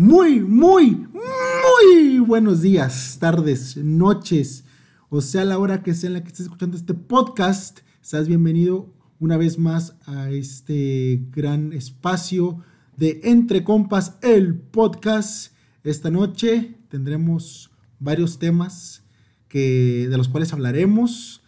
muy, 0.00 0.40
muy, 0.40 1.08
muy 1.12 2.20
buenos 2.20 2.62
días, 2.62 3.18
tardes, 3.20 3.76
noches, 3.76 4.64
o 5.10 5.20
sea, 5.20 5.44
la 5.44 5.58
hora 5.58 5.82
que 5.82 5.92
sea 5.92 6.08
en 6.08 6.14
la 6.14 6.22
que 6.22 6.28
estés 6.28 6.46
escuchando 6.46 6.78
este 6.78 6.94
podcast. 6.94 7.80
Estás 8.02 8.26
bienvenido 8.26 8.94
una 9.18 9.36
vez 9.36 9.58
más 9.58 9.96
a 10.06 10.30
este 10.30 11.22
gran 11.32 11.74
espacio 11.74 12.64
de 12.96 13.20
Entre 13.24 13.62
Compas, 13.62 14.16
el 14.22 14.54
podcast. 14.54 15.52
Esta 15.84 16.10
noche 16.10 16.78
tendremos 16.88 17.70
varios 17.98 18.38
temas 18.38 19.02
que, 19.48 20.06
de 20.08 20.16
los 20.16 20.28
cuales 20.30 20.54
hablaremos, 20.54 21.42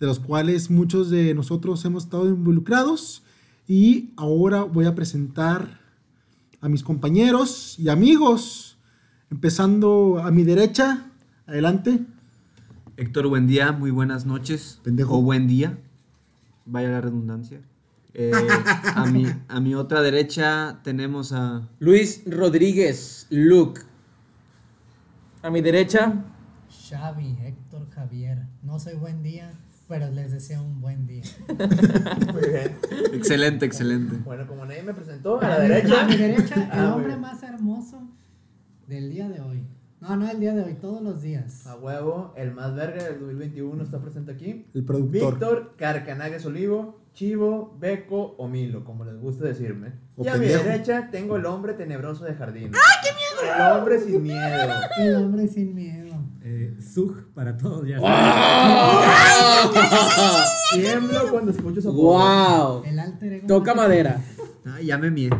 de 0.00 0.06
los 0.06 0.18
cuales 0.18 0.70
muchos 0.70 1.10
de 1.10 1.34
nosotros 1.34 1.84
hemos 1.84 2.04
estado 2.04 2.26
involucrados. 2.26 3.22
Y 3.66 4.14
ahora 4.16 4.62
voy 4.62 4.86
a 4.86 4.94
presentar 4.94 5.87
a 6.60 6.68
mis 6.68 6.82
compañeros 6.82 7.78
y 7.78 7.88
amigos, 7.88 8.78
empezando 9.30 10.20
a 10.22 10.30
mi 10.30 10.44
derecha. 10.44 11.06
Adelante. 11.46 12.00
Héctor, 12.96 13.28
buen 13.28 13.46
día, 13.46 13.72
muy 13.72 13.90
buenas 13.90 14.26
noches. 14.26 14.80
Pendejo. 14.82 15.18
O 15.18 15.22
buen 15.22 15.46
día. 15.46 15.78
Vaya 16.66 16.90
la 16.90 17.00
redundancia. 17.00 17.60
Eh, 18.14 18.32
a, 18.94 19.06
mi, 19.06 19.26
a 19.48 19.60
mi 19.60 19.74
otra 19.74 20.02
derecha 20.02 20.80
tenemos 20.82 21.32
a. 21.32 21.68
Luis 21.78 22.22
Rodríguez, 22.26 23.26
Luke. 23.30 23.82
A 25.42 25.50
mi 25.50 25.60
derecha, 25.60 26.24
Xavi, 26.68 27.38
Héctor 27.40 27.88
Javier. 27.90 28.46
No 28.62 28.80
soy 28.80 28.94
buen 28.94 29.22
día, 29.22 29.52
pero 29.88 30.10
les 30.10 30.30
deseo 30.32 30.62
un 30.62 30.80
buen 30.80 31.06
día. 31.06 31.22
Muy 32.32 32.48
bien. 32.50 32.76
Excelente, 33.14 33.64
excelente. 33.66 34.16
Bueno, 34.24 34.46
como 34.46 34.64
nadie 34.66 34.82
me 34.82 34.94
presentó, 34.94 35.40
a 35.40 35.48
la 35.48 35.60
derecha. 35.60 36.02
A 36.02 36.06
mi 36.06 36.16
derecha, 36.16 36.54
el 36.56 36.68
Ah, 36.72 36.76
muy 36.82 36.92
hombre 36.92 37.06
bien. 37.08 37.20
más 37.20 37.42
hermoso 37.42 38.02
del 38.86 39.10
día 39.10 39.28
de 39.28 39.40
hoy. 39.40 39.66
No, 40.00 40.16
no 40.16 40.30
el 40.30 40.38
día 40.38 40.54
de 40.54 40.62
hoy, 40.62 40.74
todos 40.74 41.02
los 41.02 41.22
días. 41.22 41.66
A 41.66 41.74
huevo, 41.76 42.32
el 42.36 42.52
más 42.52 42.74
verga 42.74 43.02
del 43.02 43.18
2021 43.18 43.82
está 43.82 43.98
presente 44.00 44.30
aquí. 44.30 44.66
El 44.74 44.84
productor. 44.84 45.32
Víctor 45.34 45.74
Carcanagues 45.76 46.46
Olivo, 46.46 47.00
Chivo, 47.14 47.76
Beco 47.80 48.36
o 48.38 48.46
Milo, 48.46 48.84
como 48.84 49.04
les 49.04 49.18
gusta 49.18 49.44
decirme. 49.46 49.94
O 50.16 50.24
y 50.24 50.28
a 50.28 50.36
mi 50.36 50.46
derecha 50.46 51.08
tengo 51.10 51.36
el 51.36 51.46
hombre 51.46 51.74
tenebroso 51.74 52.24
de 52.24 52.34
jardín. 52.34 52.70
¡Ah, 52.74 53.00
qué 53.02 53.10
miedo! 53.10 53.54
El 53.56 53.72
hombre 53.78 53.98
sin 53.98 54.22
miedo. 54.22 54.74
El 54.98 55.16
hombre 55.16 55.48
sin 55.48 55.74
miedo. 55.74 56.14
Eh, 56.42 56.76
Zug 56.80 57.32
para 57.34 57.56
todos, 57.56 57.84
ya 57.86 57.98
Tiemblo 60.74 61.30
cuando 61.30 61.50
escucho 61.52 61.80
apodo. 61.80 61.92
wow. 61.94 62.82
El 62.84 62.98
alter 62.98 63.32
ego. 63.34 63.46
Toca 63.46 63.74
madera. 63.74 64.20
Ah, 64.66 64.80
ya 64.82 64.98
me 64.98 65.10
mié. 65.10 65.30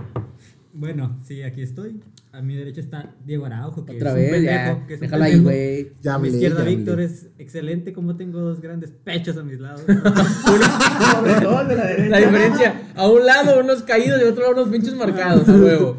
Bueno, 0.73 1.19
sí, 1.25 1.43
aquí 1.43 1.63
estoy. 1.63 2.01
A 2.31 2.41
mi 2.43 2.55
derecha 2.55 2.81
está 2.81 3.15
Diego 3.25 3.47
Araujo, 3.47 3.85
que 3.85 3.97
Otra 3.97 4.11
es 4.11 4.15
un 4.17 4.21
vez, 4.21 4.31
pendejo. 4.33 4.79
ya. 4.81 4.87
que 4.87 4.95
es 4.95 5.01
un 5.01 5.07
Déjala 5.07 5.25
ahí, 5.25 5.33
pendejo. 5.33 5.51
güey. 5.51 5.93
Ya 6.03 6.15
a 6.15 6.19
mi 6.19 6.29
hablé, 6.29 6.39
izquierda, 6.39 6.59
ya 6.59 6.65
Víctor 6.77 7.01
es 7.01 7.27
excelente, 7.39 7.93
como 7.93 8.17
tengo 8.17 8.39
dos 8.41 8.61
grandes 8.61 8.91
pechos 8.91 9.37
a 9.39 9.43
mis 9.43 9.59
lados. 9.59 9.81
Sobre 9.87 11.41
todo 11.41 11.61
el 11.63 11.69
de 11.69 11.77
la 11.77 11.85
derecha. 11.87 12.09
La 12.11 12.19
diferencia, 12.19 12.83
a 12.95 13.09
un 13.09 13.27
lado 13.27 13.61
unos 13.61 13.83
caídos 13.83 14.21
y 14.23 14.25
a 14.27 14.31
otro 14.31 14.43
lado 14.43 14.55
unos 14.63 14.69
pinches 14.69 14.95
marcados, 14.95 15.49
a 15.49 15.53
huevo. 15.53 15.97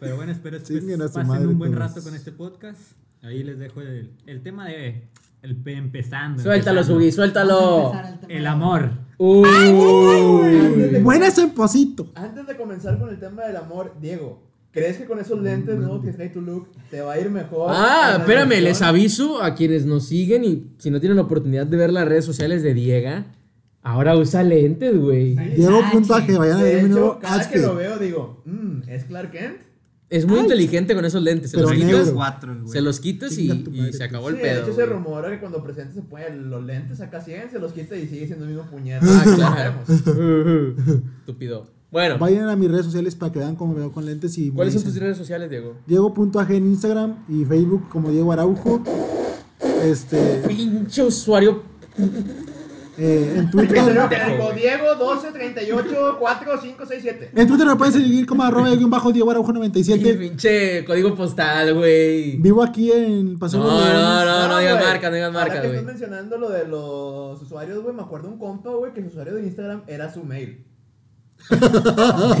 Pero 0.00 0.16
bueno, 0.16 0.32
espero 0.32 0.58
que 0.58 0.64
Chinguen 0.64 1.00
a 1.00 1.08
su 1.08 1.14
pasen 1.14 1.28
madre 1.28 1.46
un 1.46 1.58
buen 1.58 1.72
todos. 1.72 1.88
rato 1.94 2.02
con 2.02 2.14
este 2.14 2.32
podcast. 2.32 2.80
Ahí 3.22 3.42
les 3.44 3.58
dejo 3.58 3.80
el, 3.80 4.10
el 4.26 4.42
tema 4.42 4.66
de 4.66 5.08
el 5.42 5.56
pe- 5.56 5.74
empezando. 5.76 6.42
Suéltalo. 6.42 6.82
Sugi, 6.84 7.12
suéltalo. 7.12 7.92
empezar 7.92 8.20
el 8.28 8.46
amor. 8.46 8.90
Uy. 9.18 10.98
Buenas 11.02 11.36
en 11.38 11.50
posito. 11.50 12.10
Antes 12.14 12.46
de 12.46 12.56
comenzar 12.56 12.98
con 12.98 13.08
el 13.08 13.18
tema 13.18 13.42
del 13.44 13.56
amor, 13.56 13.94
Diego, 14.00 14.42
¿crees 14.70 14.96
que 14.96 15.04
con 15.04 15.18
esos 15.18 15.40
lentes 15.40 15.76
nuevos 15.78 16.04
que 16.04 16.12
trae 16.12 16.28
tu 16.28 16.40
look 16.40 16.68
te 16.90 17.00
va 17.00 17.12
a 17.14 17.18
ir 17.20 17.30
mejor? 17.30 17.70
Ah, 17.74 18.16
espérame, 18.20 18.60
les 18.62 18.82
aviso 18.82 19.42
a 19.42 19.54
quienes 19.54 19.84
nos 19.86 20.06
siguen 20.06 20.44
y 20.44 20.72
si 20.78 20.90
no 20.90 21.00
tienen 21.00 21.16
la 21.16 21.22
oportunidad 21.22 21.66
de 21.66 21.76
ver 21.76 21.92
las 21.92 22.06
redes 22.08 22.24
sociales 22.24 22.62
de 22.62 22.74
Diega, 22.74 23.26
ahora 23.82 24.16
usa 24.16 24.42
lentes, 24.42 24.96
güey. 24.98 25.34
Diego 25.56 25.80
puntaje, 25.92 26.28
ching. 26.28 26.38
vayan 26.38 26.58
a 26.58 26.62
ver 26.62 26.82
mi 26.84 26.88
nuevo 26.88 27.18
cada 27.20 27.48
que 27.48 27.58
lo 27.58 27.74
veo 27.74 27.98
digo, 27.98 28.42
mmm, 28.44 28.82
¿es 28.88 29.04
Clark 29.04 29.30
Kent? 29.32 29.60
Es 30.12 30.26
muy 30.26 30.40
inteligente 30.40 30.94
con 30.94 31.04
esos 31.04 31.22
lentes. 31.22 31.50
Se 31.50 31.56
Pero 31.56 31.70
los 31.70 31.78
quitas, 31.78 32.10
Cuatro, 32.10 32.54
güey. 32.54 32.68
se 32.68 32.80
los 32.82 33.00
quitas 33.00 33.38
y, 33.38 33.92
se 33.92 34.04
acabó 34.04 34.28
Sí, 34.28 34.34
el 34.36 34.42
de 34.42 34.48
pedo. 34.48 34.62
hecho 34.64 34.74
se 34.74 34.86
rumora 34.86 35.30
que 35.30 35.40
cuando 35.40 35.62
presentes 35.62 35.94
se 35.94 36.02
ponen 36.02 36.50
los 36.50 36.62
lentes 36.62 37.00
acá 37.00 37.20
100, 37.22 37.50
se 37.50 37.58
los 37.58 37.72
quita 37.72 37.96
y 37.96 38.06
sigue 38.06 38.26
siendo 38.26 38.44
el 38.44 38.50
mismo 38.50 38.70
puñete. 38.70 39.06
Ah, 39.08 39.22
No 39.26 39.34
claro. 39.36 39.74
Estúpido. 41.20 41.66
Bueno, 41.90 42.18
Vayan 42.18 42.48
a 42.48 42.56
mis 42.56 42.70
redes 42.70 42.86
sociales 42.86 43.14
para 43.14 43.32
que 43.32 43.38
vean 43.38 43.54
cómo 43.56 43.72
me 43.74 43.80
veo 43.80 43.92
con 43.92 44.04
lentes 44.06 44.36
y 44.38 44.50
¿cuáles 44.50 44.74
son 44.74 44.82
tus 44.84 44.96
redes 44.96 45.16
sociales, 45.16 45.48
Diego? 45.50 45.76
Diego.ag 45.86 46.50
en 46.52 46.66
Instagram 46.66 47.16
y 47.28 47.44
Facebook 47.44 47.88
como 47.90 48.10
Diego 48.10 48.32
Araujo. 48.32 48.82
Este, 49.82 50.42
Pinche 50.46 51.02
usuario. 51.02 51.62
Eh, 52.98 53.34
en 53.38 53.50
Twitter. 53.50 53.82
Diego, 53.84 54.52
Diego 54.52 54.94
12 54.96 55.32
38 55.32 56.16
4 56.18 56.60
5 56.62 56.84
6 56.86 56.98
7. 57.02 57.30
En 57.34 57.48
Twitter 57.48 57.66
me 57.66 57.76
pueden 57.76 57.92
seguir 57.94 58.26
como 58.26 58.42
arroba 58.42 58.70
guion 58.74 58.90
bajo 58.90 59.12
Diego 59.12 59.30
Araujo 59.30 59.52
97. 59.52 60.14
Pinche 60.18 60.84
código 60.84 61.14
postal, 61.14 61.74
güey. 61.74 62.36
Vivo 62.36 62.62
aquí 62.62 62.92
en 62.92 63.38
Paseo 63.38 63.60
No, 63.60 63.68
no, 63.80 64.24
no, 64.24 64.48
no 64.48 64.58
digas 64.58 64.74
güey. 64.78 64.86
marca, 64.86 65.08
no 65.10 65.14
digas 65.16 65.28
Ahora 65.34 65.40
marca, 65.46 65.60
que 65.62 65.68
güey. 65.68 65.78
estás 65.80 65.86
mencionando 65.86 66.38
lo 66.38 66.50
de 66.50 66.66
los 66.68 67.40
usuarios, 67.42 67.82
güey, 67.82 67.94
me 67.94 68.02
acuerdo 68.02 68.28
un 68.28 68.38
compa, 68.38 68.70
güey, 68.70 68.92
que 68.92 69.00
su 69.02 69.08
usuario 69.08 69.34
de 69.34 69.42
Instagram 69.44 69.82
era 69.86 70.12
su 70.12 70.22
mail. 70.24 70.64
¿Saben 71.60 72.40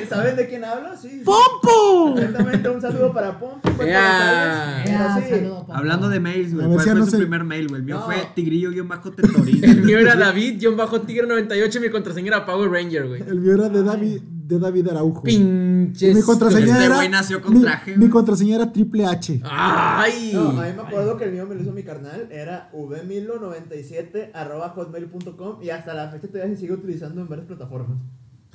¿Qué? 0.00 0.06
saben 0.08 0.36
de 0.36 0.46
quién 0.48 0.64
hablo? 0.64 0.90
Sí. 1.00 1.22
¡Pompo! 1.24 2.18
Exactamente, 2.18 2.68
un 2.68 2.80
saludo 2.80 3.12
para 3.12 3.38
Pompo. 3.38 3.60
sí, 3.72 5.28
saludo, 5.28 5.60
papá. 5.66 5.78
Hablando 5.78 6.08
de 6.08 6.20
mails, 6.20 6.54
güey. 6.54 6.66
¿Cuál 6.66 6.80
fue 6.80 6.94
no 6.94 7.04
su 7.04 7.10
sé. 7.12 7.16
primer 7.18 7.44
mail, 7.44 7.68
güey? 7.68 7.80
El 7.80 7.86
mío 7.86 7.96
No. 7.98 8.04
fue 8.06 8.16
tigrillo-tetorino. 8.34 9.66
El 9.72 9.82
mío 9.82 9.98
era 9.98 10.16
David-Tigre98 10.16 11.76
y 11.76 11.80
mi 11.80 11.90
contraseña 11.90 12.28
era 12.28 12.46
Power 12.46 12.70
Ranger, 12.70 13.08
güey. 13.08 13.22
El 13.22 13.40
mío 13.40 13.54
era 13.54 13.68
de 13.68 13.82
David, 13.82 14.20
de 14.22 14.58
David 14.58 14.88
Araujo. 14.88 15.22
Pinches. 15.22 16.14
Mi 16.16 16.22
contraseña 16.22 16.72
Este 16.72 16.84
era. 16.86 16.96
güey 16.96 17.08
nació 17.08 17.40
con 17.40 17.54
mi- 17.54 17.60
traje, 17.62 17.92
Mi, 17.92 17.96
güey. 17.98 18.10
contraseña 18.10 18.56
era 18.56 18.72
triple 18.72 19.06
H. 19.06 19.40
Ay. 19.44 20.30
No, 20.34 20.48
a 20.50 20.52
mí 20.66 20.72
me 20.76 20.82
acuerdo 20.82 21.16
que 21.16 21.24
el 21.24 21.32
mío 21.32 21.46
me 21.46 21.54
lo 21.54 21.62
hizo 21.62 21.72
mi 21.72 21.82
carnal, 21.82 22.28
era 22.30 22.70
vmilo97 22.72 24.30
arroba 24.34 24.70
hotmail.com 24.70 25.62
y 25.62 25.70
hasta 25.70 25.94
la 25.94 26.08
fecha 26.10 26.28
todavía 26.28 26.54
se 26.54 26.60
sigue 26.60 26.72
utilizando 26.74 27.20
en 27.22 27.28
varias 27.28 27.46
plataformas. 27.46 27.98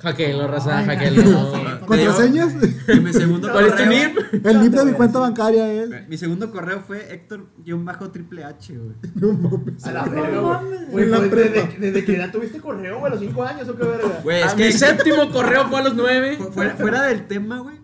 Jaquenlo, 0.00 0.46
raza, 0.46 0.84
jaquenlo. 0.84 1.80
¿Contraseñas? 1.84 2.54
Y 2.86 3.00
mi 3.00 3.12
segundo 3.12 3.50
¿Cuál 3.50 3.66
es 3.66 3.76
tu 3.76 3.84
NIP? 3.84 4.44
El 4.46 4.60
NIP 4.60 4.72
de 4.72 4.84
mi 4.84 4.92
cuenta 4.92 5.18
bancaria 5.18 5.72
es. 5.72 6.08
Mi 6.08 6.16
segundo 6.16 6.52
correo 6.52 6.80
fue 6.86 7.12
Héctor-triple 7.12 8.44
H, 8.44 8.78
güey. 8.78 8.94
No 9.16 9.32
mames. 9.32 9.84
A 9.84 9.92
la 9.92 10.06
No 10.06 10.12
verga, 10.12 10.40
güey. 10.62 11.10
Pues, 11.10 11.80
desde, 11.80 12.04
que 12.04 12.14
edad 12.16 12.30
tuviste 12.30 12.60
correo, 12.60 13.00
güey, 13.00 13.10
a 13.12 13.14
los 13.16 13.20
5 13.24 13.42
años 13.42 13.68
o 13.68 13.76
qué 13.76 13.84
verga. 13.84 14.20
Güey, 14.22 14.42
es 14.42 14.54
mi 14.54 14.62
que 14.62 14.72
séptimo 14.72 15.30
correo 15.32 15.66
fue 15.68 15.80
a 15.80 15.82
los 15.82 15.94
nueve. 15.96 16.36
fu- 16.36 16.52
fuera, 16.52 16.76
fuera 16.76 17.02
del 17.02 17.26
tema, 17.26 17.58
güey. 17.58 17.76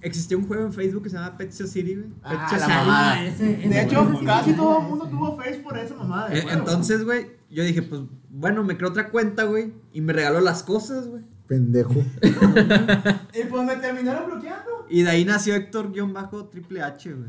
Existía 0.00 0.38
un 0.38 0.48
juego 0.48 0.64
en 0.64 0.72
Facebook 0.72 1.02
que 1.02 1.10
se 1.10 1.16
llama 1.16 1.36
Pet 1.36 1.52
City, 1.52 1.94
güey. 1.94 2.06
Ah, 2.22 2.46
Pet 2.50 2.58
la 2.58 2.68
mamada. 2.68 3.12
Ah, 3.12 3.24
ese- 3.26 3.58
ese 3.60 3.68
De 3.68 3.82
hecho, 3.82 4.20
casi 4.24 4.54
todo 4.54 4.80
el 4.80 4.86
mundo 4.86 5.04
ese. 5.04 5.12
tuvo 5.14 5.36
Face 5.36 5.58
por 5.58 5.76
esa 5.76 5.94
mamada. 5.94 6.34
Eh. 6.34 6.42
Entonces, 6.52 7.04
güey, 7.04 7.32
yo 7.50 7.62
dije, 7.64 7.82
pues, 7.82 8.00
bueno, 8.30 8.64
me 8.64 8.78
creo 8.78 8.88
otra 8.88 9.10
cuenta, 9.10 9.44
güey. 9.44 9.74
Y 9.92 10.00
me 10.00 10.14
regaló 10.14 10.40
las 10.40 10.62
cosas, 10.62 11.06
güey. 11.06 11.22
Pendejo. 11.50 11.94
Y 13.34 13.42
pues 13.50 13.64
me 13.66 13.74
terminaron 13.76 14.30
bloqueando. 14.30 14.70
Y 14.88 15.02
de 15.02 15.10
ahí 15.10 15.24
nació 15.24 15.56
Héctor-triple 15.56 16.80
H, 16.80 17.12
güey. 17.12 17.28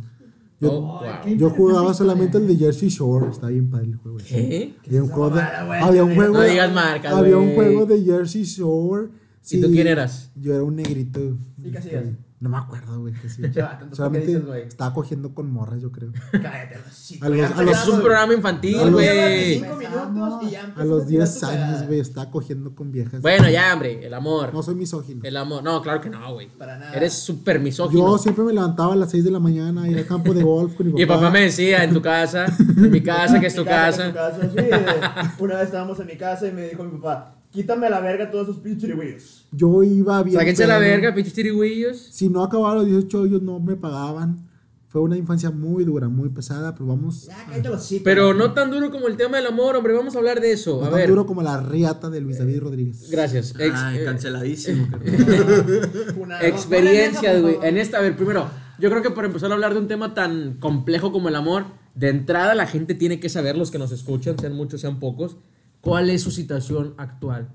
Yo, 0.59 0.71
Oh, 0.73 0.81
wow. 0.81 0.99
qué 1.23 1.35
yo 1.37 1.49
jugaba 1.49 1.91
solamente 1.91 2.37
el 2.37 2.47
de 2.47 2.55
Jersey 2.55 2.89
Shore. 2.89 3.31
Está 3.31 3.47
bien 3.47 3.71
padre 3.71 3.87
el 3.87 3.95
juego. 3.95 4.17
¿Qué? 4.19 4.75
Había 4.85 5.01
un 5.01 5.09
juego 5.09 5.29
de, 5.31 5.41
había 5.41 6.03
un 6.03 6.13
juego, 6.13 6.33
No 6.33 6.41
digas 6.43 6.71
marcas, 6.71 7.13
había 7.13 7.35
un 7.35 7.55
juego 7.55 7.87
de 7.87 8.03
Jersey 8.03 8.43
Shore. 8.43 9.07
¿Y 9.49 9.59
tú 9.59 9.71
quién 9.71 9.87
eras? 9.87 10.29
Yo 10.35 10.53
era 10.53 10.63
un 10.63 10.75
negrito. 10.75 11.19
¿Y 11.57 11.71
qué 11.71 11.77
hacías? 11.79 12.03
No 12.41 12.49
me 12.49 12.57
acuerdo, 12.57 12.99
güey. 12.99 13.13
entonces, 13.13 13.51
¿qué 13.53 13.63
Solamente 13.95 14.27
dices, 14.27 14.45
güey? 14.47 14.63
estaba 14.63 14.93
cogiendo 14.95 15.31
con 15.35 15.51
morras, 15.51 15.79
yo 15.79 15.91
creo. 15.91 16.11
Cállate, 16.31 16.79
sí, 16.91 17.19
A 17.21 17.29
los- 17.29 17.51
a 17.51 17.61
los- 17.61 17.87
un 17.87 18.01
programa 18.01 18.33
infantil, 18.33 18.79
A 18.79 18.85
los- 18.85 18.93
güey. 18.93 19.59
5 19.59 19.75
minutos 19.75 20.39
y 20.41 20.49
ya 20.49 20.73
A 20.75 20.83
los 20.83 21.05
tirar 21.05 21.27
10 21.27 21.39
tu 21.39 21.45
años, 21.45 21.85
güey, 21.87 21.99
estaba 21.99 22.31
cogiendo 22.31 22.73
con 22.73 22.91
viejas. 22.91 23.21
Bueno, 23.21 23.47
ya, 23.47 23.71
hombre, 23.73 24.03
el 24.03 24.13
amor. 24.15 24.51
No 24.55 24.63
soy 24.63 24.73
misógino. 24.73 25.21
El 25.23 25.37
amor. 25.37 25.61
No, 25.63 25.83
claro 25.83 26.01
que 26.01 26.09
no, 26.09 26.33
güey. 26.33 26.49
Para 26.57 26.79
nada. 26.79 26.93
Eres 26.95 27.13
súper 27.13 27.59
misógino. 27.59 28.07
Yo 28.07 28.17
siempre 28.17 28.43
me 28.43 28.53
levantaba 28.53 28.93
a 28.93 28.95
las 28.95 29.11
6 29.11 29.23
de 29.23 29.29
la 29.29 29.39
mañana 29.39 29.83
a 29.83 29.87
ir 29.87 29.99
al 29.99 30.07
campo 30.07 30.33
de 30.33 30.41
golf 30.41 30.73
con 30.73 30.87
mi 30.87 30.91
papá. 30.93 31.03
Y 31.03 31.05
papá 31.05 31.29
me 31.29 31.41
decía, 31.41 31.83
en 31.83 31.93
tu 31.93 32.01
casa, 32.01 32.47
en 32.57 32.89
mi 32.89 33.03
casa, 33.03 33.39
que 33.39 33.45
es 33.45 33.55
tu 33.55 33.63
casa, 33.63 34.11
casa. 34.11 34.39
que 34.41 34.47
es 34.47 34.51
tu 34.51 34.55
casa, 34.55 34.81
sí, 34.87 35.35
de- 35.37 35.43
Una 35.43 35.55
vez 35.57 35.65
estábamos 35.65 35.99
en 35.99 36.07
mi 36.07 36.17
casa 36.17 36.47
y 36.47 36.51
me 36.53 36.69
dijo 36.69 36.83
mi 36.83 36.97
papá, 36.97 37.35
quítame 37.51 37.87
a 37.87 37.89
la 37.89 37.99
verga 37.99 38.31
todos 38.31 38.49
esos 38.49 38.61
pinches 38.61 38.81
chirigüillos. 38.81 39.45
Yo 39.51 39.83
iba 39.83 40.23
bien. 40.23 40.37
Sáquense 40.37 40.65
la 40.67 40.79
verga, 40.79 41.13
pinches 41.13 41.33
tirigüillos. 41.33 41.97
Si 42.11 42.29
no 42.29 42.43
acababa 42.43 42.75
los 42.75 42.85
18 42.87 43.21
hoyos, 43.21 43.41
no 43.41 43.59
me 43.59 43.75
pagaban. 43.75 44.47
Fue 44.87 44.99
una 45.01 45.15
infancia 45.15 45.51
muy 45.51 45.85
dura, 45.85 46.09
muy 46.09 46.27
pesada, 46.27 46.73
pero 46.73 46.87
vamos. 46.87 47.27
Ya, 47.27 47.45
cállate 47.47 47.69
los 47.69 47.79
hocico. 47.81 48.03
Pero 48.03 48.33
no 48.33 48.51
tan 48.53 48.69
duro 48.71 48.91
como 48.91 49.07
el 49.07 49.15
tema 49.15 49.37
del 49.37 49.45
amor, 49.47 49.77
hombre. 49.77 49.93
Vamos 49.93 50.15
a 50.15 50.17
hablar 50.17 50.41
de 50.41 50.51
eso. 50.51 50.79
no 50.81 50.87
A 50.87 50.89
tan 50.89 50.99
ver. 50.99 51.07
duro 51.09 51.25
como 51.25 51.41
la 51.41 51.61
riata 51.61 52.09
de 52.09 52.19
Luis 52.19 52.39
David 52.39 52.59
Rodríguez. 52.59 53.09
Gracias. 53.09 53.53
Ex- 53.57 53.73
Ay, 53.73 53.99
eh, 53.99 54.03
canceladísimo. 54.03 54.89
experiencias, 56.41 57.41
güey. 57.41 57.57
En 57.63 57.77
esta, 57.77 57.99
a 57.99 58.01
ver, 58.01 58.15
primero, 58.15 58.49
yo 58.79 58.89
creo 58.89 59.01
que 59.01 59.11
para 59.11 59.27
empezar 59.27 59.51
a 59.51 59.53
hablar 59.53 59.73
de 59.73 59.79
un 59.79 59.87
tema 59.87 60.13
tan 60.13 60.55
complejo 60.59 61.11
como 61.11 61.29
el 61.29 61.35
amor, 61.35 61.65
de 61.95 62.09
entrada 62.09 62.55
la 62.55 62.67
gente 62.67 62.93
tiene 62.95 63.19
que 63.19 63.29
saber, 63.29 63.57
los 63.57 63.71
que 63.71 63.77
nos 63.79 63.91
escuchan, 63.91 64.37
sean 64.39 64.53
muchos, 64.53 64.81
sean 64.81 64.99
pocos, 64.99 65.37
cuál 65.81 66.09
es 66.09 66.23
su 66.23 66.31
situación 66.31 66.93
actual. 66.97 67.49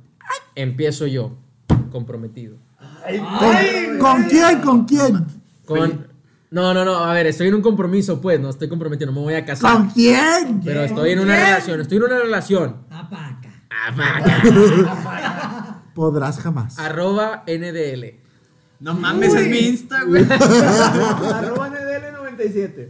Empiezo 0.54 1.06
yo, 1.06 1.36
comprometido. 1.90 2.56
Ay, 3.04 3.18
¿Con, 3.18 3.28
ay, 3.40 3.98
¿con 3.98 4.16
güey. 4.22 4.28
quién? 4.28 4.60
¿Con 4.60 4.84
quién? 4.84 5.26
Con... 5.64 6.06
No, 6.50 6.72
no, 6.72 6.84
no, 6.84 6.94
a 6.94 7.12
ver, 7.12 7.26
estoy 7.26 7.48
en 7.48 7.54
un 7.54 7.62
compromiso, 7.62 8.20
pues, 8.20 8.40
no 8.40 8.50
estoy 8.50 8.68
comprometido, 8.68 9.10
no 9.10 9.18
me 9.18 9.24
voy 9.24 9.34
a 9.34 9.44
casar. 9.44 9.72
¿Con 9.72 9.90
quién? 9.90 10.60
Pero 10.64 10.82
estoy 10.82 11.12
en 11.12 11.20
una 11.20 11.36
relación, 11.36 11.80
estoy 11.80 11.98
en 11.98 12.04
una 12.04 12.18
relación. 12.18 12.76
Apaca. 12.90 13.52
Podrás 15.94 16.38
jamás. 16.38 16.78
Arroba 16.78 17.44
NDL. 17.46 18.20
No 18.80 18.94
mames, 18.94 19.34
es 19.34 19.48
mi 19.48 19.58
Insta, 19.58 20.02
güey. 20.04 20.24
Arroba 20.30 21.70
NDL97. 21.70 22.88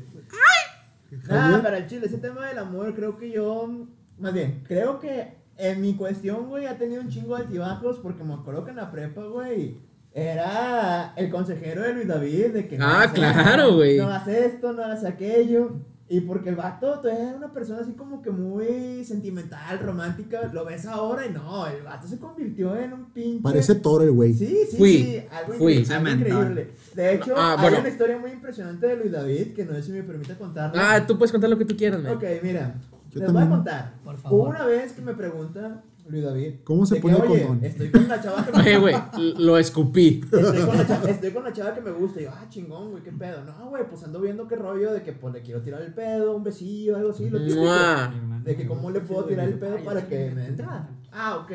Nada, 1.29 1.63
para 1.63 1.79
el 1.79 1.87
chile, 1.87 2.07
ese 2.07 2.19
tema 2.19 2.47
del 2.47 2.59
amor, 2.59 2.95
creo 2.95 3.17
que 3.17 3.31
yo. 3.31 3.87
Más 4.19 4.33
bien, 4.33 4.63
creo 4.67 4.99
que 5.01 5.35
en 5.59 5.81
mi 5.81 5.95
cuestión, 5.95 6.49
güey, 6.49 6.67
ha 6.67 6.77
tenido 6.79 7.01
un 7.03 7.09
chingo 7.09 7.37
de 7.37 7.43
altibajos. 7.43 7.99
Porque 7.99 8.25
me 8.25 8.35
acuerdo 8.35 8.65
que 8.65 8.71
en 8.71 8.77
la 8.77 8.91
prepa, 8.91 9.25
güey, 9.25 9.79
era 10.13 11.13
el 11.17 11.31
consejero 11.31 11.83
de 11.83 11.95
Luis 11.95 12.09
David. 12.09 12.47
De 12.53 12.67
que 12.69 12.79
no 12.79 12.85
Ah, 12.87 13.03
hagas 13.03 13.13
claro, 13.13 13.63
esto, 13.65 13.77
güey. 13.77 13.99
No 13.99 14.05
hagas 14.07 14.29
esto, 14.29 14.73
no 14.73 14.83
hagas 14.85 15.05
aquello. 15.05 15.77
Y 16.09 16.21
porque 16.21 16.51
el 16.51 16.55
vato 16.55 17.01
todavía 17.01 17.31
era 17.31 17.37
una 17.37 17.53
persona 17.53 17.81
así 17.81 17.91
como 17.95 18.23
que 18.23 18.31
muy 18.31 19.05
sentimental, 19.05 19.81
romántica. 19.81 20.49
Lo 20.53 20.65
ves 20.65 20.87
ahora 20.87 21.27
y 21.27 21.31
no, 21.33 21.67
el 21.67 21.83
vato 21.83 22.07
se 22.07 22.19
convirtió 22.19 22.77
en 22.77 22.93
un 22.93 23.07
pinche. 23.07 23.43
Parece 23.43 23.75
toro 23.75 24.05
el 24.05 24.13
güey. 24.13 24.33
Sí, 24.33 24.57
sí, 24.71 24.77
Fui, 24.77 24.93
sí, 24.99 25.23
algo, 25.33 25.53
fui. 25.55 25.73
increíble, 25.79 25.95
algo 25.95 26.07
Cemental. 26.09 26.39
increíble. 26.43 26.71
De 26.95 27.15
hecho, 27.15 27.35
Ah, 27.37 27.55
hay 27.59 27.61
bueno. 27.63 27.81
una 27.81 27.89
historia 27.89 28.19
muy 28.19 28.31
impresionante 28.31 28.87
de 28.87 28.97
Luis 28.97 29.11
David 29.11 29.53
que 29.53 29.65
no 29.65 29.75
sé 29.75 29.83
si 29.83 29.91
me 29.91 30.05
permite 30.05 30.35
contarla. 30.37 30.95
Ah, 30.95 31.05
tú 31.05 31.19
puedes 31.19 31.33
contar 31.33 31.51
lo 31.51 31.59
que 31.59 31.65
tú 31.65 31.77
quieras, 31.77 32.01
man. 32.01 32.13
Ok, 32.15 32.23
mira, 32.41 32.75
Yo 33.21 33.25
les 33.25 33.33
voy 33.33 33.43
a 33.43 33.49
contar. 33.49 33.95
Por 34.05 34.17
favor. 34.19 34.39
Hubo 34.39 34.49
una 34.51 34.65
vez 34.67 34.93
que 34.93 35.03
me 35.03 35.15
pregunta 35.15 35.83
Luis 36.09 36.25
David. 36.25 36.55
¿Cómo 36.63 36.87
se 36.87 36.97
pone 36.97 37.17
que, 37.17 37.23
el 37.23 37.31
Oye, 37.31 37.43
condón? 37.43 37.65
estoy 37.65 37.91
con 37.91 38.09
la 38.09 38.23
chava 38.23 38.47
que 38.47 38.53
me 38.53 38.59
Oye, 38.63 38.79
güey, 38.79 38.95
lo 39.39 39.59
escupí. 39.59 40.21
Estoy 40.23 40.65
con, 40.65 40.77
la 40.77 40.87
chava, 40.87 41.11
estoy 41.11 41.31
con 41.33 41.45
la 41.45 41.53
chava 41.53 41.75
que 41.75 41.81
me 41.81 41.91
gusta. 41.91 42.21
Y 42.21 42.25
yo, 42.25 42.31
ah, 42.33 42.47
chingón, 42.49 42.91
güey, 42.91 43.03
qué 43.03 43.13
pedo. 43.13 43.45
No, 43.45 43.71
güey, 43.71 43.89
pues 43.89 44.05
ando 44.05 44.21
viendo 44.21 44.47
qué 44.47 44.57
rollo 44.57 44.93
de 44.93 45.03
que 45.03 45.13
pues 45.13 45.35
le 45.35 45.43
quiero 45.43 45.63
tirar 45.63 45.83
el 45.83 45.93
pedo, 45.93 46.37
un 46.37 46.45
besillo, 46.45 46.97
algo 46.97 47.11
así, 47.11 47.29
lo 47.29 47.41
típico. 47.41 47.61
Mua. 47.63 48.13
De 48.45 48.57
que 48.57 48.67
cómo 48.67 48.91
le 48.91 49.01
puedo 49.01 49.25
tirar 49.25 49.49
el 49.49 49.59
pedo 49.59 49.79
para 49.85 50.07
que 50.07 50.31
me 50.31 50.43
dé 50.43 50.47
entrada. 50.49 50.91
Ah, 51.13 51.39
ok. 51.39 51.53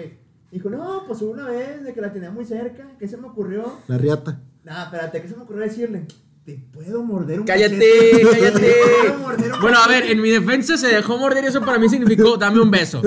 Dijo, 0.51 0.69
no, 0.69 1.03
pues 1.07 1.21
una 1.21 1.47
vez 1.47 1.83
de 1.83 1.93
que 1.93 2.01
la 2.01 2.11
tenía 2.11 2.29
muy 2.29 2.43
cerca, 2.43 2.85
¿qué 2.99 3.07
se 3.07 3.15
me 3.15 3.27
ocurrió? 3.27 3.71
La 3.87 3.97
riata. 3.97 4.41
Nah, 4.65 4.83
espérate, 4.83 5.21
¿qué 5.21 5.27
se 5.29 5.35
me 5.37 5.43
ocurrió 5.43 5.63
decirle? 5.63 6.07
Te 6.45 6.57
puedo 6.73 7.03
morder 7.03 7.39
un 7.39 7.45
Cállate, 7.45 7.77
cachete? 7.77 8.27
cállate. 8.31 8.59
Te 8.61 8.73
puedo 9.11 9.19
morder 9.19 9.53
un 9.53 9.61
Bueno, 9.61 9.77
a 9.77 9.87
ver, 9.87 10.05
en 10.05 10.21
mi 10.21 10.29
defensa 10.31 10.75
se 10.77 10.87
dejó 10.87 11.17
morder 11.17 11.43
y 11.43 11.47
eso 11.47 11.61
para 11.61 11.77
mí 11.77 11.87
significó 11.87 12.35
dame 12.37 12.59
un 12.59 12.71
beso. 12.71 13.01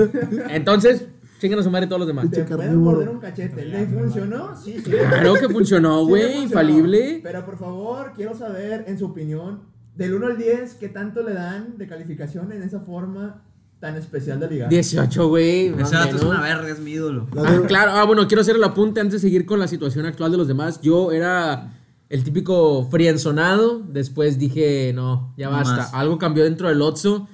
Entonces, 0.49 1.05
chingan 1.41 1.59
a 1.59 1.63
su 1.63 1.69
madre 1.69 1.87
todos 1.87 1.99
los 1.99 2.07
demás. 2.07 2.31
Te 2.31 2.43
puedo 2.45 2.71
morder 2.73 3.09
un 3.09 3.19
cachete. 3.19 3.65
¿Le 3.65 3.85
funcionó? 3.87 4.55
Sí, 4.55 4.75
sí. 4.83 4.89
Claro 4.91 5.33
que 5.33 5.49
funcionó, 5.49 5.99
Sí 6.03 6.07
güey, 6.09 6.21
funcionó. 6.23 6.43
infalible. 6.45 7.19
Pero 7.23 7.45
por 7.45 7.57
favor, 7.57 8.13
quiero 8.15 8.35
saber, 8.37 8.85
en 8.87 8.97
su 8.97 9.05
opinión, 9.07 9.63
del 9.95 10.13
1 10.13 10.27
al 10.27 10.37
10, 10.37 10.75
¿qué 10.75 10.87
tanto 10.87 11.21
le 11.21 11.33
dan 11.33 11.77
de 11.77 11.87
calificación 11.87 12.51
en 12.53 12.63
esa 12.63 12.79
forma 12.79 13.43
tan 13.81 13.97
especial 13.97 14.39
de 14.39 14.47
ligar? 14.49 14.69
18, 14.69 15.27
güey. 15.27 15.67
Ese 15.67 15.95
vato 15.95 16.15
es 16.15 16.23
menos. 16.23 16.23
una 16.23 16.41
verga, 16.41 16.69
es 16.69 16.79
mi 16.79 16.91
ídolo. 16.91 17.27
Ah, 17.37 17.61
claro, 17.67 17.91
ah, 17.91 18.05
bueno, 18.05 18.27
quiero 18.27 18.41
hacer 18.41 18.55
el 18.55 18.63
apunte 18.63 19.01
antes 19.01 19.21
de 19.21 19.27
seguir 19.27 19.45
con 19.45 19.59
la 19.59 19.67
situación 19.67 20.05
actual 20.05 20.31
de 20.31 20.37
los 20.37 20.47
demás. 20.47 20.79
Yo 20.81 21.11
era 21.11 21.73
el 22.09 22.23
típico 22.23 22.87
frienzonado, 22.91 23.79
después 23.87 24.37
dije, 24.39 24.91
no, 24.93 25.33
ya 25.37 25.47
No 25.47 25.53
basta. 25.57 25.75
más. 25.77 25.93
Algo 25.93 26.17
cambió 26.17 26.43
dentro 26.43 26.69
del 26.69 26.81
Otso. 26.81 27.27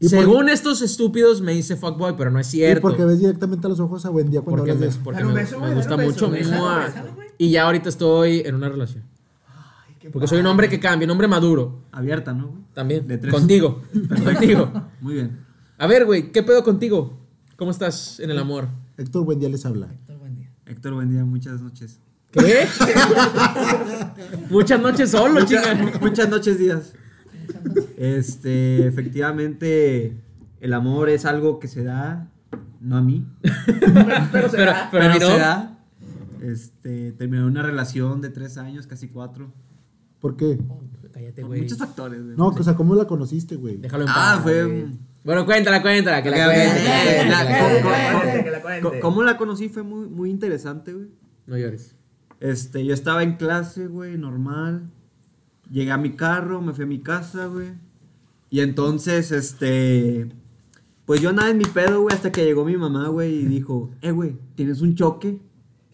¿Y 0.00 0.08
Según 0.08 0.48
estos 0.48 0.80
estúpidos 0.80 1.40
me 1.40 1.54
hice 1.54 1.74
fuckboy, 1.74 2.14
pero 2.16 2.30
no 2.30 2.38
es 2.38 2.48
Y 2.54 2.58
cierto. 2.58 2.82
porque 2.82 3.04
ves 3.04 3.18
directamente 3.18 3.66
a 3.66 3.70
los 3.70 3.80
ojos 3.80 4.06
a 4.06 4.10
buen 4.10 4.30
día 4.30 4.40
cuando 4.42 4.58
Porque 4.62 4.70
hablas 4.70 4.80
me, 4.80 4.86
de 4.86 4.90
eso. 4.92 5.00
porque 5.02 5.24
me- 5.24 5.32
beso, 5.32 5.60
me 5.60 5.74
gusta 5.74 5.96
mucho. 5.96 6.30
beso, 6.30 6.50
güey. 7.14 7.28
Y 7.36 7.50
ya 7.50 7.64
ahorita 7.64 7.88
estoy 7.88 8.40
en 8.46 8.54
una 8.54 8.68
relación. 8.68 9.02
Ay, 9.48 9.96
qué 9.98 10.10
Porque 10.10 10.28
soy 10.28 10.38
un 10.38 10.46
hombre 10.46 10.68
que 10.68 10.78
cambia, 10.78 11.04
un 11.06 11.10
hombre 11.10 11.26
maduro. 11.26 11.80
Abierta, 11.90 12.32
¿no? 12.32 12.48
güey? 12.48 12.62
También. 12.74 13.08
De 13.08 13.18
tres. 13.18 13.34
Contigo. 13.34 13.82
Contigo. 14.24 14.70
Muy 15.00 15.14
bien. 15.14 15.40
A 15.78 15.86
ver, 15.88 16.04
güey, 16.06 16.30
¿qué 16.30 16.42
pedo 16.44 16.62
contigo? 16.62 17.18
¿Cómo 17.56 17.72
estás 17.72 18.20
en 18.20 18.30
el 18.30 18.38
amor? 18.38 18.68
Héctor 18.96 19.24
Buen 19.24 19.40
día 19.40 19.48
les 19.48 19.66
habla. 19.66 19.86
Héctor, 19.92 20.18
buen 20.18 20.36
día. 20.36 20.50
Héctor, 20.66 20.94
buen 20.94 21.10
día, 21.10 21.24
muchas 21.24 21.60
noches. 21.60 22.00
¿Qué? 22.32 22.66
Muchas 24.50 24.80
noches 24.80 25.10
solo, 25.10 25.44
chinga. 25.44 25.74
Mucha- 25.74 25.98
muchas 25.98 26.28
noches, 26.28 26.58
días. 26.58 26.92
Este, 27.96 28.86
efectivamente, 28.86 30.16
el 30.60 30.72
amor 30.74 31.08
es 31.08 31.24
algo 31.24 31.58
que 31.58 31.68
se 31.68 31.82
da, 31.84 32.28
no 32.80 32.96
a 32.96 33.00
mí, 33.02 33.26
Pero 34.32 34.48
se 34.50 34.56
Pero, 34.56 34.70
da. 34.72 34.88
pero 34.90 35.04
a 35.04 35.08
mí 35.12 35.18
no. 35.18 35.26
se 35.26 35.38
da. 35.38 35.78
Este, 36.42 37.12
terminé 37.12 37.44
una 37.44 37.62
relación 37.62 38.20
de 38.20 38.28
tres 38.30 38.58
años, 38.58 38.86
casi 38.86 39.08
cuatro. 39.08 39.52
¿Por 40.20 40.36
qué? 40.36 40.58
Cállate, 41.12 41.40
Por 41.42 41.48
güey. 41.50 41.62
muchos 41.62 41.78
factores. 41.78 42.22
güey. 42.22 42.36
No, 42.36 42.48
o 42.48 42.62
sea, 42.62 42.74
¿cómo 42.74 42.94
la 42.94 43.06
conociste, 43.06 43.56
güey? 43.56 43.76
Déjalo 43.78 44.04
en 44.04 44.10
Ah, 44.10 44.14
paz, 44.14 44.42
fue 44.42 44.64
güey. 44.64 44.86
Bueno, 45.24 45.44
cuéntala, 45.46 45.82
cuéntala, 45.82 46.22
que 46.22 46.30
la 46.30 46.44
cuente. 48.62 49.00
¿Cómo 49.00 49.22
la 49.22 49.36
conocí? 49.36 49.68
Fue 49.68 49.82
muy, 49.82 50.06
muy 50.08 50.30
interesante, 50.30 50.92
güey. 50.92 51.08
No 51.46 51.56
llores. 51.56 51.96
Este, 52.40 52.84
yo 52.84 52.94
estaba 52.94 53.22
en 53.22 53.36
clase, 53.36 53.86
güey, 53.86 54.16
normal. 54.16 54.90
Llegué 55.70 55.90
a 55.90 55.98
mi 55.98 56.12
carro, 56.12 56.60
me 56.60 56.72
fui 56.72 56.84
a 56.84 56.86
mi 56.86 57.00
casa, 57.00 57.46
güey. 57.46 57.72
Y 58.50 58.60
entonces, 58.60 59.32
este. 59.32 60.28
Pues 61.04 61.20
yo 61.20 61.30
andaba 61.30 61.50
en 61.50 61.58
mi 61.58 61.64
pedo, 61.64 62.02
güey, 62.02 62.14
hasta 62.14 62.30
que 62.30 62.44
llegó 62.44 62.64
mi 62.64 62.76
mamá, 62.76 63.08
güey, 63.08 63.40
y 63.40 63.44
dijo: 63.46 63.90
Eh, 64.02 64.10
güey, 64.10 64.36
¿tienes 64.54 64.80
un 64.80 64.94
choque? 64.94 65.38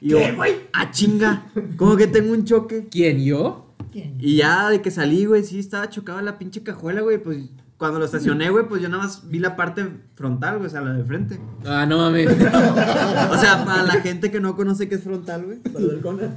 Y 0.00 0.10
yo, 0.10 0.18
¿Qué, 0.18 0.32
güey? 0.32 0.54
¡ah, 0.72 0.90
chinga! 0.90 1.46
¿Cómo 1.76 1.96
que 1.96 2.06
tengo 2.06 2.32
un 2.32 2.44
choque? 2.44 2.88
¿Quién, 2.90 3.24
yo? 3.24 3.74
¿Quién? 3.90 4.16
Y 4.20 4.36
ya 4.36 4.68
de 4.70 4.82
que 4.82 4.90
salí, 4.90 5.24
güey, 5.24 5.44
sí 5.44 5.58
estaba 5.58 5.88
chocada 5.88 6.20
la 6.20 6.38
pinche 6.38 6.62
cajuela, 6.62 7.00
güey. 7.00 7.22
Pues 7.22 7.48
cuando 7.76 7.98
lo 7.98 8.04
estacioné, 8.04 8.50
güey, 8.50 8.68
pues 8.68 8.80
yo 8.80 8.88
nada 8.88 9.02
más 9.02 9.28
vi 9.28 9.38
la 9.38 9.56
parte 9.56 9.86
frontal, 10.14 10.58
güey, 10.58 10.68
o 10.68 10.70
sea, 10.70 10.80
la 10.80 10.92
de 10.92 11.04
frente. 11.04 11.40
Ah, 11.64 11.86
no 11.86 11.98
mames. 11.98 12.28
O 13.30 13.36
sea, 13.36 13.64
para 13.64 13.82
la 13.82 14.00
gente 14.00 14.30
que 14.30 14.40
no 14.40 14.54
conoce 14.54 14.88
qué 14.88 14.94
es 14.94 15.02
frontal, 15.02 15.44
güey. 15.44 15.58
Para 15.58 15.84
el. 15.84 16.30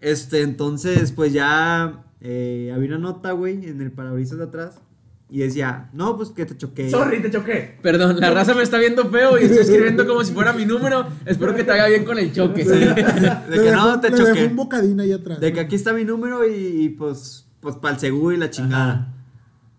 Este, 0.00 0.42
entonces, 0.42 1.12
pues 1.12 1.32
ya 1.32 2.04
eh, 2.20 2.72
había 2.74 2.88
una 2.88 2.98
nota, 2.98 3.32
güey, 3.32 3.66
en 3.66 3.80
el 3.80 3.90
parabrisas 3.90 4.38
de 4.38 4.44
atrás. 4.44 4.80
Y 5.28 5.38
decía, 5.38 5.90
no, 5.92 6.16
pues 6.16 6.28
que 6.28 6.46
te 6.46 6.56
choqué. 6.56 6.88
Sorry, 6.88 7.20
te 7.20 7.32
choqué. 7.32 7.78
Perdón, 7.82 8.20
la 8.20 8.30
raza 8.30 8.54
me 8.54 8.62
está 8.62 8.78
viendo 8.78 9.10
feo 9.10 9.36
y 9.38 9.44
estoy 9.44 9.58
escribiendo 9.58 10.06
como 10.06 10.22
si 10.22 10.32
fuera 10.32 10.52
mi 10.52 10.64
número. 10.64 11.08
Espero 11.24 11.52
que 11.56 11.64
te 11.64 11.72
vaya 11.72 11.88
bien 11.88 12.04
con 12.04 12.16
el 12.16 12.32
choque. 12.32 12.64
De 12.64 12.94
que 12.94 13.72
no, 13.72 14.00
te 14.00 14.10
le 14.10 14.16
dejó 14.16 14.28
choqué. 14.28 14.46
un 14.46 14.56
bocadín 14.56 15.00
ahí 15.00 15.10
atrás. 15.10 15.40
De 15.40 15.52
que 15.52 15.58
aquí 15.58 15.74
está 15.74 15.92
mi 15.92 16.04
número 16.04 16.48
y, 16.48 16.54
y, 16.54 16.88
pues, 16.90 17.44
pues 17.58 17.74
para 17.74 17.94
el 17.94 18.00
seguro 18.00 18.36
y 18.36 18.38
la 18.38 18.50
chingada. 18.50 19.14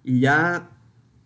Y 0.03 0.19
ya, 0.19 0.69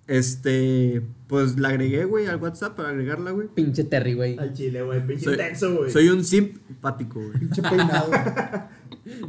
este, 0.07 1.01
pues 1.27 1.57
la 1.59 1.69
agregué, 1.69 2.05
güey, 2.05 2.27
al 2.27 2.37
WhatsApp 2.37 2.75
para 2.75 2.89
agregarla, 2.89 3.31
güey. 3.31 3.47
Pinche 3.47 3.83
Terry, 3.83 4.13
güey. 4.13 4.37
Al 4.37 4.53
chile, 4.53 4.81
güey. 4.83 5.05
Pinche 5.05 5.23
Soy, 5.25 5.33
intenso, 5.33 5.75
güey. 5.77 5.91
soy 5.91 6.09
un 6.09 6.23
simpático, 6.23 7.19
güey. 7.19 7.39
Pinche 7.39 7.61
peinado. 7.61 8.11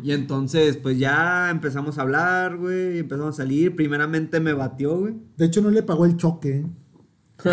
Y 0.02 0.12
entonces, 0.12 0.76
pues 0.76 0.98
ya 0.98 1.48
empezamos 1.50 1.96
a 1.98 2.02
hablar, 2.02 2.56
güey, 2.56 2.98
empezamos 2.98 3.34
a 3.34 3.42
salir. 3.42 3.74
Primeramente 3.74 4.38
me 4.38 4.52
batió, 4.52 4.98
güey. 4.98 5.14
De 5.38 5.46
hecho, 5.46 5.62
no 5.62 5.70
le 5.70 5.82
pagó 5.82 6.04
el 6.04 6.16
choque. 6.18 6.58
¿eh? 6.58 6.66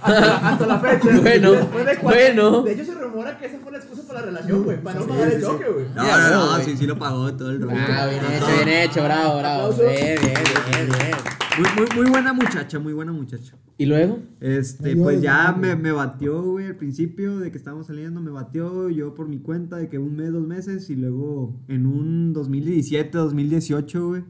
Hasta, 0.00 0.48
hasta 0.48 0.66
la 0.66 0.78
fecha. 0.78 1.18
Bueno, 1.20 1.52
Después 1.52 1.84
de 1.84 1.96
cuatro- 1.96 2.20
bueno. 2.20 2.62
De 2.62 2.72
hecho, 2.74 2.84
se 2.84 2.94
rumora 2.94 3.36
que 3.38 3.46
esa 3.46 3.58
fue 3.58 3.72
la 3.72 3.78
excusa 3.78 4.02
para 4.06 4.20
la 4.20 4.26
relación, 4.26 4.62
güey. 4.64 4.80
Para 4.80 5.00
no 5.00 5.06
pagar 5.06 5.32
el 5.32 5.42
choque, 5.42 5.64
güey. 5.68 5.86
No, 5.96 6.04
no, 6.04 6.30
no, 6.58 6.64
sí, 6.64 6.76
sí 6.76 6.86
lo 6.86 6.98
pagó 6.98 7.34
todo 7.34 7.50
el 7.50 7.60
rollo. 7.60 7.76
Ah, 7.76 8.06
bien 8.06 8.22
hecho, 8.24 8.46
bien 8.64 8.68
hecho, 8.68 9.04
bravo, 9.04 9.38
bravo. 9.38 9.72
Bien, 9.74 10.18
bien, 10.22 10.34
bien, 10.70 10.86
bien. 10.86 11.47
Muy, 11.58 11.68
muy, 11.76 11.96
muy 11.96 12.10
buena 12.10 12.32
muchacha, 12.32 12.78
muy 12.78 12.92
buena 12.92 13.12
muchacha. 13.12 13.56
¿Y 13.76 13.86
luego? 13.86 14.20
Este, 14.40 14.96
pues 14.96 15.20
ya 15.20 15.52
me, 15.52 15.76
me 15.76 15.92
batió, 15.92 16.42
güey, 16.42 16.66
al 16.66 16.76
principio 16.76 17.38
de 17.38 17.50
que 17.50 17.58
estábamos 17.58 17.86
saliendo, 17.86 18.20
me 18.20 18.30
batió 18.30 18.90
yo 18.90 19.14
por 19.14 19.28
mi 19.28 19.38
cuenta 19.38 19.76
de 19.76 19.88
que 19.88 19.98
un 19.98 20.16
mes, 20.16 20.32
dos 20.32 20.46
meses, 20.46 20.88
y 20.90 20.96
luego 20.96 21.54
en 21.68 21.86
un 21.86 22.32
2017, 22.32 23.16
2018, 23.16 24.08
güey, 24.08 24.24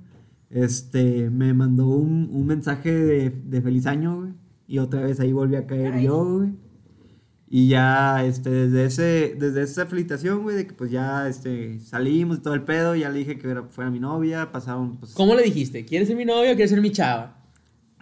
este, 0.51 1.31
me 1.31 1.53
mandó 1.55 1.89
un, 1.89 2.31
un 2.33 2.47
mensaje 2.47 2.93
de, 2.93 3.31
de 3.31 3.63
feliz 3.63 3.87
año, 3.87 4.21
güey, 4.21 4.33
y 4.67 4.79
otra 4.79 5.03
vez 5.03 5.21
ahí 5.21 5.33
volví 5.33 5.57
a 5.57 5.67
caer 5.67 6.01
yo, 6.01 6.39
güey. 6.39 6.68
Y 7.51 7.69
ya, 7.69 8.25
este, 8.27 8.51
desde 8.51 8.85
ese, 8.85 9.35
desde 9.39 9.63
esa 9.63 9.87
felicitación, 9.87 10.43
güey, 10.43 10.55
de 10.57 10.67
que 10.67 10.75
pues 10.75 10.91
ya, 10.91 11.27
este, 11.29 11.81
salimos 11.81 12.39
y 12.39 12.41
todo 12.43 12.53
el 12.55 12.63
pedo, 12.63 12.95
ya 12.95 13.09
le 13.09 13.21
dije 13.21 13.39
que 13.39 13.49
era- 13.49 13.63
fuera 13.71 13.91
mi 13.91 13.99
novia, 14.01 14.53
pasaron, 14.53 14.99
pues... 14.99 15.13
¿Cómo 15.15 15.35
le 15.35 15.43
dijiste? 15.45 15.87
¿Quieres 15.87 16.09
ser 16.09 16.17
mi 16.19 16.27
novio 16.27 16.51
o 16.53 16.55
quieres 16.55 16.71
ser 16.71 16.83
mi 16.83 16.91
chava? 16.93 17.37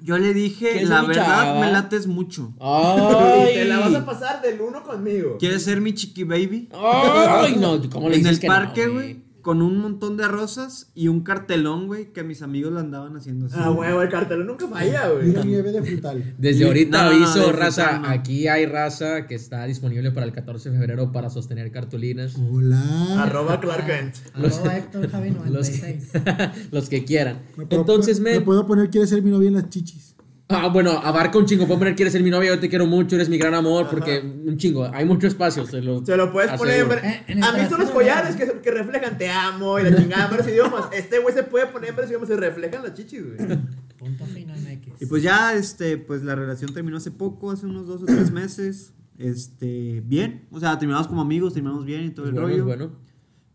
Yo 0.02 0.18
le 0.18 0.34
dije, 0.34 0.70
¿Quieres 0.72 0.88
la 0.88 1.02
verdad, 1.02 1.24
chava? 1.24 1.60
me 1.60 1.70
lates 1.72 2.06
mucho. 2.08 2.52
¡Ay! 2.60 3.50
Te 3.54 3.64
la 3.66 3.78
vas 3.78 3.94
a 3.94 4.04
pasar 4.04 4.42
del 4.42 4.60
uno 4.60 4.82
conmigo. 4.82 5.36
¿Quieres 5.38 5.62
ser 5.62 5.80
mi 5.80 5.94
chiqui 5.94 6.24
baby? 6.24 6.68
¡Ay! 6.74 7.56
No, 7.58 7.80
¿cómo 7.88 8.08
le 8.08 8.16
en 8.16 8.22
dices 8.22 8.34
el 8.36 8.40
que 8.40 8.46
parque, 8.48 8.88
güey, 8.88 9.22
con 9.46 9.62
un 9.62 9.78
montón 9.78 10.16
de 10.16 10.26
rosas 10.26 10.90
y 10.92 11.06
un 11.06 11.20
cartelón, 11.20 11.86
güey, 11.86 12.12
que 12.12 12.24
mis 12.24 12.42
amigos 12.42 12.72
lo 12.72 12.80
andaban 12.80 13.14
haciendo 13.16 13.46
así. 13.46 13.54
Ah, 13.56 13.70
huevo, 13.70 14.02
el 14.02 14.08
cartel 14.08 14.44
nunca 14.44 14.66
falla, 14.66 15.04
Y 15.22 15.28
una 15.28 15.38
güey. 15.38 15.46
nieve 15.46 15.70
de 15.70 15.84
frutal. 15.84 16.34
Desde 16.36 16.64
Y- 16.64 16.66
ahorita 16.66 17.04
no, 17.04 17.12
no, 17.12 17.16
no, 17.20 17.24
aviso, 17.26 17.46
de 17.46 17.52
raza, 17.52 17.88
frutal, 17.90 18.10
aquí 18.10 18.48
hay 18.48 18.66
raza 18.66 19.28
que 19.28 19.36
está 19.36 19.64
disponible 19.66 20.10
para 20.10 20.26
el 20.26 20.32
14 20.32 20.70
de 20.70 20.76
febrero 20.76 21.12
para 21.12 21.30
sostener 21.30 21.70
cartulinas. 21.70 22.34
Hola. 22.50 23.22
Arroba 23.22 23.60
Clark 23.60 23.86
Kent. 23.86 24.16
Arroba 24.34 24.78
Héctor 24.78 25.08
Javi 25.12 25.30
Los 25.30 25.44
96. 25.46 26.10
Los 26.72 26.88
que 26.88 27.04
quieran. 27.04 27.42
Me 27.56 27.66
puedo 27.66 27.82
Entonces, 27.82 28.18
men, 28.18 28.34
Me 28.34 28.40
puedo 28.40 28.66
poner, 28.66 28.90
quiere 28.90 29.06
ser 29.06 29.22
mi 29.22 29.30
novia 29.30 29.46
en 29.46 29.54
las 29.54 29.68
chichis. 29.68 30.15
Ah, 30.48 30.68
bueno, 30.68 30.92
abarca 30.92 31.38
un 31.38 31.44
chingo. 31.46 31.66
Puedo 31.66 31.80
poner, 31.80 31.96
quieres 31.96 32.12
ser 32.12 32.22
mi 32.22 32.30
novia, 32.30 32.54
yo 32.54 32.60
te 32.60 32.68
quiero 32.68 32.86
mucho, 32.86 33.16
eres 33.16 33.28
mi 33.28 33.36
gran 33.36 33.52
amor, 33.54 33.88
porque 33.90 34.20
un 34.20 34.56
chingo. 34.56 34.84
Hay 34.94 35.04
mucho 35.04 35.26
espacio. 35.26 35.66
Se 35.66 35.82
lo, 35.82 36.06
Se 36.06 36.16
lo 36.16 36.32
puedes 36.32 36.52
poner 36.52 36.76
en... 36.76 36.80
aseguro. 36.86 37.02
ver- 37.02 37.12
Eh, 37.12 37.24
en 37.26 37.38
el 37.38 37.44
¿Han 37.44 37.56
visto 37.56 37.76
los 37.76 37.90
collares 37.90 38.38
¿verdad? 38.38 38.54
que, 38.54 38.60
que 38.60 38.70
reflejan 38.70 39.18
te 39.18 39.28
amo 39.28 39.78
y 39.80 39.82
la 39.82 39.96
chingada 39.96 40.24
en 40.26 40.30
varios 40.30 40.48
idiomas? 40.48 40.84
Este 40.92 41.18
güey 41.18 41.34
se 41.34 41.42
puede 41.42 41.66
poner 41.66 41.90
en 41.90 41.96
varios 41.96 42.10
idiomas 42.12 42.30
y 42.30 42.34
reflejan 42.34 42.82
las 42.84 42.94
chichis, 42.94 43.22
güey. 43.24 43.58
Punto 43.98 44.24
final 44.26 44.56
MX. 44.60 45.02
Y 45.02 45.06
pues 45.06 45.22
ya, 45.24 45.52
este, 45.54 45.96
pues 45.98 46.22
la 46.22 46.36
relación 46.36 46.72
terminó 46.72 46.98
hace 46.98 47.10
poco, 47.10 47.50
hace 47.50 47.66
unos 47.66 47.88
dos 47.88 48.02
o 48.02 48.06
tres 48.06 48.30
meses. 48.30 48.92
Este, 49.18 50.00
bien. 50.06 50.46
O 50.52 50.60
sea, 50.60 50.78
terminamos 50.78 51.08
como 51.08 51.22
amigos, 51.22 51.54
terminamos 51.54 51.84
bien 51.84 52.04
y 52.04 52.10
todo 52.10 52.26
Es 52.26 52.28
el 52.28 52.34
bueno, 52.34 52.48
rollo. 52.48 52.58
es 52.60 52.64
bueno. 52.64 52.92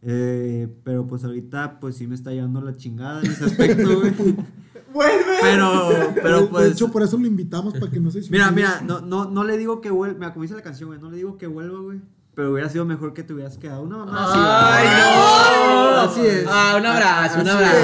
Eh, 0.02 0.68
pero 0.84 1.08
pues 1.08 1.24
ahorita, 1.24 1.80
pues 1.80 1.96
sí 1.96 2.08
me 2.08 2.16
está 2.16 2.32
llevando 2.32 2.60
la 2.62 2.76
chingada 2.76 3.22
en 3.22 3.32
ese 3.32 3.46
aspecto, 3.46 4.00
güey. 4.02 4.12
¡Vuelve! 4.94 5.38
Pero, 5.42 5.90
pero 6.22 6.42
de 6.42 6.48
pues. 6.48 6.72
hecho, 6.72 6.92
por 6.92 7.04
eso 7.04 7.18
lo 7.18 7.26
invitamos 7.28 7.74
para 7.74 7.92
que 7.92 8.00
no 8.00 8.12
se 8.12 8.20
Mira, 8.30 8.48
suicide. 8.48 8.52
mira, 8.56 8.82
no, 8.84 9.02
no, 9.02 9.26
no 9.26 9.44
le 9.44 9.58
digo 9.58 9.82
que 9.82 9.90
vuelva. 9.92 10.18
Mira, 10.18 10.34
como 10.34 10.44
dice 10.44 10.56
la 10.56 10.62
canción, 10.62 10.90
güey, 10.90 11.00
no 11.00 11.10
le 11.10 11.18
digo 11.18 11.38
que 11.38 11.48
vuelva, 11.48 11.80
güey. 11.80 12.00
Pero 12.34 12.52
hubiera 12.54 12.70
sido 12.70 12.86
mejor 12.86 13.14
que 13.14 13.24
te 13.24 13.34
hubieras 13.34 13.58
quedado. 13.58 13.84
Una 13.84 13.98
mamá 13.98 14.24
así. 14.26 14.40
¡Ay, 14.42 14.88
no! 14.88 16.00
Así 16.02 16.26
es. 16.26 16.46
Ah, 16.48 16.76
un 16.80 16.86
abrazo, 16.86 17.42
un 17.42 17.50
abrazo. 17.50 17.78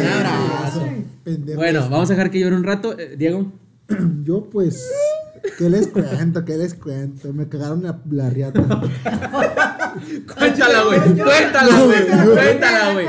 Un 0.00 0.06
abrazo. 0.06 0.86
Bueno, 1.56 1.80
vamos 1.90 2.10
a 2.10 2.14
dejar 2.14 2.30
que 2.30 2.40
llore 2.40 2.56
un 2.56 2.64
rato. 2.64 2.98
Eh, 2.98 3.16
Diego. 3.18 3.52
Yo, 4.24 4.48
pues. 4.50 4.90
¿Qué 5.56 5.68
les 5.70 5.88
cuento? 5.88 6.44
¿Qué 6.44 6.56
les 6.56 6.74
cuento? 6.74 7.32
Me 7.32 7.48
cagaron 7.48 7.82
la, 7.82 7.98
la 8.10 8.30
riata. 8.30 8.60
Cuéntala, 10.34 10.82
güey. 10.84 11.00
Cuéntala, 11.00 11.80
güey. 11.84 12.06
Cuéntala, 12.06 12.92
güey. 12.92 13.06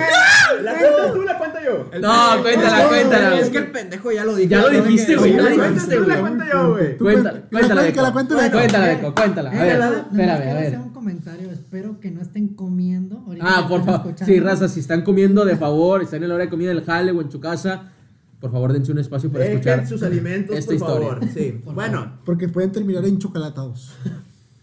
¿La 0.61 0.77
cuentas 0.77 1.13
tú 1.13 1.21
la 1.21 1.37
cuento 1.61 1.91
yo? 1.93 1.99
No, 2.01 2.41
cuéntala, 2.41 2.87
cuéntala. 2.87 3.39
Es 3.39 3.49
que 3.49 3.57
el 3.57 3.71
pendejo 3.71 4.11
ya 4.11 4.25
lo 4.25 4.35
dijo. 4.35 4.49
Ya 4.49 4.61
lo 4.61 4.69
dijiste, 4.69 5.15
güey. 5.15 5.33
Ya 5.33 5.41
¿La 5.41 5.49
lo 5.49 5.69
dijiste, 5.69 5.99
la 5.99 6.05
güey. 6.05 6.19
cuento 6.21 6.45
yo, 6.51 6.71
güey? 6.71 6.97
Tú 6.97 7.03
Cuéntala, 7.03 7.41
cuéntala, 7.51 7.81
que 7.91 7.95
la 7.95 8.01
Deco. 8.03 8.13
cuente 8.13 8.35
Deco. 8.35 8.51
Cuéntala, 8.57 8.85
Deco, 8.87 9.15
cuéntala. 9.15 9.49
A 9.49 9.53
ver, 9.53 9.69
espérame, 9.71 10.29
a 10.29 10.33
hacer 10.35 10.71
ver. 10.71 10.79
un 10.79 10.89
comentario. 10.89 11.51
Espero 11.51 11.99
que 11.99 12.11
no 12.11 12.21
estén 12.21 12.47
comiendo. 12.49 13.17
ahorita 13.25 13.45
Ah, 13.47 13.67
por 13.67 13.85
favor. 13.85 14.13
Sí, 14.25 14.39
raza, 14.39 14.67
si 14.67 14.79
están 14.79 15.01
comiendo, 15.03 15.45
de 15.45 15.55
favor, 15.55 16.01
están 16.03 16.23
en 16.23 16.29
la 16.29 16.35
hora 16.35 16.43
de 16.45 16.49
comida 16.49 16.69
del 16.69 16.83
jale 16.83 17.11
o 17.11 17.21
en 17.21 17.31
su 17.31 17.39
casa, 17.39 17.91
por 18.39 18.51
favor, 18.51 18.71
dense 18.73 18.91
un 18.91 18.99
espacio 18.99 19.31
para 19.31 19.45
escuchar. 19.45 19.85
Sus 19.87 20.01
alimentos, 20.03 20.55
esta 20.57 20.67
por 20.69 20.75
historia. 20.75 21.07
favor. 21.09 21.27
Sí. 21.33 21.61
Por 21.65 21.73
bueno, 21.75 22.19
Porque 22.25 22.47
pueden 22.47 22.71
terminar 22.71 23.03
en 23.05 23.17
chocolatados. 23.19 23.95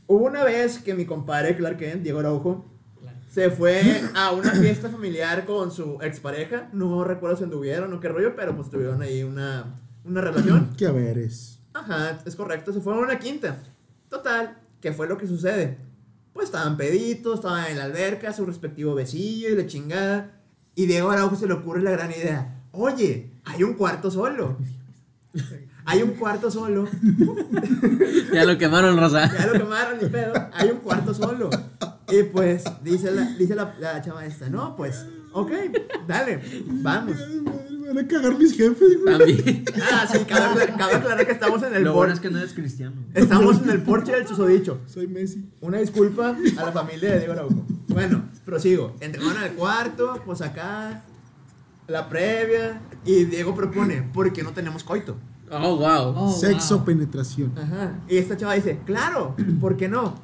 hubo 0.06 0.24
una 0.24 0.44
vez 0.44 0.78
que 0.78 0.94
mi 0.94 1.04
compadre 1.04 1.56
Clark 1.56 1.76
Kent, 1.78 2.02
Diego 2.02 2.20
Araujo. 2.20 2.64
Se 3.36 3.50
fue 3.50 4.02
a 4.14 4.32
una 4.32 4.52
fiesta 4.52 4.88
familiar 4.88 5.44
con 5.44 5.70
su 5.70 5.98
expareja. 6.00 6.70
No 6.72 7.04
recuerdo 7.04 7.36
si 7.36 7.44
anduvieron 7.44 7.92
o 7.92 8.00
qué 8.00 8.08
rollo, 8.08 8.34
pero 8.34 8.56
pues 8.56 8.70
tuvieron 8.70 9.02
ahí 9.02 9.22
una, 9.24 9.74
una 10.06 10.22
relación. 10.22 10.70
¿Qué 10.78 10.86
a 10.86 10.92
ver 10.92 11.18
es? 11.18 11.58
Ajá, 11.74 12.18
es 12.24 12.34
correcto, 12.34 12.72
se 12.72 12.80
fueron 12.80 13.02
a 13.02 13.08
una 13.08 13.18
quinta. 13.18 13.58
Total, 14.08 14.56
¿qué 14.80 14.90
fue 14.94 15.06
lo 15.06 15.18
que 15.18 15.26
sucede? 15.26 15.76
Pues 16.32 16.46
estaban 16.46 16.78
peditos, 16.78 17.34
estaban 17.34 17.70
en 17.70 17.76
la 17.76 17.84
alberca, 17.84 18.32
su 18.32 18.46
respectivo 18.46 18.94
besillo 18.94 19.50
y 19.50 19.54
la 19.54 19.66
chingada. 19.66 20.40
Y 20.74 20.86
Diego 20.86 21.10
Araujo 21.10 21.36
se 21.36 21.46
le 21.46 21.52
ocurre 21.52 21.82
la 21.82 21.90
gran 21.90 22.12
idea. 22.12 22.62
Oye, 22.72 23.32
hay 23.44 23.62
un 23.64 23.74
cuarto 23.74 24.10
solo. 24.10 24.56
Hay 25.86 26.02
un 26.02 26.10
cuarto 26.10 26.50
solo. 26.50 26.86
Ya 28.32 28.44
lo 28.44 28.58
quemaron, 28.58 28.96
raza. 28.98 29.32
Ya 29.32 29.46
lo 29.46 29.52
quemaron 29.52 29.98
ni 30.02 30.08
pedo. 30.08 30.32
Hay 30.52 30.68
un 30.70 30.78
cuarto 30.78 31.14
solo. 31.14 31.48
Y 32.10 32.22
pues 32.24 32.64
dice 32.82 33.10
la, 33.12 33.22
dice 33.22 33.54
la, 33.54 33.74
la 33.80 34.02
chava 34.02 34.26
esta, 34.26 34.48
no, 34.50 34.76
pues, 34.76 35.06
ok, 35.32 35.50
dale, 36.06 36.40
vamos. 36.66 37.16
Me 37.70 37.88
van 37.88 37.98
a 38.04 38.08
cagar 38.08 38.36
mis 38.36 38.56
jefes, 38.56 39.00
güey. 39.02 39.18
También. 39.18 39.64
Ah, 39.90 40.06
sí, 40.10 40.18
cabe, 40.28 40.66
cabe 40.76 40.94
aclarar 40.96 41.26
que 41.26 41.32
estamos 41.32 41.62
en 41.62 41.74
el 41.74 41.84
Lo 41.84 41.94
bueno 41.94 42.12
es 42.12 42.20
que 42.20 42.30
no 42.30 42.38
eres 42.38 42.52
cristiano. 42.52 42.94
estamos 43.14 43.62
en 43.62 43.70
el 43.70 43.82
porche 43.82 44.12
del 44.12 44.26
susodicho. 44.26 44.80
Soy 44.86 45.06
Messi. 45.06 45.48
Una 45.60 45.78
disculpa 45.78 46.36
a 46.58 46.62
la 46.64 46.72
familia 46.72 47.12
de 47.12 47.18
Diego 47.18 47.32
Araujo. 47.32 47.64
Bueno, 47.88 48.22
prosigo. 48.44 48.94
Entraron 49.00 49.36
al 49.38 49.52
cuarto, 49.52 50.20
pues 50.26 50.42
acá, 50.42 51.02
la 51.88 52.08
previa, 52.08 52.80
y 53.04 53.24
Diego 53.24 53.54
propone, 53.54 54.02
¿por 54.12 54.32
qué 54.32 54.42
no 54.42 54.50
tenemos 54.52 54.84
coito? 54.84 55.16
Oh, 55.50 55.76
wow. 55.76 56.14
Oh, 56.16 56.32
Sexo, 56.32 56.76
wow. 56.78 56.84
penetración. 56.86 57.52
Ajá. 57.56 58.00
Y 58.08 58.16
esta 58.16 58.36
chava 58.36 58.54
dice, 58.54 58.80
claro, 58.84 59.34
¿por 59.60 59.76
qué 59.76 59.88
no? 59.88 60.14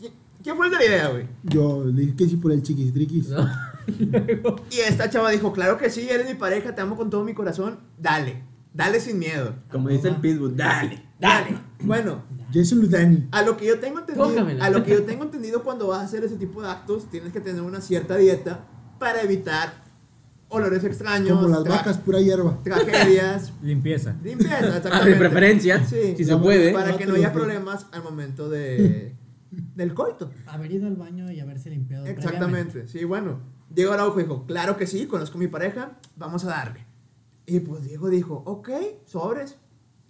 ¿Qui- 0.00 0.12
¿Quién 0.42 0.56
fue 0.56 0.66
el 0.66 0.72
de 0.72 0.78
la 0.78 0.84
idea, 0.84 1.08
güey? 1.08 1.26
Yo 1.44 1.84
le 1.84 2.00
dije 2.02 2.16
que 2.16 2.26
sí 2.28 2.36
por 2.36 2.52
el 2.52 2.62
chiquistriquis. 2.62 3.28
No. 3.30 3.48
Y 4.70 4.80
esta 4.86 5.08
chava 5.08 5.30
dijo, 5.30 5.52
claro 5.54 5.78
que 5.78 5.88
sí, 5.88 6.06
eres 6.10 6.26
mi 6.28 6.34
pareja, 6.34 6.74
te 6.74 6.82
amo 6.82 6.94
con 6.94 7.08
todo 7.08 7.24
mi 7.24 7.32
corazón, 7.32 7.78
dale, 7.98 8.44
dale 8.74 9.00
sin 9.00 9.18
miedo. 9.18 9.54
Como 9.72 9.88
dice 9.88 10.08
el 10.08 10.16
Pitbull, 10.16 10.54
dale. 10.56 11.02
Dale. 11.18 11.58
Bueno, 11.80 12.22
Jason 12.52 12.80
Ludani. 12.80 13.28
a 13.30 13.42
lo 13.42 13.56
que 13.56 13.64
yo 13.64 13.78
tengo 13.78 14.00
entendido, 14.00 14.28
Tócamela. 14.28 14.64
a 14.64 14.68
lo 14.68 14.82
que 14.82 14.90
yo 14.90 15.04
tengo 15.04 15.22
entendido 15.22 15.62
cuando 15.62 15.86
vas 15.86 16.00
a 16.00 16.02
hacer 16.06 16.24
ese 16.24 16.34
tipo 16.36 16.60
de 16.60 16.68
actos, 16.68 17.08
tienes 17.08 17.32
que 17.32 17.40
tener 17.40 17.62
una 17.62 17.80
cierta 17.80 18.16
dieta 18.16 18.64
para 18.98 19.22
evitar 19.22 19.72
olores 20.50 20.82
extraños, 20.84 21.36
Como 21.36 21.48
las 21.48 21.64
vacas, 21.64 21.98
pura 21.98 22.20
hierba. 22.20 22.58
tragedias, 22.64 23.52
Limpieza. 23.62 24.14
limpieza, 24.22 24.58
Ah, 24.60 24.66
exactamente. 24.68 25.10
de 25.10 25.16
preferencia, 25.16 25.84
Sí. 25.86 26.14
si 26.16 26.24
se 26.24 26.36
puede. 26.36 26.72
Para 26.72 26.96
que 26.96 27.06
no 27.06 27.14
haya 27.14 27.32
problemas 27.32 27.86
al 27.92 28.02
momento 28.02 28.48
de 28.48 29.14
del 29.74 29.94
coito. 29.94 30.30
Haber 30.46 30.72
ido 30.72 30.86
al 30.86 30.96
baño 30.96 31.30
y 31.30 31.40
haberse 31.40 31.70
limpiado. 31.70 32.06
Exactamente. 32.06 32.86
Sí, 32.88 33.04
bueno. 33.04 33.40
Diego 33.70 33.92
Araujo 33.92 34.18
dijo, 34.18 34.46
claro 34.46 34.76
que 34.78 34.86
sí, 34.86 35.06
conozco 35.06 35.36
a 35.36 35.40
mi 35.40 35.48
pareja, 35.48 35.98
vamos 36.16 36.44
a 36.44 36.48
darle. 36.48 36.86
Y 37.46 37.60
pues 37.60 37.82
Diego 37.84 38.08
dijo, 38.08 38.42
ok, 38.46 38.70
sobres. 39.04 39.56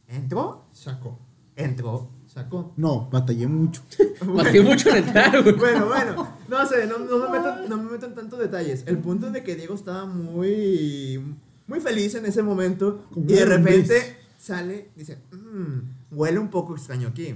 Entró, 0.07 0.69
sacó. 0.73 1.19
Entró, 1.57 2.11
sacó. 2.29 2.73
No, 2.77 3.09
batallé 3.11 3.47
mucho. 3.47 3.83
Batí 4.25 4.61
mucho 4.61 4.91
en 4.91 4.99
entrar, 4.99 5.43
güey. 5.43 5.55
Bueno, 5.57 5.87
bueno, 5.87 6.37
no 6.49 6.67
sé, 6.67 6.87
no, 6.87 6.99
no 6.99 7.19
me 7.19 7.39
meto, 7.39 7.69
no 7.69 7.77
me 7.83 7.91
meto 7.93 8.07
en 8.07 8.15
tantos 8.15 8.39
detalles. 8.39 8.85
El 8.87 8.99
punto 8.99 9.27
es 9.29 9.33
de 9.33 9.43
que 9.43 9.57
Diego 9.57 9.75
estaba 9.75 10.05
muy, 10.07 11.21
muy 11.67 11.81
feliz 11.81 12.15
en 12.15 12.27
ese 12.27 12.43
momento 12.43 13.05
Como 13.13 13.27
y 13.29 13.35
de 13.35 13.45
repente 13.45 13.95
lombriz. 13.95 14.17
sale, 14.39 14.89
dice, 14.97 15.19
"Mm, 15.33 16.15
huele 16.17 16.39
un 16.39 16.49
poco 16.49 16.75
extraño 16.77 17.09
aquí. 17.09 17.35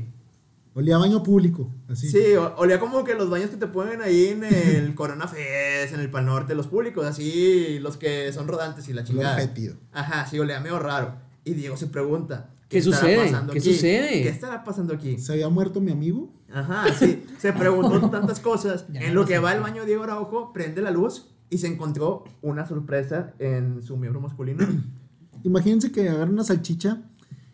Olía 0.75 0.97
a 0.97 1.01
baño 1.01 1.23
público. 1.23 1.69
Así. 1.91 2.09
Sí, 2.11 2.35
olía 2.57 2.81
como 2.81 3.05
que 3.05 3.15
los 3.15 3.29
baños 3.29 3.51
que 3.51 3.59
te 3.59 3.67
ponen 3.67 4.01
ahí 4.01 4.29
en 4.29 4.43
el 4.45 4.95
Corona 4.95 5.29
Fest, 5.29 5.93
en 5.93 6.01
el 6.01 6.11
Pal 6.11 6.25
Norte, 6.25 6.55
los 6.55 6.67
públicos, 6.67 7.05
así, 7.05 7.79
los 7.81 7.99
que 7.99 8.33
son 8.33 8.49
rodantes 8.49 8.89
y 8.89 8.95
la 8.95 9.05
chingada. 9.05 9.37
fétido. 9.37 9.77
Ajá, 9.93 10.27
sí, 10.27 10.39
olía 10.39 10.61
medio 10.61 10.79
raro. 10.79 11.17
Y 11.45 11.53
Diego 11.53 11.77
se 11.77 11.89
pregunta, 11.89 12.49
¿Qué 12.73 12.79
estará 12.79 12.97
sucede? 12.97 13.31
¿Qué 13.53 13.59
aquí? 13.59 13.73
sucede? 13.75 14.23
¿Qué 14.23 14.29
estará 14.31 14.65
pasando 14.65 14.95
aquí? 14.95 15.19
¿Se 15.19 15.33
había 15.33 15.49
muerto 15.51 15.81
mi 15.81 15.93
amigo? 15.93 16.33
Ajá, 16.51 16.87
sí, 16.95 17.23
se 17.39 17.53
preguntó 17.53 18.01
tantas 18.11 18.41
cosas. 18.41 18.87
Ya 18.91 19.03
en 19.03 19.15
lo 19.15 19.27
que 19.27 19.39
va 19.39 19.51
al 19.51 19.61
baño 19.61 19.85
Diego 19.85 20.05
Araujo, 20.05 20.53
prende 20.53 20.81
la 20.81 20.91
luz 20.91 21.29
y 21.51 21.59
se 21.59 21.67
encontró 21.67 22.25
una 22.41 22.67
sorpresa 22.67 23.35
en 23.39 23.83
su 23.83 23.97
miembro 23.99 24.21
masculino. 24.21 24.67
Imagínense 25.45 25.93
que 25.93 26.09
agarran 26.09 26.33
una 26.33 26.45
salchicha 26.45 27.03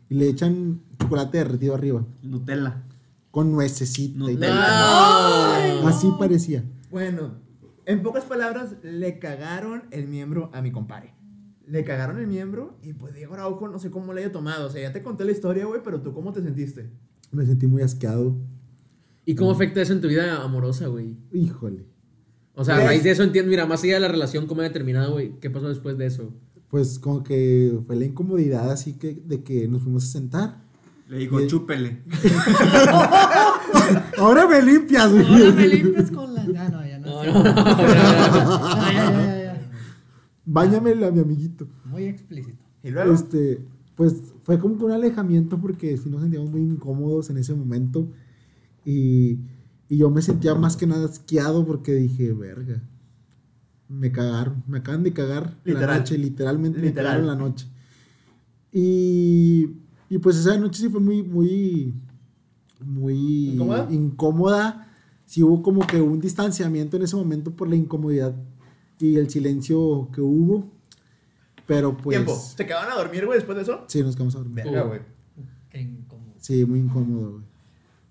y 0.08 0.14
le 0.14 0.28
echan 0.28 0.82
chocolate 1.00 1.38
derretido 1.38 1.74
arriba. 1.74 2.04
Nutella. 2.22 2.84
Con 3.30 3.50
nuececita 3.50 4.16
y 4.30 4.34
Nutella. 4.36 5.80
No. 5.82 5.88
Así 5.88 6.12
parecía. 6.18 6.64
Bueno, 6.90 7.32
en 7.86 8.02
pocas 8.02 8.24
palabras, 8.24 8.76
le 8.82 9.18
cagaron 9.18 9.84
el 9.90 10.06
miembro 10.06 10.50
a 10.52 10.62
mi 10.62 10.70
compadre. 10.70 11.17
Le 11.70 11.84
cagaron 11.84 12.18
el 12.18 12.26
miembro 12.26 12.78
y 12.82 12.94
pues 12.94 13.14
Diego 13.14 13.34
Araujo 13.34 13.68
no 13.68 13.78
sé 13.78 13.90
cómo 13.90 14.12
le 14.14 14.22
haya 14.22 14.32
tomado. 14.32 14.66
O 14.68 14.70
sea, 14.70 14.80
ya 14.82 14.92
te 14.92 15.02
conté 15.02 15.24
la 15.24 15.32
historia, 15.32 15.66
güey, 15.66 15.80
pero 15.84 16.00
tú 16.00 16.12
cómo 16.14 16.32
te 16.32 16.40
sentiste. 16.42 16.90
Me 17.30 17.44
sentí 17.44 17.66
muy 17.66 17.82
asqueado. 17.82 18.36
¿Y 19.26 19.34
cómo 19.34 19.50
afecta 19.50 19.82
eso 19.82 19.92
en 19.92 20.00
tu 20.00 20.08
vida 20.08 20.42
amorosa, 20.42 20.86
güey? 20.86 21.16
Híjole. 21.32 21.84
O 22.54 22.64
sea, 22.64 22.76
a 22.76 22.80
raíz 22.84 23.02
de 23.04 23.10
eso 23.10 23.22
entiendo, 23.22 23.50
mira, 23.50 23.66
más 23.66 23.84
allá 23.84 23.94
de 23.94 24.00
la 24.00 24.08
relación, 24.08 24.46
cómo 24.46 24.62
haya 24.62 24.72
terminado, 24.72 25.12
güey, 25.12 25.38
¿qué 25.40 25.50
pasó 25.50 25.68
después 25.68 25.98
de 25.98 26.06
eso? 26.06 26.32
Pues 26.68 26.98
como 26.98 27.22
que 27.22 27.78
fue 27.86 27.96
la 27.96 28.06
incomodidad 28.06 28.70
así 28.72 28.94
que 28.94 29.14
de 29.26 29.42
que 29.42 29.68
nos 29.68 29.82
fuimos 29.82 30.04
a 30.04 30.06
sentar. 30.08 30.56
Le 31.08 31.18
dijo, 31.18 31.40
Y- 31.40 31.46
chúpele. 31.46 32.02
Ahora 34.18 34.46
me 34.48 34.60
limpias, 34.62 35.10
güey. 35.12 35.24
Ahora 35.26 35.52
me 35.52 35.68
limpias 35.68 36.10
con 36.10 36.34
la. 36.34 36.40
Ah, 36.58 36.68
no, 36.70 36.86
ya 36.86 36.98
no. 36.98 37.24
No, 37.24 37.44
no, 37.44 37.52
no, 37.54 39.37
Ah, 40.54 40.64
ya, 40.64 40.70
ya, 40.70 40.78
ya, 40.78 40.78
ya. 40.78 40.80
Báñamele 40.80 41.06
a 41.06 41.10
mi 41.10 41.20
amiguito. 41.20 41.68
Muy 41.84 42.04
explícito. 42.04 42.64
Y 42.82 42.90
luego. 42.90 43.12
Este, 43.12 43.60
pues 43.94 44.14
fue 44.42 44.58
como 44.58 44.78
que 44.78 44.84
un 44.84 44.92
alejamiento 44.92 45.58
porque 45.60 45.96
sí 45.96 46.08
nos 46.08 46.22
sentíamos 46.22 46.50
muy 46.50 46.60
incómodos 46.62 47.30
en 47.30 47.38
ese 47.38 47.54
momento. 47.54 48.08
Y, 48.84 49.40
y 49.88 49.96
yo 49.98 50.10
me 50.10 50.22
sentía 50.22 50.54
más 50.54 50.76
que 50.76 50.86
nada 50.86 51.04
asqueado 51.06 51.66
porque 51.66 51.94
dije, 51.94 52.32
verga. 52.32 52.82
Me 53.88 54.12
cagaron, 54.12 54.62
me 54.66 54.78
acaban 54.78 55.02
de 55.02 55.12
cagar 55.14 55.58
la 55.64 55.98
noche, 55.98 56.18
literalmente 56.18 56.78
me 56.78 56.88
Literal. 56.88 57.06
cagaron 57.06 57.26
la 57.26 57.34
noche. 57.36 57.66
Y, 58.72 59.70
y 60.10 60.18
pues 60.18 60.36
esa 60.36 60.58
noche 60.58 60.82
sí 60.82 60.88
fue 60.90 61.00
muy, 61.00 61.22
muy, 61.22 61.94
muy 62.84 63.50
¿Incómoda? 63.54 63.88
incómoda. 63.90 64.84
Sí 65.24 65.42
hubo 65.42 65.62
como 65.62 65.86
que 65.86 66.00
un 66.00 66.20
distanciamiento 66.20 66.96
en 66.98 67.02
ese 67.02 67.16
momento 67.16 67.50
por 67.56 67.68
la 67.68 67.76
incomodidad 67.76 68.34
y 68.98 69.16
el 69.16 69.28
silencio 69.30 70.08
que 70.12 70.20
hubo. 70.20 70.70
Pero 71.66 71.96
pues... 71.96 72.16
Tiempo. 72.16 72.34
¿Se 72.34 72.64
quedaban 72.66 72.90
a 72.90 72.94
dormir, 72.94 73.26
güey, 73.26 73.38
después 73.38 73.56
de 73.56 73.62
eso? 73.62 73.84
Sí, 73.88 74.02
nos 74.02 74.14
quedamos 74.16 74.34
a 74.34 74.38
dormir. 74.38 74.64
Verga, 74.64 74.82
güey. 74.82 75.00
Qué 75.70 75.80
incómodo. 75.82 76.32
Sí, 76.38 76.64
muy 76.64 76.78
incómodo, 76.78 77.32
güey. 77.32 77.44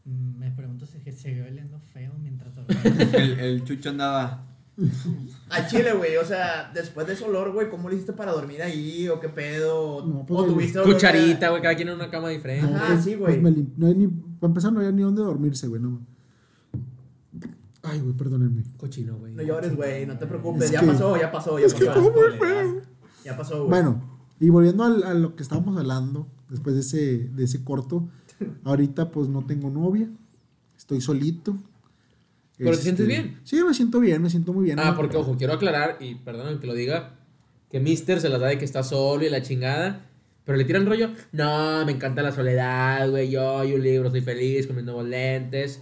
Mm, 0.05 0.39
Me 0.39 0.51
pregunto 0.51 0.85
si 0.85 0.99
se 0.99 1.11
siguió 1.11 1.45
oliendo 1.45 1.79
feo 1.93 2.13
mientras 2.21 2.55
dormía. 2.55 2.81
El, 3.13 3.39
el 3.39 3.63
chucho 3.63 3.89
andaba. 3.89 4.45
A 5.49 5.65
Chile, 5.65 5.91
güey, 5.93 6.17
o 6.17 6.23
sea, 6.25 6.69
después 6.71 7.07
de 7.07 7.13
ese 7.13 7.23
olor, 7.25 7.51
güey, 7.51 7.67
¿cómo 7.67 7.89
lo 7.89 7.95
hiciste 7.95 8.13
para 8.13 8.31
dormir 8.31 8.61
ahí? 8.61 9.07
¿O 9.09 9.19
qué 9.19 9.27
pedo? 9.27 10.05
No, 10.05 10.23
pues, 10.23 10.39
¿O 10.39 10.45
tuviste 10.45 10.77
olor 10.77 10.93
Cucharita, 10.93 11.49
güey, 11.49 11.61
cada 11.63 11.75
quien 11.75 11.87
en 11.89 11.95
una 11.95 12.11
cama 12.11 12.29
diferente. 12.29 12.71
Ajá. 12.75 12.83
Ah, 12.85 12.89
pues, 12.93 13.03
sí, 13.03 13.15
pues 13.17 13.39
güey. 13.39 13.41
me 13.41 13.49
lim- 13.57 13.73
no 13.75 13.87
hay 13.87 13.95
ni, 13.95 14.07
para 14.07 14.49
empezar, 14.51 14.71
no 14.71 14.79
había 14.79 14.91
ni 14.91 15.01
dónde 15.01 15.23
dormirse, 15.23 15.67
güey, 15.67 15.81
no. 15.81 15.99
Ay, 17.89 17.99
güey, 17.99 18.13
perdónenme. 18.15 18.63
Cochino, 18.77 19.17
güey. 19.17 19.33
No 19.33 19.43
llores, 19.43 19.75
güey, 19.75 20.05
no 20.05 20.17
te 20.17 20.25
preocupes. 20.27 20.65
Es 20.65 20.71
ya 20.71 20.79
que- 20.81 20.87
pasó, 20.87 21.17
ya 21.17 21.31
pasó, 21.31 21.59
ya 21.59 21.65
es 21.65 21.73
que 21.73 21.85
pasó. 21.85 22.01
muy 22.01 22.37
feo. 22.39 22.81
Ya 23.23 23.37
pasó, 23.37 23.57
güey. 23.59 23.69
Bueno, 23.69 24.19
y 24.39 24.49
volviendo 24.49 24.83
al- 24.83 25.03
a 25.03 25.13
lo 25.13 25.35
que 25.35 25.43
estábamos 25.43 25.77
hablando, 25.77 26.27
después 26.49 26.75
de 26.75 26.81
ese, 26.81 27.29
de 27.29 27.43
ese 27.43 27.63
corto, 27.63 28.07
ahorita 28.63 29.11
pues 29.11 29.27
no 29.29 29.45
tengo 29.45 29.69
novia, 29.69 30.09
estoy 30.77 31.01
solito. 31.01 31.57
¿Pero 32.57 32.69
te 32.71 32.73
Este, 32.73 32.83
sientes 32.83 33.07
bien? 33.07 33.39
Sí, 33.43 33.63
me 33.63 33.73
siento 33.73 33.99
bien, 33.99 34.21
me 34.21 34.29
siento 34.29 34.51
muy 34.53 34.63
bien. 34.65 34.79
Ah, 34.79 34.93
porque 34.95 35.15
ojo, 35.17 35.35
quiero 35.37 35.53
aclarar, 35.53 35.97
y 35.99 36.15
perdón 36.15 36.59
que 36.59 36.65
lo 36.67 36.73
diga, 36.73 37.13
que 37.69 37.79
Mister 37.79 38.19
se 38.19 38.29
las 38.29 38.39
da 38.41 38.47
de 38.47 38.57
que 38.57 38.65
está 38.65 38.81
solo 38.83 39.23
y 39.25 39.29
la 39.29 39.41
chingada. 39.41 40.03
Pero 40.43 40.57
le 40.57 40.63
tira 40.63 40.79
el 40.79 40.85
rollo. 40.85 41.09
No, 41.33 41.85
me 41.85 41.91
encanta 41.91 42.21
la 42.23 42.31
soledad, 42.31 43.09
güey. 43.09 43.29
Yo 43.29 43.65
y 43.65 43.73
un 43.73 43.83
libro, 43.83 44.07
estoy 44.07 44.21
feliz 44.21 44.65
con 44.65 44.77
mis 44.77 44.85
nuevos 44.85 45.05
lentes. 45.05 45.81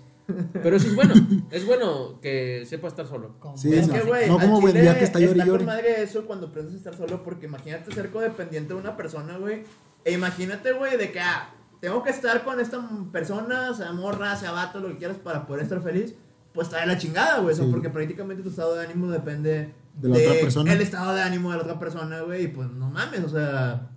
Pero 0.53 0.75
eso 0.75 0.87
es 0.87 0.95
bueno. 0.95 1.13
es 1.51 1.65
bueno 1.65 2.19
que 2.21 2.65
sepa 2.65 2.87
estar 2.87 3.05
solo. 3.07 3.35
Sí, 3.55 3.73
es 3.73 3.87
no, 3.87 3.93
que, 3.93 4.01
güey, 4.01 4.27
no 4.27 4.39
como 4.39 4.59
buen 4.61 4.73
día 4.73 4.97
que 4.97 5.03
está 5.05 5.19
llori 5.19 5.39
con 5.39 5.47
llori. 5.47 5.65
madre 5.65 6.01
eso 6.01 6.25
cuando 6.25 6.47
aprendes 6.47 6.73
a 6.73 6.77
estar 6.77 6.95
solo, 6.95 7.23
porque 7.23 7.45
imagínate 7.45 7.91
ser 7.93 8.09
codependiente 8.11 8.73
de 8.73 8.79
una 8.79 8.97
persona, 8.97 9.37
güey. 9.37 9.63
E 10.03 10.11
imagínate, 10.13 10.71
güey, 10.73 10.97
de 10.97 11.11
que, 11.11 11.19
ah, 11.19 11.49
tengo 11.79 12.03
que 12.03 12.09
estar 12.09 12.43
con 12.43 12.59
esta 12.59 12.79
persona, 13.11 13.73
sea 13.73 13.91
morra, 13.91 14.35
sea 14.35 14.51
vato, 14.51 14.79
lo 14.79 14.87
que 14.89 14.97
quieras 14.97 15.17
para 15.17 15.45
poder 15.45 15.63
estar 15.63 15.81
feliz. 15.81 16.15
Pues 16.53 16.67
está 16.67 16.79
de 16.79 16.87
la 16.87 16.97
chingada, 16.97 17.39
güey. 17.39 17.53
o 17.53 17.55
sea, 17.55 17.65
Sí. 17.65 17.71
porque 17.71 17.89
prácticamente 17.89 18.41
tu 18.41 18.49
estado 18.49 18.75
de 18.75 18.85
ánimo 18.85 19.11
depende 19.11 19.73
De 19.95 20.09
la 20.09 20.17
otra 20.17 20.33
persona. 20.41 20.73
El 20.73 20.81
estado 20.81 21.13
de 21.13 21.21
ánimo 21.21 21.51
de 21.51 21.57
la 21.57 21.63
otra 21.63 21.77
persona, 21.79 22.21
güey. 22.21 22.45
Y 22.45 22.47
pues 22.47 22.69
no 22.69 22.89
mames, 22.89 23.23
o 23.25 23.29
sea. 23.29 23.89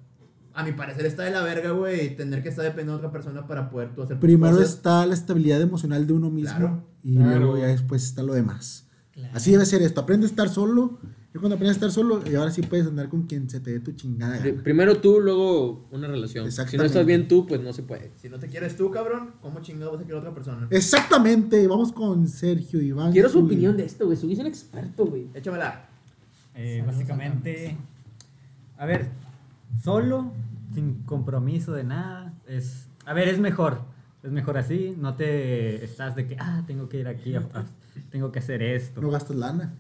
A 0.59 0.65
mi 0.65 0.73
parecer 0.73 1.07
está 1.07 1.23
de 1.23 1.31
la 1.31 1.43
verga, 1.43 1.71
güey. 1.71 2.07
y 2.07 2.11
Tener 2.17 2.43
que 2.43 2.49
estar 2.49 2.65
dependiendo 2.65 2.95
de 2.95 2.99
otra 2.99 3.13
persona 3.13 3.47
para 3.47 3.71
poder 3.71 3.95
tú 3.95 4.03
hacer 4.03 4.19
Primero 4.19 4.57
cosas. 4.57 4.71
está 4.75 5.07
la 5.07 5.15
estabilidad 5.15 5.61
emocional 5.61 6.05
de 6.07 6.13
uno 6.15 6.31
mismo 6.31 6.57
Claro. 6.59 6.85
y 7.05 7.15
Claro. 7.17 7.39
luego 7.39 7.59
ya 7.59 7.67
después 7.67 8.03
está 8.03 8.23
lo 8.25 8.35
demás. 8.35 8.87
Claro. 9.13 9.33
Así 9.37 9.53
debe 9.53 9.65
ser 9.67 9.83
esto. 9.83 10.01
Aprende 10.01 10.27
a 10.27 10.31
estar 10.31 10.49
solo. 10.49 10.99
Y 11.35 11.39
cuando 11.39 11.57
aprendes 11.57 11.77
a 11.77 11.79
estar 11.87 11.91
solo, 11.93 12.23
y 12.29 12.35
ahora 12.35 12.51
sí 12.51 12.63
puedes 12.63 12.87
andar 12.87 13.09
con 13.11 13.25
quien 13.25 13.49
se 13.51 13.61
te 13.61 13.71
dé 13.71 13.81
tu 13.81 13.93
chingada. 13.93 14.39
Gana. 14.39 14.63
Primero 14.63 14.99
tú, 15.01 15.21
luego 15.21 15.87
una 15.93 16.09
relación. 16.09 16.51
Si 16.51 16.77
no 16.77 16.83
estás 16.85 17.05
bien 17.07 17.29
tú, 17.29 17.47
pues 17.47 17.61
no 17.61 17.73
se 17.73 17.83
puede. 17.85 18.11
Si 18.17 18.29
no 18.29 18.39
te 18.41 18.49
quieres 18.49 18.77
tú, 18.77 18.91
cabrón, 18.91 19.35
¿cómo 19.43 19.61
chingado 19.61 19.93
vas 19.93 20.01
a 20.01 20.05
querer 20.05 20.17
a 20.17 20.21
otra 20.21 20.35
persona? 20.35 20.67
Exactamente. 20.71 21.69
Vamos 21.69 21.93
con 21.93 22.27
Sergio 22.27 22.81
Iván. 22.83 23.13
Quiero 23.13 23.29
su 23.29 23.45
opinión 23.45 23.77
de 23.77 23.85
esto, 23.85 24.07
güey. 24.07 24.17
Soy 24.17 24.35
un 24.41 24.47
experto, 24.47 25.05
güey. 25.07 25.29
Échamela. 25.35 25.89
Eh, 26.55 26.83
básicamente, 26.85 27.77
a 28.79 28.87
ver, 28.87 29.07
solo, 29.85 30.33
sin 30.75 31.03
compromiso 31.05 31.73
de 31.73 31.85
nada, 31.85 32.35
es, 32.47 32.89
a 33.07 33.13
ver, 33.15 33.29
es 33.29 33.39
mejor, 33.39 33.81
es 34.23 34.31
mejor 34.33 34.59
así, 34.59 34.95
no 34.99 35.15
te 35.15 35.85
estás 35.85 36.15
de 36.17 36.27
que, 36.27 36.37
ah, 36.39 36.63
tengo 36.67 36.89
que 36.89 36.99
ir 37.01 37.09
aquí, 37.09 37.35
a- 37.35 37.49
a- 37.55 37.67
tengo 38.11 38.31
que 38.33 38.39
hacer 38.39 38.63
esto. 38.63 39.01
No 39.01 39.11
gastas 39.11 39.37
lana. 39.37 39.75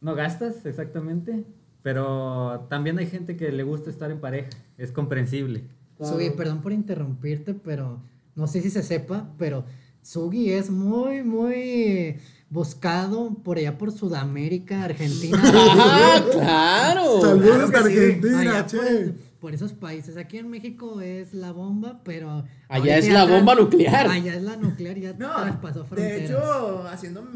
No 0.00 0.14
gastas, 0.14 0.66
exactamente, 0.66 1.44
pero 1.82 2.66
también 2.68 2.98
hay 2.98 3.06
gente 3.06 3.36
que 3.36 3.50
le 3.52 3.62
gusta 3.62 3.90
estar 3.90 4.10
en 4.10 4.20
pareja, 4.20 4.50
es 4.76 4.92
comprensible. 4.92 5.64
Sugi, 6.00 6.30
perdón 6.30 6.60
por 6.60 6.72
interrumpirte, 6.72 7.54
pero 7.54 8.00
no 8.34 8.46
sé 8.46 8.60
si 8.60 8.68
se 8.70 8.82
sepa, 8.82 9.28
pero 9.38 9.64
Sugi 10.02 10.50
es 10.52 10.68
muy, 10.70 11.22
muy 11.22 12.16
buscado 12.50 13.34
por 13.42 13.56
allá 13.58 13.78
por 13.78 13.92
Sudamérica, 13.92 14.84
Argentina. 14.84 15.40
¡Ah, 15.44 16.22
claro! 16.32 17.20
Saludos 17.20 17.70
sí. 17.70 17.76
Argentina, 17.76 18.66
che. 18.66 18.76
por, 18.78 19.14
por 19.44 19.52
esos 19.52 19.74
países. 19.74 20.16
Aquí 20.16 20.38
en 20.38 20.48
México 20.48 21.02
es 21.02 21.34
la 21.34 21.52
bomba, 21.52 22.00
pero. 22.02 22.46
Allá 22.66 22.96
es 22.96 23.04
ya 23.08 23.12
la 23.12 23.24
bomba 23.26 23.54
nuclear. 23.54 24.08
Allá 24.08 24.36
es 24.36 24.42
la 24.42 24.56
nuclear, 24.56 24.96
ya 24.96 25.12
No, 25.12 25.34
traspasó 25.42 25.84
fronteras. 25.84 26.18
de 26.18 26.24
hecho, 26.24 26.88
haciendo, 26.88 27.28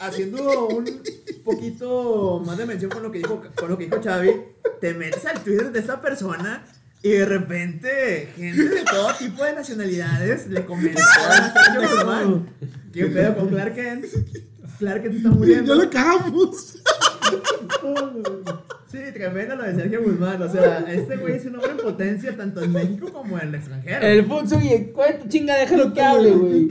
haciendo 0.00 0.68
un 0.68 0.84
poquito 1.44 2.40
más 2.46 2.56
de 2.58 2.64
mención 2.66 2.92
con 2.92 3.02
lo 3.02 3.10
que 3.10 3.18
dijo, 3.18 3.42
con 3.56 3.68
lo 3.70 3.76
que 3.76 3.86
dijo 3.86 4.00
Xavi, 4.00 4.30
te 4.80 4.94
metes 4.94 5.26
al 5.26 5.42
Twitter 5.42 5.72
de 5.72 5.80
esta 5.80 6.00
persona 6.00 6.64
y 7.02 7.08
de 7.08 7.24
repente 7.26 8.32
gente 8.36 8.62
de 8.68 8.82
todo 8.84 9.12
tipo 9.18 9.42
de 9.42 9.54
nacionalidades 9.54 10.46
le 10.46 10.64
comentó 10.64 11.00
a 11.28 11.52
Sergio 11.52 11.90
Guzmán. 11.90 12.48
¿Qué 12.92 13.06
pedo 13.06 13.36
con 13.36 13.48
Clark 13.48 13.74
Kent? 13.74 14.04
Clark 14.78 15.02
Kent 15.02 15.14
está 15.16 15.28
Ya 15.30 15.34
muriendo. 15.34 15.74
lo 15.74 15.90
cagamos. 15.90 16.78
Sí, 18.90 18.98
tremendo 19.12 19.56
lo 19.56 19.64
de 19.64 19.74
Sergio 19.74 20.02
Guzmán. 20.02 20.40
O 20.40 20.48
sea, 20.50 20.78
este 20.90 21.16
güey 21.18 21.34
es 21.34 21.44
un 21.44 21.56
hombre 21.56 21.72
en 21.72 21.76
potencia 21.76 22.34
tanto 22.36 22.62
en 22.62 22.72
México 22.72 23.12
como 23.12 23.38
en 23.38 23.48
el 23.48 23.54
extranjero. 23.56 24.06
El 24.06 24.24
Futsu, 24.24 24.56
¿cuánto 24.94 25.28
chinga? 25.28 25.56
Déjalo 25.56 25.92
que 25.92 26.00
hable, 26.00 26.30
güey. 26.32 26.68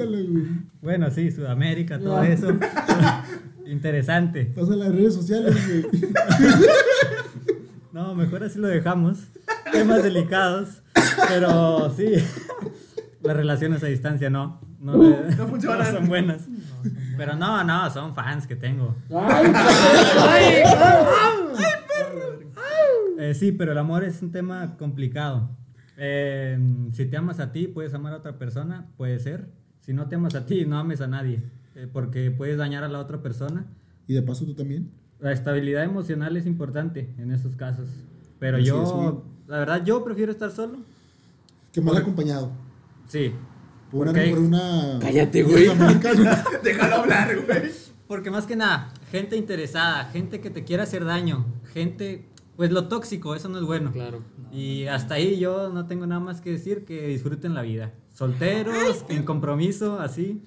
Bueno, 0.82 1.12
sí, 1.12 1.32
Sudamérica, 1.32 2.00
todo 2.00 2.18
No. 2.18 2.24
eso. 2.24 2.48
Interesante. 3.68 4.46
Pasa 4.46 4.74
en 4.74 4.80
las 4.80 4.96
redes 4.96 5.14
sociales, 5.14 5.56
güey. 5.68 5.86
No, 7.92 8.16
mejor 8.16 8.44
así 8.44 8.58
lo 8.60 8.68
dejamos. 8.68 9.20
Temas 9.72 10.02
delicados, 10.04 10.82
pero 11.28 11.94
sí. 11.96 12.14
Las 13.22 13.36
relaciones 13.36 13.84
a 13.84 13.88
distancia 13.88 14.30
no. 14.30 14.62
No, 14.80 14.96
le- 15.02 15.36
No 15.38 15.48
funcionan. 15.48 15.80
no 15.94 16.00
son 16.00 16.08
buenas. 16.08 16.48
Pero 17.18 17.36
no, 17.36 17.64
no, 17.64 17.90
son 17.90 18.14
fans 18.16 18.46
que 18.48 18.56
tengo. 18.56 18.96
Ay, 19.10 19.52
ay, 20.30 20.64
Eh, 23.20 23.34
sí, 23.34 23.52
pero 23.52 23.72
el 23.72 23.78
amor 23.78 24.04
es 24.04 24.22
un 24.22 24.32
tema 24.32 24.78
complicado. 24.78 25.50
Eh, 25.98 26.60
si 26.94 27.06
te 27.08 27.18
amas 27.18 27.40
a 27.40 27.52
ti, 27.52 27.68
puedes 27.68 27.94
amar 27.96 28.14
a 28.14 28.18
otra 28.18 28.38
persona, 28.38 28.86
puede 28.98 29.18
ser. 29.20 29.50
Si 29.82 29.94
no 29.94 30.08
te 30.08 30.16
amas 30.16 30.36
a 30.36 30.46
ti, 30.46 30.66
no 30.66 30.78
ames 30.78 31.02
a 31.02 31.08
nadie, 31.08 31.42
eh, 31.76 31.88
porque 31.92 32.30
puedes 32.30 32.58
dañar 32.58 32.84
a 32.84 32.88
la 32.88 33.00
otra 33.00 33.22
persona. 33.24 33.66
Y 34.08 34.14
de 34.14 34.22
paso 34.22 34.46
tú 34.46 34.54
también. 34.54 34.92
La 35.20 35.32
estabilidad 35.32 35.84
emocional 35.84 36.38
es 36.38 36.46
importante 36.46 37.12
en 37.18 37.32
esos 37.32 37.56
casos. 37.56 37.90
Pero 38.38 38.58
Así 38.58 38.68
yo, 38.68 39.24
es, 39.44 39.50
la 39.50 39.58
verdad, 39.58 39.84
yo 39.84 40.04
prefiero 40.04 40.32
estar 40.32 40.52
solo. 40.52 40.78
Que 41.74 41.82
mal 41.82 41.98
acompañado. 41.98 42.52
Sí. 43.08 43.34
Por 43.92 44.12
por 44.12 44.40
una 44.40 45.00
Cállate, 45.02 45.44
güey. 45.44 45.68
Déjalo 46.64 46.96
hablar, 46.96 47.46
güey. 47.46 47.72
Porque 48.08 48.32
más 48.32 48.46
que 48.46 48.56
nada, 48.56 48.94
gente 49.12 49.36
interesada, 49.36 50.06
gente 50.06 50.40
que 50.40 50.50
te 50.50 50.64
quiera 50.64 50.84
hacer 50.84 51.04
daño, 51.04 51.46
gente, 51.74 52.26
pues 52.56 52.72
lo 52.72 52.88
tóxico, 52.88 53.36
eso 53.36 53.50
no 53.50 53.60
es 53.60 53.66
bueno. 53.66 53.92
Claro. 53.92 54.22
Y 54.52 54.86
hasta 54.86 55.16
ahí 55.16 55.40
yo 55.40 55.70
no 55.70 55.88
tengo 55.88 56.08
nada 56.08 56.22
más 56.22 56.40
que 56.40 56.52
decir 56.52 56.86
que 56.86 57.08
disfruten 57.08 57.54
la 57.54 57.62
vida. 57.62 57.94
Solteros, 58.14 59.06
en 59.10 59.24
compromiso, 59.24 60.00
así, 60.00 60.42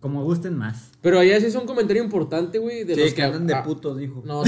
como 0.00 0.24
gusten 0.24 0.56
más. 0.56 0.92
Pero 1.00 1.18
allá 1.18 1.38
sí 1.40 1.46
es 1.46 1.54
un 1.56 1.66
comentario 1.66 2.02
importante, 2.02 2.58
güey. 2.58 2.84
De 2.84 2.94
Sí, 2.94 3.00
los 3.02 3.14
que 3.14 3.22
andan 3.22 3.46
de 3.46 3.56
putos, 3.56 3.98
dijo. 3.98 4.22
No, 4.24 4.42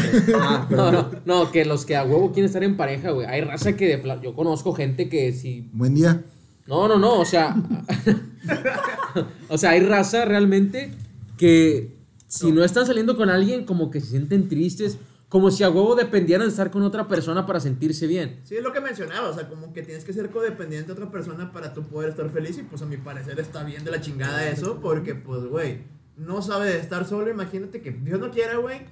no, 0.70 0.92
no, 0.92 1.10
no, 1.24 1.52
que 1.52 1.64
los 1.64 1.84
que 1.84 1.96
a 1.96 2.04
huevo 2.04 2.32
quieren 2.32 2.46
estar 2.46 2.62
en 2.62 2.76
pareja, 2.76 3.10
güey. 3.10 3.26
Hay 3.26 3.40
raza 3.40 3.76
que 3.76 3.96
de 3.96 4.20
yo 4.22 4.34
conozco 4.34 4.72
gente 4.72 5.08
que 5.08 5.32
si 5.32 5.68
Buen 5.72 5.94
día. 5.94 6.24
No, 6.66 6.88
no, 6.88 6.98
no, 6.98 7.20
o 7.20 7.24
sea. 7.24 7.54
o 9.48 9.58
sea, 9.58 9.70
hay 9.70 9.80
raza 9.80 10.24
realmente 10.24 10.92
que 11.36 11.96
si 12.26 12.52
no 12.52 12.64
están 12.64 12.86
saliendo 12.86 13.16
con 13.16 13.30
alguien, 13.30 13.64
como 13.64 13.90
que 13.90 14.00
se 14.00 14.08
sienten 14.08 14.48
tristes, 14.48 14.98
como 15.28 15.50
si 15.50 15.64
a 15.64 15.70
huevo 15.70 15.94
dependieran 15.94 16.46
de 16.46 16.50
estar 16.50 16.70
con 16.70 16.82
otra 16.82 17.08
persona 17.08 17.46
para 17.46 17.60
sentirse 17.60 18.06
bien. 18.06 18.40
Sí, 18.44 18.56
es 18.56 18.62
lo 18.62 18.72
que 18.72 18.80
mencionaba, 18.80 19.28
o 19.28 19.34
sea, 19.34 19.48
como 19.48 19.72
que 19.72 19.82
tienes 19.82 20.04
que 20.04 20.12
ser 20.12 20.30
codependiente 20.30 20.86
de 20.86 20.92
otra 20.92 21.10
persona 21.10 21.52
para 21.52 21.74
tú 21.74 21.82
poder 21.82 22.10
estar 22.10 22.30
feliz 22.30 22.56
y 22.58 22.62
pues 22.62 22.82
a 22.82 22.86
mi 22.86 22.96
parecer 22.96 23.38
está 23.40 23.64
bien 23.64 23.84
de 23.84 23.90
la 23.90 24.00
chingada 24.00 24.48
eso, 24.48 24.78
porque 24.80 25.14
pues, 25.14 25.44
güey, 25.44 25.82
no 26.16 26.40
sabe 26.40 26.78
estar 26.78 27.06
solo, 27.06 27.30
imagínate 27.30 27.82
que 27.82 27.90
Dios 27.90 28.20
no 28.20 28.30
quiera, 28.30 28.58
güey, 28.58 28.82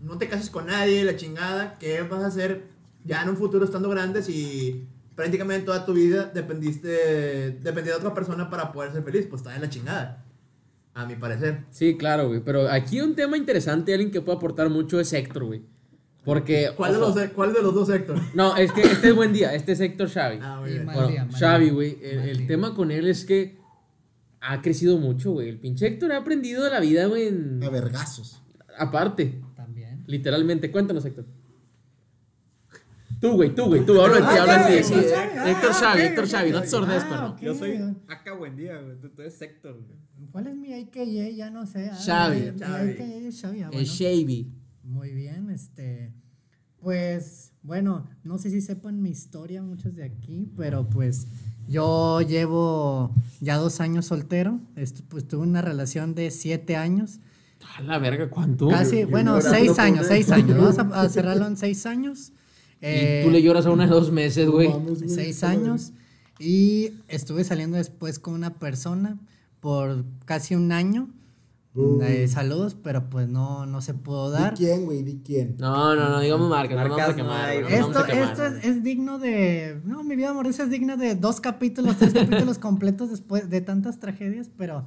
no 0.00 0.18
te 0.18 0.28
cases 0.28 0.50
con 0.50 0.66
nadie, 0.66 1.04
la 1.04 1.16
chingada, 1.16 1.78
¿qué 1.78 2.02
vas 2.02 2.22
a 2.22 2.26
hacer 2.26 2.64
ya 3.04 3.22
en 3.22 3.30
un 3.30 3.36
futuro 3.36 3.64
estando 3.64 3.88
grande 3.88 4.22
si 4.22 4.86
prácticamente 5.18 5.66
toda 5.66 5.84
tu 5.84 5.94
vida 5.94 6.30
dependiste, 6.32 7.58
dependía 7.60 7.94
de 7.94 7.98
otra 7.98 8.14
persona 8.14 8.48
para 8.48 8.70
poder 8.70 8.92
ser 8.92 9.02
feliz? 9.02 9.26
Pues 9.28 9.40
está 9.42 9.52
en 9.56 9.62
la 9.62 9.68
chingada, 9.68 10.24
a 10.94 11.04
mi 11.06 11.16
parecer. 11.16 11.64
Sí, 11.70 11.96
claro, 11.98 12.28
güey. 12.28 12.40
Pero 12.40 12.68
aquí 12.70 13.00
un 13.00 13.16
tema 13.16 13.36
interesante, 13.36 13.92
alguien 13.92 14.12
que 14.12 14.20
puede 14.20 14.36
aportar 14.38 14.70
mucho 14.70 15.00
es 15.00 15.12
Héctor, 15.12 15.44
güey. 15.46 15.62
Porque. 16.24 16.70
¿Cuál, 16.76 16.92
de 16.92 16.98
ojo, 16.98 17.18
los, 17.18 17.28
¿Cuál 17.30 17.52
de 17.52 17.62
los 17.62 17.74
dos, 17.74 17.88
Héctor? 17.90 18.20
No, 18.34 18.56
es 18.56 18.70
que 18.70 18.82
este 18.82 19.08
es 19.08 19.14
buen 19.16 19.32
día, 19.32 19.52
este 19.54 19.72
es 19.72 19.80
Héctor 19.80 20.08
Xavi. 20.08 20.38
Ah, 20.40 20.58
muy 20.60 20.70
bien. 20.70 20.84
mal 20.86 20.94
Bueno, 20.94 21.10
día, 21.10 21.24
mal 21.24 21.34
Xavi, 21.34 21.70
güey, 21.70 21.98
el, 22.00 22.18
el 22.20 22.46
tema 22.46 22.74
con 22.76 22.92
él 22.92 23.08
es 23.08 23.24
que 23.24 23.58
ha 24.40 24.62
crecido 24.62 24.98
mucho, 24.98 25.32
güey. 25.32 25.48
El 25.48 25.58
pinche 25.58 25.86
Héctor 25.88 26.12
ha 26.12 26.18
aprendido 26.18 26.62
de 26.62 26.70
la 26.70 26.78
vida, 26.78 27.06
güey. 27.06 27.26
en- 27.26 27.60
A 27.64 27.70
vergazos. 27.70 28.40
Aparte, 28.78 29.40
También. 29.56 30.04
literalmente. 30.06 30.70
Cuéntanos, 30.70 31.04
Héctor. 31.04 31.24
Tú, 33.20 33.32
güey, 33.32 33.54
tú, 33.54 33.66
güey, 33.66 33.84
tú, 33.84 34.00
habla 34.00 34.16
de 34.16 34.20
ti, 34.22 34.28
Ah, 34.30 34.42
habla 34.42 34.68
de 34.68 34.82
ti. 34.82 34.94
Héctor 34.94 35.70
ah, 35.72 35.74
Xavi, 35.80 36.00
ok, 36.00 36.06
Héctor 36.06 36.28
Xavi, 36.28 36.50
no 36.52 36.60
te 36.60 36.68
sordes, 36.68 37.02
Ah, 37.04 37.08
perro. 37.08 37.36
Yo 37.40 37.54
soy 37.54 37.96
acá 38.06 38.34
buen 38.34 38.56
día, 38.56 38.80
güey. 38.80 38.96
Tú, 39.00 39.22
eres 39.22 39.42
Héctor, 39.42 39.82
güey. 39.84 40.30
¿Cuál 40.30 40.46
es 40.48 40.56
mi 40.56 40.72
AKJ? 40.72 41.34
Ya 41.34 41.50
no 41.50 41.66
sé. 41.66 41.90
Ah, 41.92 41.96
Xavi. 41.96 42.52
Xavi. 42.58 43.32
Xavi, 43.32 43.62
ah, 43.62 43.70
El. 43.72 43.86
Xavi. 43.86 44.52
Muy 44.84 45.12
bien, 45.12 45.50
este. 45.50 46.12
Pues, 46.80 47.52
bueno, 47.62 48.08
no 48.22 48.38
sé 48.38 48.50
si 48.50 48.60
sepan 48.60 49.02
mi 49.02 49.10
historia 49.10 49.62
muchos 49.62 49.96
de 49.96 50.04
aquí, 50.04 50.48
pero 50.56 50.88
pues 50.88 51.26
yo 51.66 52.20
llevo 52.20 53.12
ya 53.40 53.56
dos 53.56 53.80
años 53.80 54.06
soltero. 54.06 54.60
Pues 55.08 55.26
tuve 55.26 55.42
una 55.42 55.60
relación 55.60 56.14
de 56.14 56.30
siete 56.30 56.76
años. 56.76 57.18
A 57.76 57.82
la 57.82 57.98
verga, 57.98 58.30
¿cuánto? 58.30 58.68
Casi, 58.68 59.02
bueno, 59.04 59.40
seis 59.40 59.76
años, 59.80 60.06
seis 60.06 60.30
años. 60.30 60.56
Vamos 60.56 60.78
a, 60.78 61.00
a 61.00 61.08
cerrarlo 61.08 61.46
en 61.48 61.56
seis 61.56 61.84
años. 61.84 62.32
Y 62.80 63.24
tú 63.24 63.30
le 63.30 63.42
lloras 63.42 63.66
a 63.66 63.70
una 63.70 63.86
de 63.86 63.90
dos 63.90 64.12
meses, 64.12 64.48
güey. 64.48 64.68
No 64.68 64.94
seis 65.06 65.42
años. 65.42 65.92
Y 66.38 66.92
estuve 67.08 67.42
saliendo 67.44 67.76
después 67.76 68.18
con 68.18 68.34
una 68.34 68.54
persona 68.54 69.18
por 69.60 70.04
casi 70.24 70.54
un 70.54 70.70
año. 70.72 71.08
Uh. 71.74 72.00
Eh, 72.02 72.28
saludos, 72.28 72.76
pero 72.82 73.10
pues 73.10 73.28
no, 73.28 73.66
no 73.66 73.80
se 73.80 73.94
pudo 73.94 74.30
dar. 74.30 74.56
¿Di 74.56 74.64
quién, 74.64 74.84
güey? 74.84 75.02
¿Di 75.02 75.20
quién? 75.24 75.56
No, 75.58 75.94
no, 75.94 76.08
no, 76.08 76.20
digamos 76.20 76.48
marcas, 76.48 76.76
no 76.76 76.88
nos 76.88 76.96
vamos 76.96 77.02
a 77.02 77.08
Marcas 77.08 77.16
no 77.16 77.24
quemar. 77.24 77.62
no 77.62 77.68
Esto, 77.68 77.80
vamos 77.80 77.96
a 77.96 78.06
quemar, 78.06 78.30
esto 78.30 78.46
es, 78.46 78.64
es 78.64 78.82
digno 78.82 79.18
de. 79.18 79.80
No, 79.84 80.02
mi 80.02 80.16
vida 80.16 80.30
amorosa 80.30 80.64
es 80.64 80.70
digna 80.70 80.96
de 80.96 81.14
dos 81.14 81.40
capítulos, 81.40 81.96
tres 81.96 82.14
capítulos 82.14 82.58
completos 82.60 83.10
después 83.10 83.50
de 83.50 83.60
tantas 83.60 83.98
tragedias, 83.98 84.50
pero 84.56 84.86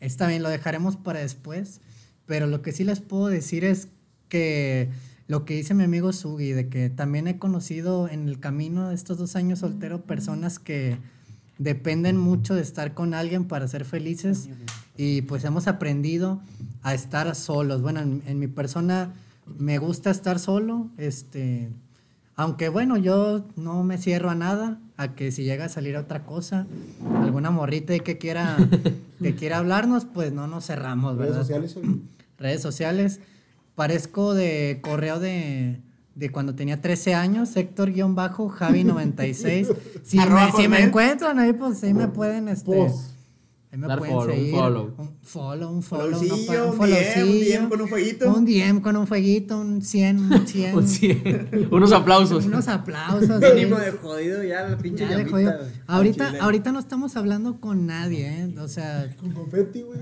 está 0.00 0.26
bien, 0.26 0.42
lo 0.42 0.48
dejaremos 0.48 0.96
para 0.96 1.20
después. 1.20 1.80
Pero 2.26 2.46
lo 2.46 2.60
que 2.60 2.72
sí 2.72 2.84
les 2.84 3.00
puedo 3.00 3.28
decir 3.28 3.64
es 3.64 3.88
que 4.28 4.90
lo 5.28 5.44
que 5.44 5.54
dice 5.54 5.74
mi 5.74 5.84
amigo 5.84 6.12
Sugi, 6.12 6.52
de 6.52 6.68
que 6.68 6.90
también 6.90 7.26
he 7.26 7.38
conocido 7.38 8.08
en 8.08 8.28
el 8.28 8.38
camino 8.38 8.88
de 8.88 8.94
estos 8.94 9.18
dos 9.18 9.34
años 9.36 9.60
soltero 9.60 10.02
personas 10.02 10.58
que 10.58 10.98
dependen 11.58 12.16
mucho 12.16 12.54
de 12.54 12.62
estar 12.62 12.94
con 12.94 13.14
alguien 13.14 13.46
para 13.46 13.66
ser 13.66 13.84
felices 13.84 14.48
y 14.96 15.22
pues 15.22 15.44
hemos 15.44 15.66
aprendido 15.68 16.40
a 16.82 16.94
estar 16.94 17.34
solos. 17.34 17.82
Bueno, 17.82 18.00
en, 18.00 18.22
en 18.26 18.38
mi 18.38 18.46
persona 18.46 19.14
me 19.58 19.78
gusta 19.78 20.10
estar 20.10 20.38
solo, 20.38 20.88
este, 20.98 21.70
aunque 22.36 22.68
bueno, 22.68 22.96
yo 22.96 23.46
no 23.56 23.82
me 23.84 23.96
cierro 23.98 24.30
a 24.30 24.34
nada, 24.34 24.78
a 24.96 25.14
que 25.14 25.32
si 25.32 25.44
llega 25.44 25.64
a 25.64 25.68
salir 25.68 25.96
otra 25.96 26.24
cosa, 26.24 26.66
alguna 27.22 27.50
morrita 27.50 27.98
que 27.98 28.18
quiera, 28.18 28.56
que 29.22 29.34
quiera 29.34 29.58
hablarnos, 29.58 30.04
pues 30.04 30.32
no 30.32 30.46
nos 30.46 30.66
cerramos, 30.66 31.16
¿Redes 31.16 31.34
sociales? 31.36 31.76
redes 32.38 32.60
sociales. 32.62 33.20
Parezco 33.76 34.34
de 34.34 34.80
correo 34.82 35.20
de, 35.20 35.80
de 36.16 36.32
cuando 36.32 36.56
tenía 36.56 36.80
13 36.80 37.14
años, 37.14 37.54
Héctor-Javi96. 37.56 39.76
Si, 40.02 40.16
me, 40.18 40.52
si 40.56 40.68
me 40.68 40.80
encuentran 40.82 41.38
ahí, 41.38 41.52
pues 41.52 41.82
ahí 41.82 41.92
me 41.92 42.08
pueden, 42.08 42.48
este, 42.48 42.72
Post. 42.76 43.10
ahí 43.72 43.78
me 43.78 43.88
Dar 43.88 43.98
pueden 43.98 44.14
follow, 44.14 44.30
un 44.32 44.36
seguir. 44.38 44.54
follow. 44.54 44.94
Un 44.98 45.10
follow, 45.22 45.72
un 45.72 45.82
follow. 45.82 46.10
no 46.10 46.16
Followcillo, 46.18 46.46
pa- 46.46 46.64
un 46.64 46.78
DM, 46.78 47.24
un. 47.24 47.40
DM 47.40 47.68
con 47.68 47.80
un 47.80 47.88
fueguito. 47.88 48.32
Un 48.32 48.44
DM 48.46 48.80
con 48.80 48.96
un 48.96 49.06
fueguito, 49.08 49.58
un 49.60 49.82
100, 49.82 50.32
un 50.32 50.46
100. 50.48 50.74
Un 50.76 50.86
cien. 50.88 51.68
Unos 51.72 51.92
aplausos. 51.92 52.46
Unos 52.46 52.68
aplausos. 52.68 53.40
Mínimo 53.54 53.76
sí. 53.78 53.84
de 53.84 53.90
jodido 53.92 54.42
ya 54.44 54.68
la 54.68 54.78
pinche 54.78 55.06
Ya 55.08 55.16
de 55.18 55.24
jodido. 55.26 55.52
Ahorita, 55.88 56.34
ahorita 56.40 56.70
no 56.72 56.78
estamos 56.78 57.16
hablando 57.16 57.60
con 57.60 57.86
nadie, 57.86 58.28
¿eh? 58.28 58.54
O 58.60 58.68
sea, 58.68 59.12
Con 59.20 59.32
confeti, 59.32 59.82
güey. 59.82 59.98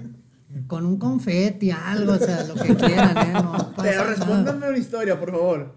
Con 0.66 0.86
un 0.86 0.98
confeti, 0.98 1.70
algo, 1.70 2.12
o 2.12 2.18
sea, 2.18 2.44
lo 2.44 2.54
que 2.54 2.74
quieran, 2.74 3.16
¿eh? 3.16 3.32
No 3.32 3.52
pasa 3.52 3.82
Pero 3.82 4.04
respóndanme 4.04 4.68
una 4.68 4.78
historia, 4.78 5.18
por 5.18 5.30
favor. 5.30 5.74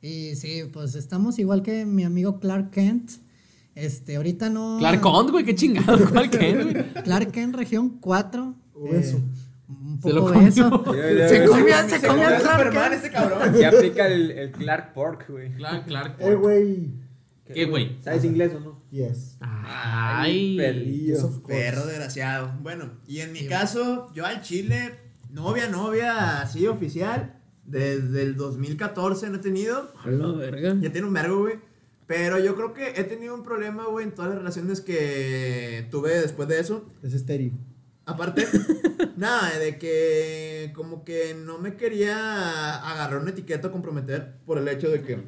Y 0.00 0.34
sí, 0.36 0.64
pues 0.72 0.94
estamos 0.94 1.38
igual 1.38 1.62
que 1.62 1.84
mi 1.86 2.04
amigo 2.04 2.40
Clark 2.40 2.70
Kent. 2.70 3.12
Este, 3.74 4.16
ahorita 4.16 4.50
no. 4.50 4.76
Clark 4.78 5.00
Kent, 5.00 5.30
güey, 5.30 5.44
qué 5.44 5.54
chingado. 5.54 6.08
¿Cuál 6.12 6.30
Kent, 6.30 6.62
güey? 6.62 7.04
Clark 7.04 7.30
Kent, 7.30 7.54
región 7.54 7.98
4. 8.00 8.54
Obeso. 8.74 9.20
un 9.68 10.00
Se 10.02 10.12
lo 10.12 10.26
poco. 10.70 10.94
Ya, 10.96 11.12
ya, 11.12 11.28
Se 11.28 11.44
comió, 11.44 11.76
se 11.88 11.98
Se 12.00 12.06
comió 12.06 12.26
Clark 12.26 12.42
Superman 12.42 12.90
Kent. 12.90 12.94
este 12.94 13.10
cabrón. 13.10 13.54
Se 13.54 13.66
aplica 13.66 14.06
el, 14.08 14.30
el 14.32 14.52
Clark 14.52 14.92
Pork, 14.92 15.30
güey. 15.30 15.54
Clark, 15.54 15.86
Clark. 15.86 16.16
Eh, 16.18 16.34
güey. 16.34 17.01
¿Qué, 17.46 17.64
güey? 17.66 17.98
¿Sabes 18.02 18.24
inglés 18.24 18.52
o 18.54 18.60
no? 18.60 18.78
Yes. 18.90 19.36
Ay. 19.40 20.56
course. 21.42 21.42
Perro 21.46 21.86
desgraciado. 21.86 22.52
Bueno, 22.62 22.90
y 23.06 23.20
en 23.20 23.32
mi 23.32 23.46
caso, 23.46 24.12
yo 24.14 24.24
al 24.24 24.42
Chile, 24.42 24.94
novia, 25.30 25.68
novia, 25.68 26.40
así 26.40 26.66
oficial, 26.66 27.40
desde 27.64 28.22
el 28.22 28.36
2014 28.36 29.30
no 29.30 29.36
he 29.36 29.40
tenido. 29.40 29.92
A 30.04 30.10
la 30.10 30.32
verga. 30.32 30.76
Ya 30.80 30.92
tiene 30.92 31.06
un 31.06 31.12
vergo, 31.14 31.40
güey. 31.40 31.56
Pero 32.06 32.38
yo 32.38 32.54
creo 32.56 32.74
que 32.74 32.88
he 33.00 33.04
tenido 33.04 33.34
un 33.34 33.42
problema, 33.42 33.86
güey, 33.86 34.04
en 34.04 34.12
todas 34.12 34.30
las 34.30 34.38
relaciones 34.38 34.80
que 34.80 35.88
tuve 35.90 36.20
después 36.20 36.48
de 36.48 36.60
eso. 36.60 36.84
Es 37.02 37.14
estéril. 37.14 37.58
Aparte, 38.04 38.46
nada, 39.16 39.58
de 39.58 39.78
que 39.78 40.72
como 40.74 41.04
que 41.04 41.34
no 41.34 41.58
me 41.58 41.76
quería 41.76 42.76
agarrar 42.90 43.20
una 43.20 43.30
etiqueta 43.30 43.68
o 43.68 43.72
comprometer 43.72 44.38
por 44.44 44.58
el 44.58 44.66
hecho 44.68 44.90
de 44.90 45.02
que, 45.02 45.22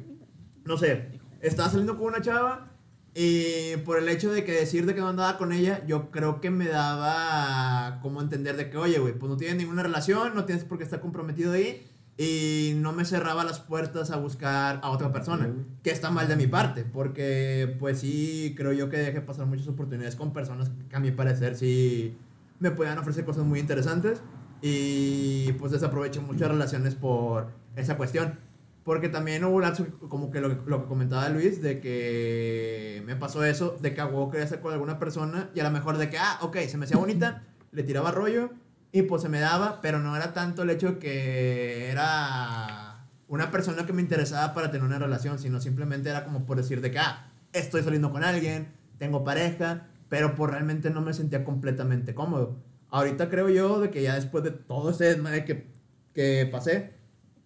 no 0.65 0.77
sé, 0.77 1.19
estaba 1.47 1.69
saliendo 1.69 1.97
con 1.97 2.07
una 2.07 2.21
chava 2.21 2.71
y 3.13 3.77
por 3.85 3.97
el 3.97 4.09
hecho 4.09 4.31
de 4.31 4.43
que 4.43 4.51
decir 4.51 4.85
de 4.85 4.93
que 4.93 4.99
no 4.99 5.07
andaba 5.07 5.37
con 5.37 5.53
ella, 5.53 5.85
yo 5.85 6.11
creo 6.11 6.41
que 6.41 6.49
me 6.49 6.67
daba 6.67 7.99
como 8.01 8.21
entender 8.21 8.57
de 8.57 8.69
que, 8.69 8.77
oye, 8.77 8.99
güey, 8.99 9.13
pues 9.13 9.29
no 9.29 9.37
tienes 9.37 9.55
ninguna 9.55 9.83
relación, 9.83 10.35
no 10.35 10.43
tienes 10.43 10.65
por 10.65 10.77
qué 10.77 10.83
estar 10.83 10.99
comprometido 10.99 11.53
ahí 11.53 11.87
y 12.17 12.73
no 12.77 12.93
me 12.93 13.05
cerraba 13.05 13.43
las 13.43 13.59
puertas 13.59 14.11
a 14.11 14.17
buscar 14.17 14.79
a 14.83 14.89
otra 14.89 15.11
persona, 15.11 15.49
que 15.83 15.91
está 15.91 16.11
mal 16.11 16.27
de 16.27 16.35
mi 16.35 16.47
parte, 16.47 16.83
porque 16.83 17.75
pues 17.79 17.99
sí, 17.99 18.53
creo 18.57 18.73
yo 18.73 18.89
que 18.89 18.97
dejé 18.97 19.21
pasar 19.21 19.45
muchas 19.45 19.67
oportunidades 19.67 20.15
con 20.15 20.33
personas 20.33 20.71
que 20.89 20.95
a 20.95 20.99
mi 20.99 21.11
parecer 21.11 21.55
sí 21.55 22.17
me 22.59 22.71
podían 22.71 22.97
ofrecer 22.97 23.25
cosas 23.25 23.43
muy 23.43 23.59
interesantes 23.59 24.21
y 24.61 25.51
pues 25.53 25.71
desaproveché 25.71 26.19
muchas 26.21 26.49
relaciones 26.49 26.95
por 26.95 27.47
esa 27.75 27.97
cuestión. 27.97 28.39
Porque 28.85 29.09
también 29.09 29.43
hubo 29.43 29.55
un 29.55 29.85
como 30.09 30.29
que 30.29 30.39
lo, 30.39 30.47
lo 30.47 30.83
que 30.83 30.87
comentaba 30.87 31.27
Luis, 31.29 31.59
de 31.59 31.81
que 31.81 33.01
me 33.07 33.15
pasó 33.15 33.43
eso, 33.43 33.75
de 33.81 33.95
que 33.95 34.01
a 34.01 34.05
huevo 34.05 34.29
quería 34.29 34.43
estar 34.43 34.61
con 34.61 34.73
alguna 34.73 34.99
persona 34.99 35.49
y 35.55 35.59
a 35.59 35.63
lo 35.63 35.71
mejor 35.71 35.97
de 35.97 36.07
que, 36.11 36.19
ah, 36.19 36.37
ok, 36.41 36.57
se 36.67 36.77
me 36.77 36.85
hacía 36.85 36.97
bonita, 36.97 37.41
le 37.71 37.81
tiraba 37.81 38.11
rollo 38.11 38.51
y 38.91 39.01
pues 39.01 39.23
se 39.23 39.27
me 39.29 39.39
daba, 39.39 39.81
pero 39.81 39.97
no 39.97 40.15
era 40.15 40.33
tanto 40.33 40.61
el 40.61 40.69
hecho 40.69 40.99
que 40.99 41.89
era 41.89 43.07
una 43.27 43.49
persona 43.49 43.87
que 43.87 43.91
me 43.91 44.03
interesaba 44.03 44.53
para 44.53 44.69
tener 44.69 44.85
una 44.85 44.99
relación, 44.99 45.39
sino 45.39 45.59
simplemente 45.59 46.11
era 46.11 46.23
como 46.23 46.45
por 46.45 46.57
decir 46.57 46.79
de 46.79 46.91
que, 46.91 46.99
ah, 46.99 47.31
estoy 47.53 47.81
saliendo 47.81 48.11
con 48.11 48.23
alguien, 48.23 48.67
tengo 48.99 49.23
pareja, 49.23 49.87
pero 50.09 50.35
pues 50.35 50.51
realmente 50.51 50.91
no 50.91 51.01
me 51.01 51.15
sentía 51.15 51.43
completamente 51.43 52.13
cómodo. 52.13 52.57
Ahorita 52.89 53.29
creo 53.29 53.49
yo 53.49 53.79
de 53.79 53.89
que 53.89 54.03
ya 54.03 54.13
después 54.13 54.43
de 54.43 54.51
todo 54.51 54.91
ese 54.91 55.05
desmadre 55.05 55.43
que, 55.43 55.67
que 56.13 56.47
pasé, 56.51 56.94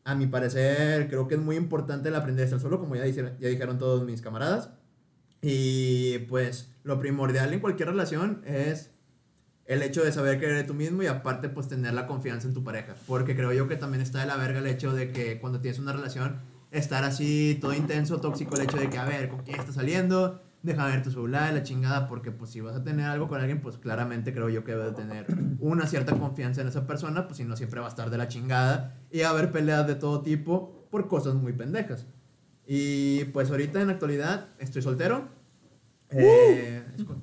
a 0.10 0.16
mi 0.16 0.28
parecer 0.28 1.08
creo 1.10 1.28
que 1.28 1.36
es 1.36 1.42
muy 1.42 1.56
importante 1.56 2.10
el 2.10 2.16
aprender 2.16 2.44
a 2.44 2.46
estar 2.46 2.60
solo, 2.60 2.80
como 2.80 2.96
ya, 2.96 3.04
dijeron- 3.04 3.78
todos 3.78 4.04
mis 4.04 4.22
camaradas. 4.22 4.70
Y 5.42 6.20
pues 6.30 6.70
lo 6.84 7.00
primordial 7.00 7.54
en 7.54 7.60
cualquier 7.60 7.90
relación 7.90 8.42
es 8.46 8.92
el 9.66 9.84
hecho 9.84 10.04
de 10.04 10.12
saber 10.12 10.40
querer 10.40 10.66
tú 10.66 10.74
mismo 10.74 11.04
y 11.04 11.08
aparte 11.08 11.48
pues 11.48 11.68
tener 11.68 11.94
la 11.94 12.08
confianza 12.08 12.48
en 12.48 12.54
tu 12.54 12.64
pareja. 12.64 12.96
Porque 13.08 13.36
creo 13.36 13.54
yo 13.54 13.68
que 13.68 13.76
también 13.76 14.02
está 14.02 14.20
de 14.20 14.26
la 14.26 14.36
verga 14.36 14.60
el 14.60 14.68
hecho 14.68 14.92
de 14.94 15.12
que 15.12 15.40
cuando 15.40 15.62
tienes 15.62 15.80
una 15.80 15.94
relación, 15.94 16.40
estar 16.72 17.04
así 17.04 17.58
todo 17.62 17.74
intenso, 17.74 18.20
tóxico, 18.20 18.56
el 18.56 18.64
hecho 18.64 18.78
de 18.78 18.90
que, 18.90 18.98
a 18.98 19.06
ver, 19.06 19.30
¿con 19.30 19.44
quién 19.44 19.60
estás 19.60 19.76
saliendo? 19.76 20.42
Deja 20.62 20.86
ver 20.88 21.02
tu 21.02 21.10
celular, 21.10 21.54
la 21.54 21.64
chingada, 21.64 22.08
porque 22.10 22.32
pues 22.32 22.52
si 22.52 22.60
vas 22.60 22.76
a 22.76 22.84
tener 22.84 23.06
algo 23.06 23.28
con 23.30 23.40
alguien, 23.40 23.62
pues 23.62 23.78
claramente 23.78 24.34
creo 24.34 24.50
yo 24.50 24.64
que 24.66 24.74
debes 24.74 24.88
de 24.88 25.02
tener 25.04 25.26
una 25.60 25.88
cierta 25.88 26.18
confianza 26.18 26.62
en 26.62 26.68
esa 26.68 26.86
persona, 26.86 27.28
pues 27.28 27.38
si 27.38 27.46
no 27.46 27.56
siempre 27.56 27.80
va 27.80 27.86
a 27.86 27.90
estar 27.90 28.10
de 28.10 28.18
la 28.18 28.28
chingada 28.28 28.98
y 29.10 29.22
va 29.22 29.28
a 29.28 29.30
haber 29.32 29.52
peleas 29.52 29.88
de 29.88 29.96
todo 29.96 30.22
tipo. 30.22 30.76
por 30.90 31.08
cosas 31.08 31.36
muy 31.36 31.54
pendejas. 31.54 32.08
Y 32.66 33.26
pues 33.26 33.52
ahorita 33.52 33.80
en 33.80 33.88
la 33.88 33.94
actualidad 33.94 34.48
estoy 34.58 34.82
soltero. 34.82 35.30
Eh, 36.10 36.84
es 36.98 37.04
con- 37.04 37.22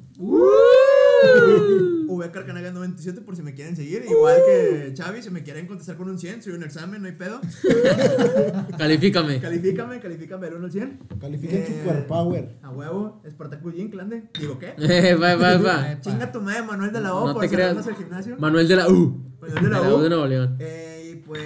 V 2.08 2.30
Carcanaga 2.30 2.70
97 2.72 3.20
por 3.20 3.36
si 3.36 3.42
me 3.42 3.52
quieren 3.54 3.76
seguir. 3.76 4.04
Igual 4.08 4.36
que 4.46 4.94
Xavi, 4.96 5.22
si 5.22 5.30
me 5.30 5.42
quieren 5.42 5.66
contestar 5.66 5.96
con 5.96 6.08
un 6.08 6.18
100, 6.18 6.42
soy 6.42 6.52
un 6.54 6.62
examen, 6.62 7.02
no 7.02 7.08
hay 7.08 7.14
pedo. 7.14 7.40
Califícame. 8.78 9.40
Califícame, 9.40 10.00
califícame 10.00 10.46
del 10.46 10.54
1 10.56 10.64
al 10.66 10.72
100. 10.72 10.98
Califiquen 11.20 11.62
Eh, 11.62 11.66
Super 11.82 12.06
Power. 12.06 12.56
A 12.62 12.70
huevo, 12.70 13.20
Spartacus 13.28 13.74
Gym, 13.74 13.90
Clande. 13.90 14.24
Digo, 14.38 14.58
¿qué? 14.58 14.74
Eh, 14.78 15.14
va, 15.14 15.36
va, 15.36 15.56
va. 15.58 16.00
Chinga 16.00 16.30
tu 16.32 16.40
madre, 16.40 16.62
Manuel 16.62 16.92
de 16.92 17.00
la 17.00 17.14
O, 17.14 17.26
No 17.26 17.34
por 17.34 17.42
te 17.42 17.48
creas. 17.50 17.86
al 17.86 17.94
gimnasio. 17.96 18.36
Manuel 18.38 18.68
de 18.68 18.76
la 18.76 18.88
U. 18.88 19.20
Manuel 19.40 19.62
de 19.64 19.68
la 19.70 19.78
De 19.80 19.84
la 19.88 19.94
U 19.94 19.98
U. 19.98 20.02
de 20.02 20.08
Nuevo 20.08 20.26
León. 20.26 20.56
Eh, 20.60 21.12
y 21.12 21.16
pues 21.16 21.42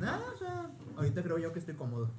nada, 0.00 0.20
o 0.34 0.38
sea, 0.38 0.70
ahorita 0.96 1.22
creo 1.22 1.38
yo 1.38 1.52
que 1.52 1.58
estoy 1.60 1.74
cómodo. 1.74 2.10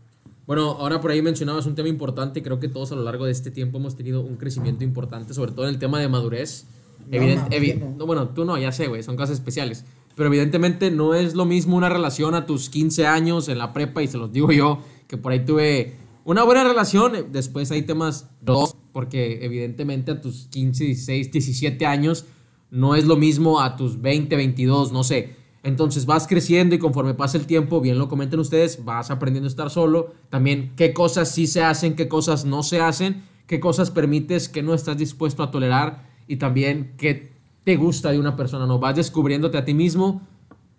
Bueno, 0.45 0.71
ahora 0.71 0.99
por 0.99 1.11
ahí 1.11 1.21
mencionabas 1.21 1.65
un 1.67 1.75
tema 1.75 1.87
importante. 1.87 2.43
Creo 2.43 2.59
que 2.59 2.67
todos 2.67 2.91
a 2.91 2.95
lo 2.95 3.03
largo 3.03 3.25
de 3.25 3.31
este 3.31 3.49
tiempo 3.51 3.77
hemos 3.77 3.95
tenido 3.95 4.21
un 4.21 4.35
crecimiento 4.35 4.83
importante, 4.83 5.33
sobre 5.33 5.51
todo 5.53 5.65
en 5.67 5.73
el 5.73 5.79
tema 5.79 5.99
de 5.99 6.09
madurez. 6.09 6.65
No, 7.07 7.17
Evident- 7.17 7.49
evi- 7.51 8.05
bueno, 8.05 8.29
tú 8.29 8.45
no, 8.45 8.57
ya 8.57 8.71
sé, 8.71 8.87
güey, 8.87 9.03
son 9.03 9.15
cosas 9.15 9.31
especiales. 9.35 9.85
Pero 10.15 10.27
evidentemente 10.27 10.91
no 10.91 11.15
es 11.15 11.33
lo 11.33 11.45
mismo 11.45 11.75
una 11.75 11.89
relación 11.89 12.35
a 12.35 12.45
tus 12.45 12.69
15 12.69 13.07
años 13.07 13.49
en 13.49 13.57
la 13.57 13.73
prepa, 13.73 14.03
y 14.03 14.07
se 14.07 14.17
los 14.17 14.31
digo 14.31 14.51
yo, 14.51 14.79
que 15.07 15.17
por 15.17 15.31
ahí 15.31 15.43
tuve 15.43 15.95
una 16.23 16.43
buena 16.43 16.63
relación. 16.63 17.15
eh, 17.15 17.23
Después 17.31 17.71
hay 17.71 17.81
temas 17.81 18.29
dos, 18.41 18.75
porque 18.91 19.39
evidentemente 19.43 20.11
a 20.11 20.21
tus 20.21 20.47
15, 20.49 20.83
16, 20.85 21.31
17 21.31 21.85
años 21.85 22.25
no 22.69 22.95
es 22.95 23.05
lo 23.05 23.15
mismo 23.17 23.59
a 23.61 23.75
tus 23.75 24.01
20, 24.01 24.35
22, 24.35 24.91
no 24.91 25.03
sé. 25.03 25.35
Entonces 25.63 26.05
vas 26.05 26.27
creciendo 26.27 26.75
y 26.75 26.77
conforme 26.79 27.13
pasa 27.13 27.37
el 27.37 27.45
tiempo, 27.47 27.79
bien 27.81 27.97
lo 27.97 28.07
comenten 28.09 28.39
ustedes, 28.39 28.83
vas 28.83 29.09
aprendiendo 29.11 29.47
a 29.47 29.49
estar 29.49 29.69
solo. 29.69 30.13
También 30.29 30.73
qué 30.75 30.93
cosas 30.93 31.31
sí 31.31 31.47
se 31.47 31.63
hacen, 31.63 31.95
qué 31.95 32.07
cosas 32.07 32.43
no 32.45 32.63
se 32.63 32.81
hacen, 32.81 33.23
qué 33.47 33.59
cosas 33.59 33.89
permites, 33.89 34.49
qué 34.49 34.61
no 34.61 34.73
estás 34.73 34.97
dispuesto 34.97 35.41
a 35.41 35.51
tolerar 35.51 36.12
y 36.27 36.38
también 36.38 36.93
qué 36.97 37.33
te 37.63 37.75
gusta 37.75 38.12
de 38.12 38.19
una 38.19 38.36
persona. 38.36 38.65
No 38.65 38.79
vas 38.79 38.95
descubriéndote 38.95 39.57
a 39.57 39.65
ti 39.65 39.73
mismo, 39.73 40.21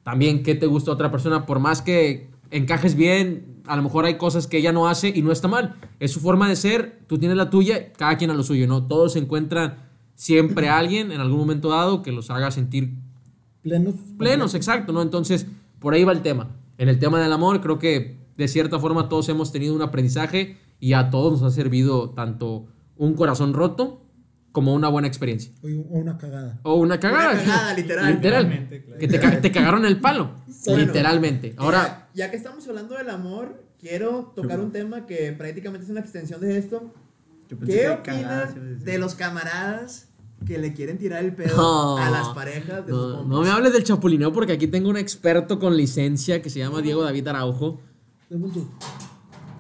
también 0.03 0.43
qué 0.43 0.55
te 0.55 0.67
gusta 0.67 0.91
de 0.91 0.95
otra 0.95 1.11
persona, 1.11 1.47
por 1.47 1.59
más 1.59 1.83
que 1.83 2.31
encajes 2.51 2.95
bien, 2.95 3.63
a 3.67 3.77
lo 3.77 3.83
mejor 3.83 4.05
hay 4.05 4.17
cosas 4.17 4.47
que 4.47 4.59
ella 4.59 4.73
no 4.73 4.87
hace 4.87 5.09
y 5.09 5.23
no 5.23 5.33
está 5.33 5.49
mal. 5.49 5.77
Es 5.99 6.13
su 6.13 6.21
forma 6.21 6.49
de 6.49 6.57
ser, 6.57 7.01
tú 7.07 7.19
tienes 7.19 7.37
la 7.37 7.51
tuya, 7.51 7.93
cada 7.93 8.17
quien 8.17 8.31
a 8.31 8.35
lo 8.35 8.43
suyo, 8.43 8.67
¿no? 8.67 8.87
Todos 8.87 9.17
encuentran 9.17 9.79
siempre 10.15 10.69
a 10.69 10.79
alguien 10.79 11.11
en 11.11 11.21
algún 11.21 11.39
momento 11.39 11.71
dado 11.71 12.03
que 12.03 12.13
los 12.13 12.31
haga 12.31 12.51
sentir 12.51 12.95
Plenos. 13.63 13.95
plenos, 14.19 14.55
exacto, 14.55 14.93
¿no? 14.93 15.03
Entonces, 15.03 15.47
por 15.81 15.95
ahí 15.95 16.05
va 16.05 16.13
el 16.13 16.23
tema. 16.23 16.51
En 16.77 16.89
el 16.89 16.99
tema 16.99 17.21
del 17.21 17.33
amor, 17.33 17.61
creo 17.61 17.79
que 17.79 18.19
de 18.37 18.49
cierta 18.49 18.79
forma 18.79 19.09
todos 19.09 19.29
hemos 19.29 19.53
tenido 19.53 19.75
un 19.75 19.83
aprendizaje 19.83 20.59
y 20.81 20.93
a 20.93 21.11
todos 21.11 21.33
nos 21.33 21.43
ha 21.43 21.51
servido 21.51 22.11
tanto 22.11 22.67
un 22.97 23.15
corazón 23.15 23.55
roto 23.55 24.04
como 24.55 24.73
una 24.73 24.89
buena 24.89 25.09
experiencia. 25.09 25.53
O 25.65 25.67
una 25.99 26.17
cagada. 26.17 26.61
O 26.63 26.75
una 26.77 27.01
cagada. 27.01 27.33
Una 27.33 27.41
cagada, 27.43 27.75
literal. 27.75 28.15
Literal. 28.15 28.45
Literalmente, 28.45 28.85
claro. 28.85 29.01
Que 29.01 29.09
te, 29.09 29.19
te 29.19 29.51
cagaron 29.53 29.85
el 29.85 30.01
palo. 30.01 30.31
Bueno, 30.67 30.87
literalmente. 30.87 31.55
Ahora, 31.59 32.09
Ya, 32.15 32.25
ya 32.27 32.31
que 32.31 32.37
estamos 32.39 32.67
hablando 32.69 32.97
del 32.97 33.11
amor, 33.11 33.63
quiero 33.79 34.33
tocar 34.35 34.61
un 34.61 34.71
tema 34.73 35.05
que 35.05 35.33
prácticamente 35.33 35.85
es 35.85 35.91
una 35.91 36.01
extensión 36.01 36.41
de 36.41 36.57
esto. 36.57 36.95
¿Qué 37.67 37.89
opinas 37.91 38.55
de 38.83 38.97
los 38.99 39.15
camaradas 39.17 40.09
que 40.47 40.57
le 40.57 40.73
quieren 40.73 40.97
tirar 40.99 41.23
el 41.25 41.35
pedo 41.35 41.57
No. 41.57 41.99
a 41.99 42.09
las 42.09 42.29
parejas 42.29 42.87
de 42.87 42.93
no, 42.93 43.17
compas? 43.17 43.27
no 43.27 43.43
me 43.43 43.51
hables 43.51 43.73
del 43.75 43.83
chapulineo 43.85 44.33
porque 44.33 44.53
aquí 44.53 44.69
tengo 44.69 44.89
un 44.89 44.97
experto 44.97 45.59
con 45.59 45.77
licencia 45.77 46.41
que 46.41 46.49
se 46.49 46.61
llama 46.61 46.81
Diego 46.81 47.03
David 47.03 47.27
Araujo. 47.29 47.81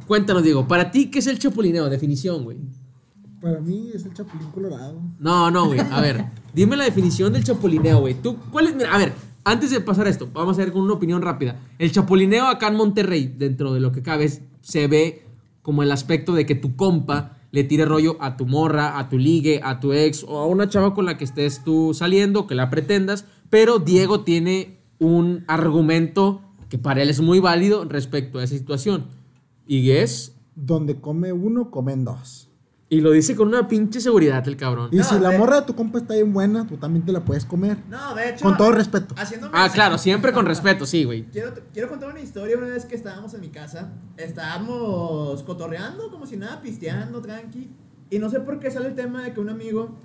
Cuéntanos, 0.06 0.42
Diego, 0.42 0.66
para 0.68 0.90
ti, 0.90 1.10
¿qué 1.10 1.18
es 1.18 1.26
el 1.26 1.38
chapulineo? 1.38 1.88
Definición, 1.90 2.44
güey. 2.44 2.58
Para 3.44 3.60
mí 3.60 3.90
es 3.92 4.06
el 4.06 4.14
Chapulín 4.14 4.48
Colorado. 4.52 5.02
No, 5.18 5.50
no, 5.50 5.66
güey. 5.66 5.78
A 5.78 6.00
ver, 6.00 6.24
dime 6.54 6.78
la 6.78 6.84
definición 6.84 7.30
del 7.30 7.44
chapulineo, 7.44 8.00
güey. 8.00 8.14
Tú, 8.14 8.38
¿cuál 8.50 8.68
es? 8.68 8.74
Mira, 8.74 8.94
a 8.94 8.96
ver, 8.96 9.12
antes 9.44 9.70
de 9.70 9.82
pasar 9.82 10.06
a 10.06 10.08
esto, 10.08 10.30
vamos 10.32 10.56
a 10.56 10.62
ver 10.62 10.72
con 10.72 10.80
una 10.80 10.94
opinión 10.94 11.20
rápida. 11.20 11.60
El 11.78 11.92
chapulineo 11.92 12.46
acá 12.46 12.68
en 12.68 12.76
Monterrey, 12.76 13.34
dentro 13.36 13.74
de 13.74 13.80
lo 13.80 13.92
que 13.92 14.00
cabe, 14.00 14.30
se 14.62 14.86
ve 14.88 15.26
como 15.60 15.82
el 15.82 15.92
aspecto 15.92 16.32
de 16.32 16.46
que 16.46 16.54
tu 16.54 16.74
compa 16.74 17.36
le 17.50 17.64
tire 17.64 17.84
rollo 17.84 18.16
a 18.18 18.38
tu 18.38 18.46
morra, 18.46 18.98
a 18.98 19.10
tu 19.10 19.18
ligue, 19.18 19.60
a 19.62 19.78
tu 19.78 19.92
ex 19.92 20.24
o 20.26 20.38
a 20.38 20.46
una 20.46 20.70
chava 20.70 20.94
con 20.94 21.04
la 21.04 21.18
que 21.18 21.24
estés 21.24 21.62
tú 21.64 21.92
saliendo, 21.92 22.46
que 22.46 22.54
la 22.54 22.70
pretendas. 22.70 23.26
Pero 23.50 23.78
Diego 23.78 24.20
tiene 24.20 24.78
un 24.98 25.44
argumento 25.48 26.40
que 26.70 26.78
para 26.78 27.02
él 27.02 27.10
es 27.10 27.20
muy 27.20 27.40
válido 27.40 27.84
respecto 27.84 28.38
a 28.38 28.44
esa 28.44 28.56
situación. 28.56 29.04
Y 29.66 29.90
es. 29.90 30.34
Donde 30.56 30.98
come 30.98 31.34
uno, 31.34 31.70
comen 31.70 32.06
dos. 32.06 32.48
Y 32.94 33.00
lo 33.00 33.10
dice 33.10 33.34
con 33.34 33.48
una 33.48 33.66
pinche 33.66 34.00
seguridad 34.00 34.46
el 34.46 34.56
cabrón. 34.56 34.88
Y 34.92 34.96
No, 34.98 35.04
si 35.04 35.18
la 35.18 35.30
de- 35.30 35.38
morra 35.38 35.60
de 35.60 35.66
tu 35.66 35.74
compa 35.74 35.98
está 35.98 36.14
bien 36.14 36.32
buena, 36.32 36.64
tú 36.66 36.76
también 36.76 37.04
te 37.04 37.10
la 37.12 37.24
puedes 37.24 37.44
comer. 37.44 37.76
No, 37.90 38.14
de 38.14 38.30
hecho. 38.30 38.44
Con 38.44 38.56
todo 38.56 38.70
respeto. 38.72 39.14
Haciendo 39.18 39.50
Ah, 39.52 39.68
claro, 39.72 39.98
siempre 39.98 40.32
con 40.32 40.46
respeto, 40.46 40.86
sí, 40.86 41.02
güey. 41.04 41.24
Quiero, 41.24 41.52
quiero 41.72 41.88
contar 41.88 42.10
una 42.10 42.20
historia 42.20 42.56
una 42.56 42.68
vez 42.68 42.84
que 42.84 42.94
estábamos 42.94 43.34
en 43.34 43.40
mi 43.40 43.48
casa. 43.48 43.90
Estábamos 44.16 45.42
cotorreando 45.42 46.10
como 46.10 46.26
si 46.26 46.36
nada, 46.36 46.60
pisteando, 46.62 47.20
tranqui. 47.20 47.68
Y 48.10 48.18
no 48.18 48.30
sé 48.30 48.40
por 48.40 48.60
qué 48.60 48.70
sale 48.70 48.88
el 48.88 48.94
tema 48.94 49.22
de 49.22 49.32
que 49.32 49.40
un 49.40 49.48
amigo. 49.48 49.96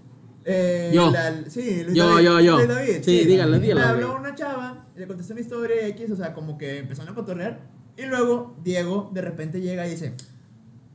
eh, 0.46 0.90
Yo. 0.96 1.12
la- 1.12 1.44
sí, 1.50 1.84
Luis 1.84 1.96
Yo, 1.98 2.08
David, 2.10 2.24
yo, 2.26 2.40
yo. 2.40 2.56
Luis 2.56 2.68
David, 2.70 2.96
Sí, 3.04 3.26
dígalo, 3.26 3.52
Me 3.52 3.60
dígalo, 3.60 3.82
habló 3.88 4.08
güey. 4.08 4.20
una 4.22 4.36
chava, 4.36 4.88
le 4.96 5.06
contesté 5.06 5.34
una 5.34 5.42
historia 5.42 5.86
X, 5.90 6.10
o 6.12 6.16
sea, 6.16 6.34
como 6.34 6.58
que 6.58 6.80
empezaron 6.80 7.12
a 7.12 7.16
cotorrear. 7.16 7.60
Y 7.98 8.06
luego 8.06 8.56
Diego 8.64 9.12
de 9.14 9.22
repente 9.22 9.60
llega 9.62 9.86
y 9.86 9.92
dice: 9.92 10.16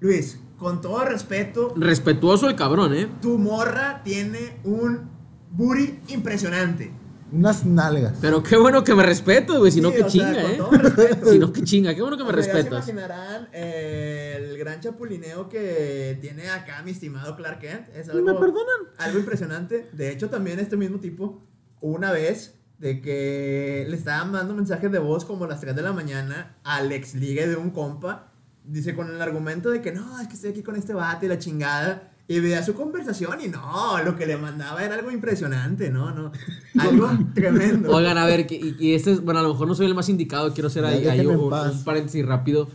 Luis, 0.01 0.41
con 0.65 0.81
todo 0.81 1.05
respeto, 1.05 1.75
Respetuoso 1.77 2.49
el 2.49 2.57
cabrón, 2.57 2.95
¿eh? 2.95 3.07
tu 3.21 3.37
morra 3.37 4.01
tiene 4.03 4.61
un 4.65 5.11
booty 5.51 5.99
impresionante. 6.09 6.91
Unas 7.31 7.67
nalgas. 7.67 8.15
Pero 8.23 8.43
qué 8.43 8.57
bueno 8.57 8.83
que 8.83 8.95
me 8.95 9.03
respeto, 9.03 9.59
güey. 9.59 9.71
Si 9.71 9.83
no, 9.83 9.91
Sí, 9.91 9.97
que 9.97 10.01
sea, 10.01 10.09
chinga, 10.09 10.43
¿eh? 10.43 10.59
respeto. 10.71 11.27
Si 11.33 11.39
no, 11.39 11.53
que 11.53 11.63
chinga. 11.65 11.95
Qué 11.95 12.01
bueno 12.01 12.17
que 12.17 12.25
me 12.25 12.31
O 12.31 12.33
sea, 12.33 12.43
ya 12.47 12.53
respetas. 12.55 12.85
se 12.87 12.93
imaginarán 12.93 13.49
eh, 13.53 14.39
el 14.39 14.57
gran 14.57 14.81
chapulineo 14.81 15.51
que 15.51 16.17
tiene 16.23 16.49
acá 16.49 16.81
mi 16.83 16.93
estimado 16.93 17.37
Clark 17.37 17.59
Kent. 17.59 17.89
Es 17.95 18.09
algo, 18.09 18.25
¿Me 18.25 18.33
perdonan? 18.33 18.89
algo 18.97 19.19
impresionante. 19.19 19.91
De 19.93 20.13
hecho, 20.13 20.31
también 20.31 20.61
este 20.61 20.79
mismo 20.79 20.99
tipo, 20.99 21.43
una 21.83 22.11
vez, 22.11 22.55
de 22.79 23.03
que 23.03 23.85
le 23.87 23.97
estaban 23.99 24.31
mandando 24.31 24.55
mensajes 24.55 24.91
de 24.91 24.99
voz 24.99 25.27
como 25.27 25.45
a 25.45 25.49
las 25.49 25.61
3 25.61 25.77
de 25.77 25.83
la 25.83 25.93
mañana 25.93 26.57
al 26.65 26.91
ex 26.91 27.15
ligue 27.15 27.47
de 27.47 27.57
un 27.57 27.69
compa. 27.69 28.33
Dice 28.65 28.95
con 28.95 29.11
el 29.15 29.21
argumento 29.21 29.71
de 29.71 29.81
que 29.83 29.93
no, 29.93 30.19
es 30.21 30.27
que 30.29 30.35
estoy 30.35 30.51
aquí 30.51 30.63
con 30.63 30.77
este 30.77 30.95
vato 30.95 31.27
y 31.27 31.29
la 31.29 31.39
chingada. 31.39 32.11
Y 32.27 32.41
veía 32.41 32.63
su 32.63 32.73
conversación 32.73 33.39
y 33.43 33.49
no, 33.49 34.03
lo 34.03 34.17
que 34.17 34.25
le 34.27 34.39
mandaba 34.39 34.83
era 34.83 34.95
algo 34.95 35.11
impresionante, 35.11 35.91
¿no? 35.91 36.11
no 36.13 36.33
Algo 36.79 37.11
tremendo. 37.35 37.95
Oigan, 37.95 38.17
a 38.17 38.25
ver, 38.25 38.47
que- 38.47 38.55
y, 38.57 38.77
y 38.81 38.95
este 38.95 39.13
es, 39.13 39.21
bueno, 39.23 39.41
a 39.41 39.43
lo 39.43 39.51
mejor 39.51 39.69
no 39.69 39.75
soy 39.75 39.85
el 39.85 39.95
más 39.95 40.09
indicado, 40.09 40.51
quiero 40.55 40.69
hacer 40.69 40.87
ahí, 40.87 41.07
ahí 41.07 41.27
un, 41.27 41.37
un 41.53 41.85
paréntesis 41.85 42.25
rápido. 42.25 42.69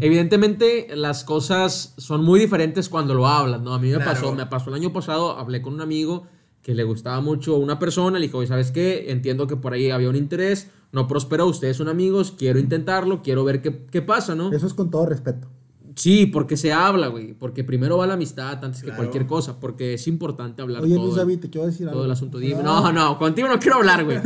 Evidentemente, 0.00 0.88
las 0.96 1.24
cosas 1.24 1.92
son 1.98 2.24
muy 2.24 2.40
diferentes 2.40 2.88
cuando 2.88 3.12
lo 3.12 3.26
hablas, 3.28 3.60
¿no? 3.60 3.74
A 3.74 3.78
mí 3.78 3.88
me 3.88 3.96
Claro. 3.96 4.12
pasó, 4.12 4.32
me 4.34 4.46
pasó 4.46 4.70
el 4.70 4.76
año 4.76 4.92
pasado, 4.92 5.38
hablé 5.38 5.60
con 5.60 5.74
un 5.74 5.80
amigo 5.82 6.26
que 6.62 6.74
le 6.74 6.84
gustaba 6.84 7.20
mucho 7.20 7.56
una 7.56 7.78
persona, 7.78 8.18
le 8.18 8.26
dijo, 8.26 8.38
oye, 8.38 8.46
¿sabes 8.48 8.70
qué? 8.72 9.10
Entiendo 9.10 9.46
que 9.46 9.56
por 9.56 9.74
ahí 9.74 9.90
había 9.90 10.08
un 10.08 10.16
interés, 10.16 10.70
no 10.96 11.06
prosperó, 11.06 11.46
ustedes 11.46 11.76
son 11.76 11.88
amigos, 11.88 12.32
quiero 12.36 12.58
intentarlo, 12.58 13.20
quiero 13.22 13.44
ver 13.44 13.60
qué, 13.60 13.84
qué 13.90 14.00
pasa, 14.00 14.34
¿no? 14.34 14.50
Eso 14.50 14.66
es 14.66 14.72
con 14.72 14.90
todo 14.90 15.04
respeto. 15.04 15.46
Sí, 15.94 16.24
porque 16.24 16.56
se 16.56 16.72
habla, 16.72 17.08
güey, 17.08 17.34
porque 17.34 17.64
primero 17.64 17.98
va 17.98 18.06
la 18.06 18.14
amistad 18.14 18.64
antes 18.64 18.82
que 18.82 18.92
cualquier 18.92 19.26
cosa, 19.26 19.60
porque 19.60 19.92
es 19.92 20.08
importante 20.08 20.62
hablar 20.62 20.82
Oye, 20.82 20.94
todo. 20.94 21.04
Luis 21.04 21.16
David, 21.16 21.40
te 21.40 21.50
quiero 21.50 21.66
decir 21.66 21.86
algo. 21.86 21.98
todo 21.98 22.06
el 22.06 22.10
asunto. 22.12 22.38
Dime. 22.38 22.62
No, 22.62 22.90
no, 22.92 23.18
contigo 23.18 23.46
no 23.46 23.58
quiero 23.58 23.76
hablar, 23.76 24.06
güey. 24.06 24.18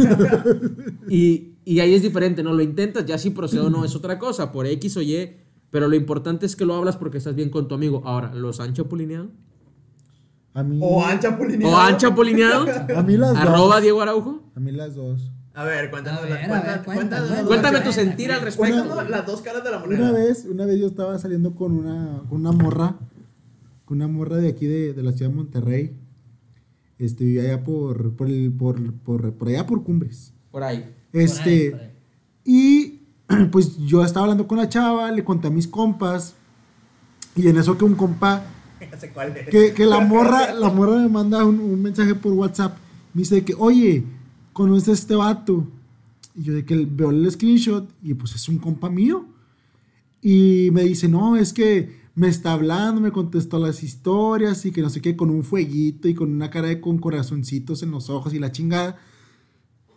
y, 1.08 1.54
y 1.64 1.80
ahí 1.80 1.92
es 1.92 2.02
diferente, 2.02 2.44
¿no? 2.44 2.52
Lo 2.52 2.62
intentas, 2.62 3.04
ya 3.04 3.18
si 3.18 3.30
procede 3.30 3.62
o 3.62 3.70
no 3.70 3.84
es 3.84 3.96
otra 3.96 4.20
cosa, 4.20 4.52
por 4.52 4.64
X 4.66 4.96
o 4.96 5.02
Y, 5.02 5.28
pero 5.70 5.88
lo 5.88 5.96
importante 5.96 6.46
es 6.46 6.54
que 6.54 6.64
lo 6.64 6.76
hablas 6.76 6.96
porque 6.96 7.18
estás 7.18 7.34
bien 7.34 7.50
con 7.50 7.66
tu 7.66 7.74
amigo. 7.74 8.02
Ahora, 8.04 8.32
¿los 8.32 8.60
han 8.60 8.74
chapulineado? 8.74 9.30
A 10.54 10.62
mí. 10.62 10.78
O 10.80 11.04
han 11.04 11.18
chapulineado. 11.18 11.74
¿O 11.74 11.76
han 11.76 11.96
chapulineado? 11.96 12.66
A 12.96 13.02
mí 13.02 13.16
las 13.16 13.36
Arroba 13.36 13.74
dos. 13.74 13.82
Diego 13.82 14.02
Araujo. 14.02 14.44
A 14.54 14.60
mí 14.60 14.70
las 14.70 14.94
dos. 14.94 15.32
A 15.60 15.64
ver, 15.64 15.90
cuéntanos, 15.90 16.20
A 16.22 16.24
a 16.24 16.80
ver, 16.80 17.44
Cuéntame 17.44 17.80
tu 17.80 17.92
sentir 17.92 18.32
al 18.32 18.40
respecto. 18.40 18.94
Güey. 18.94 19.10
las 19.10 19.26
dos 19.26 19.42
caras 19.42 19.62
de 19.62 19.70
la 19.70 19.78
moneda. 19.78 20.04
Una 20.04 20.12
vez, 20.12 20.46
una 20.46 20.64
vez 20.64 20.80
yo 20.80 20.86
estaba 20.86 21.18
saliendo 21.18 21.54
con 21.54 21.72
una, 21.72 22.22
con 22.30 22.40
una 22.40 22.52
morra, 22.52 22.96
con 23.84 23.98
una 23.98 24.08
morra 24.08 24.38
de 24.38 24.48
aquí 24.48 24.64
de, 24.64 24.94
de 24.94 25.02
la 25.02 25.12
ciudad 25.12 25.30
de 25.30 25.36
Monterrey. 25.36 25.94
Este, 26.98 27.24
vivía 27.24 27.42
allá 27.42 27.62
por, 27.62 28.16
por, 28.16 28.28
el, 28.28 28.50
por, 28.50 28.94
por, 29.00 29.34
por 29.34 29.48
allá 29.48 29.66
por 29.66 29.84
Cumbres. 29.84 30.32
Por 30.50 30.62
ahí. 30.62 30.94
Este, 31.12 31.72
por 31.72 31.80
ahí. 31.80 31.90
y 32.42 33.02
pues 33.52 33.76
yo 33.80 34.02
estaba 34.02 34.24
hablando 34.24 34.46
con 34.46 34.56
la 34.56 34.70
chava, 34.70 35.12
le 35.12 35.24
conté 35.24 35.48
a 35.48 35.50
mis 35.50 35.68
compas, 35.68 36.36
y 37.36 37.46
en 37.48 37.58
eso 37.58 37.76
que 37.76 37.84
un 37.84 37.96
compa, 37.96 38.44
que, 39.50 39.74
que 39.74 39.84
la 39.84 40.00
morra, 40.06 40.54
la 40.54 40.70
morra 40.70 40.96
me 40.96 41.08
manda 41.10 41.44
un, 41.44 41.60
un 41.60 41.82
mensaje 41.82 42.14
por 42.14 42.32
WhatsApp, 42.32 42.78
me 43.12 43.18
dice 43.18 43.44
que, 43.44 43.52
oye, 43.58 44.06
¿conoces 44.52 44.88
a 44.88 44.92
este 44.92 45.14
vato? 45.14 45.66
Y 46.34 46.44
yo 46.44 46.54
de 46.54 46.64
que 46.64 46.76
veo 46.76 47.10
el 47.10 47.30
screenshot, 47.30 47.88
y 48.02 48.14
pues 48.14 48.34
es 48.34 48.48
un 48.48 48.58
compa 48.58 48.88
mío. 48.88 49.26
Y 50.22 50.70
me 50.72 50.84
dice, 50.84 51.08
no, 51.08 51.36
es 51.36 51.52
que 51.52 52.00
me 52.14 52.28
está 52.28 52.52
hablando, 52.52 53.00
me 53.00 53.12
contestó 53.12 53.58
las 53.58 53.82
historias 53.82 54.66
y 54.66 54.72
que 54.72 54.82
no 54.82 54.90
sé 54.90 55.00
qué, 55.00 55.16
con 55.16 55.30
un 55.30 55.42
fueguito 55.42 56.08
y 56.08 56.14
con 56.14 56.30
una 56.30 56.50
cara 56.50 56.68
de 56.68 56.80
con 56.80 56.98
corazoncitos 56.98 57.82
en 57.82 57.90
los 57.90 58.10
ojos 58.10 58.34
y 58.34 58.38
la 58.38 58.52
chingada. 58.52 58.98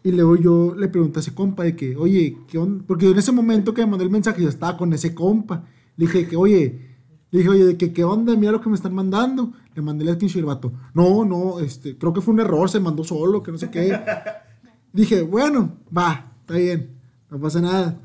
Y 0.04 0.12
luego 0.12 0.36
yo 0.36 0.76
le 0.76 0.88
pregunté 0.89 1.20
a 1.20 1.22
ese 1.22 1.34
compa 1.34 1.63
de 1.63 1.76
que, 1.76 1.96
oye, 1.96 2.38
¿qué 2.48 2.58
onda? 2.58 2.84
Porque 2.86 3.10
en 3.10 3.18
ese 3.18 3.32
momento 3.32 3.74
que 3.74 3.82
me 3.82 3.92
mandó 3.92 4.04
el 4.04 4.10
mensaje 4.10 4.42
yo 4.42 4.50
estaba 4.50 4.78
con 4.78 4.94
ese 4.94 5.13
compa. 5.13 5.66
Le 5.98 6.06
dije 6.06 6.28
que, 6.28 6.36
oye, 6.36 6.93
le 7.34 7.39
dije, 7.39 7.50
oye, 7.50 7.65
de 7.65 7.78
que, 7.78 7.91
¿qué 7.91 8.04
onda? 8.04 8.36
Mira 8.36 8.52
lo 8.52 8.62
que 8.62 8.69
me 8.69 8.76
están 8.76 8.93
mandando. 8.93 9.52
Le 9.76 9.82
mandé 9.82 10.06
el 10.06 10.13
screenshot 10.13 10.36
y 10.38 10.39
el 10.39 10.46
vato, 10.46 10.72
no, 10.93 11.26
no, 11.26 11.60
este, 11.60 11.98
creo 11.98 12.13
que 12.13 12.22
fue 12.22 12.34
un 12.34 12.39
error, 12.39 12.69
se 12.69 12.80
mandó 12.80 13.04
solo, 13.04 13.41
que 13.41 13.52
no 13.52 13.58
sé 13.58 13.72
qué. 13.72 14.00
Dije, 14.93 15.24
bueno, 15.24 15.78
va, 15.96 16.32
está 16.41 16.54
bien, 16.54 16.91
no 17.32 17.39
pasa 17.39 17.60
nada. 17.60 18.00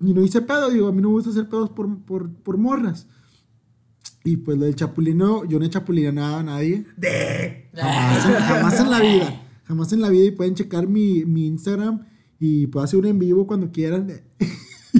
Y 0.00 0.12
no 0.12 0.22
hice 0.22 0.42
pedo, 0.42 0.68
digo, 0.68 0.88
a 0.88 0.92
mí 0.92 1.00
no 1.00 1.08
me 1.10 1.14
gusta 1.14 1.30
hacer 1.30 1.48
pedos 1.48 1.70
por, 1.70 1.96
por, 2.04 2.28
por 2.28 2.58
morras. 2.58 3.06
Y 4.24 4.36
pues 4.38 4.58
lo 4.58 4.64
del 4.64 4.74
chapulino, 4.74 5.44
yo 5.44 5.58
no 5.60 5.64
he 5.64 5.70
chapulineado 5.70 6.36
a 6.38 6.42
nadie. 6.42 6.84
Jamás, 7.74 8.26
en- 8.26 8.32
jamás 8.34 8.80
en 8.80 8.90
la 8.90 9.00
vida. 9.00 9.42
Jamás 9.64 9.92
en 9.92 10.00
la 10.00 10.08
vida. 10.08 10.24
Y 10.24 10.30
pueden 10.32 10.54
checar 10.56 10.88
mi, 10.88 11.24
mi 11.24 11.46
Instagram 11.46 12.04
y 12.40 12.66
puedo 12.66 12.82
hacer 12.84 12.98
un 12.98 13.06
en 13.06 13.18
vivo 13.20 13.46
cuando 13.46 13.70
quieran. 13.70 14.10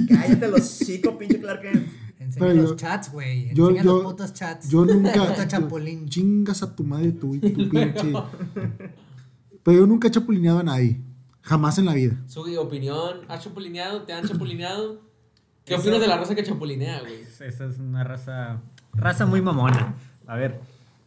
Cállate 0.07 0.47
los 0.47 0.63
cinco, 0.63 1.17
pinche 1.17 1.39
Clark 1.39 1.61
Kent. 1.61 1.87
Enseña 2.31 2.47
Pero 2.47 2.61
los 2.61 2.69
yo- 2.71 2.75
chats, 2.77 3.11
güey. 3.11 3.53
Yo, 3.53 3.67
Enseña 3.69 3.83
yo, 3.83 3.93
los 3.93 4.03
putos 4.13 4.33
chats. 4.33 4.69
yo 4.69 4.85
nunca. 4.85 5.13
Yo- 5.37 5.45
chapulín. 5.47 6.07
chingas 6.07 6.63
a 6.63 6.73
tu 6.75 6.83
madre 6.83 7.11
tú 7.11 7.35
y 7.35 7.39
tu 7.39 7.49
pinche. 7.69 8.13
Pero 9.63 9.79
yo 9.79 9.85
nunca 9.87 10.07
he 10.07 10.11
chapulineado 10.11 10.59
a 10.59 10.63
nadie. 10.63 11.01
Jamás 11.41 11.77
en 11.77 11.85
la 11.85 11.93
vida. 11.93 12.17
Su 12.27 12.41
opinión, 12.59 13.21
¿has 13.27 13.43
chapulineado? 13.43 14.03
¿Te 14.03 14.13
han 14.13 14.25
chapulineado? 14.27 15.01
¿Qué 15.65 15.75
opinas 15.75 15.99
de 15.99 16.07
la 16.07 16.17
raza 16.17 16.35
que 16.35 16.43
chapulinea, 16.43 17.01
güey? 17.01 17.21
Esa 17.21 17.45
es 17.65 17.79
una 17.79 18.03
raza, 18.03 18.61
raza 18.93 19.25
muy 19.25 19.41
mamona. 19.41 19.95
A 20.27 20.35
ver, 20.35 20.59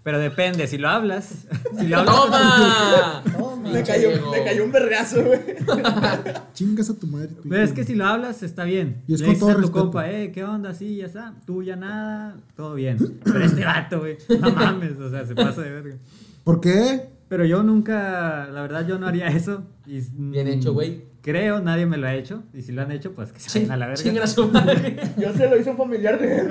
pero 0.04 0.20
depende, 0.20 0.66
si 0.68 0.78
lo 0.78 0.88
hablas, 0.88 1.46
si 1.78 1.88
lo 1.88 1.98
hablas 1.98 2.14
¡Toma! 2.14 3.22
Toma. 3.36 3.70
Me 3.70 3.82
cayó, 3.82 4.10
me 4.30 4.44
cayó 4.44 4.64
un 4.64 4.70
vergazo, 4.70 5.24
güey. 5.24 5.40
Chingas 6.52 6.90
a 6.90 6.94
tu 6.94 7.06
madre 7.06 7.28
tú 7.28 7.40
y 7.44 7.48
Pero 7.48 7.62
es 7.62 7.72
que 7.72 7.82
si 7.82 7.94
lo 7.94 8.04
hablas 8.06 8.42
está 8.42 8.64
bien. 8.64 9.02
Y 9.08 9.14
es 9.14 9.20
Le 9.20 9.26
con 9.26 9.34
dices 9.34 9.40
todo 9.40 9.50
a 9.50 9.54
tu 9.54 9.60
respeto. 9.62 9.80
compa, 9.82 10.10
eh, 10.10 10.30
¿qué 10.30 10.44
onda? 10.44 10.74
Sí, 10.74 10.96
ya 10.96 11.06
está. 11.06 11.34
Tú 11.46 11.62
ya 11.62 11.74
nada, 11.74 12.36
todo 12.54 12.74
bien. 12.74 12.98
Pero 13.24 13.42
este 13.42 13.64
vato, 13.64 14.00
güey, 14.00 14.18
no 14.38 14.50
mames, 14.52 14.98
o 15.00 15.10
sea, 15.10 15.26
se 15.26 15.34
pasa 15.34 15.62
de 15.62 15.70
verga. 15.70 15.96
¿Por 16.44 16.60
qué? 16.60 17.13
Pero 17.34 17.46
yo 17.46 17.64
nunca, 17.64 18.46
la 18.52 18.62
verdad, 18.62 18.86
yo 18.86 18.96
no 18.96 19.08
haría 19.08 19.26
eso. 19.26 19.64
Y, 19.86 20.00
Bien 20.12 20.46
hecho, 20.46 20.72
güey. 20.72 21.02
Creo, 21.20 21.60
nadie 21.60 21.84
me 21.84 21.96
lo 21.96 22.06
ha 22.06 22.14
hecho. 22.14 22.44
Y 22.52 22.62
si 22.62 22.70
lo 22.70 22.82
han 22.82 22.92
hecho, 22.92 23.12
pues 23.12 23.32
que 23.32 23.40
se 23.40 23.58
vayan 23.58 23.72
a 23.72 23.76
la 23.76 23.86
verga. 23.88 24.00
Chingan 24.04 24.22
a 24.22 24.26
su 24.28 24.46
madre. 24.46 24.96
Yo 25.16 25.32
se 25.32 25.48
lo 25.48 25.58
hice 25.58 25.70
un 25.70 25.76
familiar 25.76 26.16
de 26.16 26.38
él. 26.38 26.48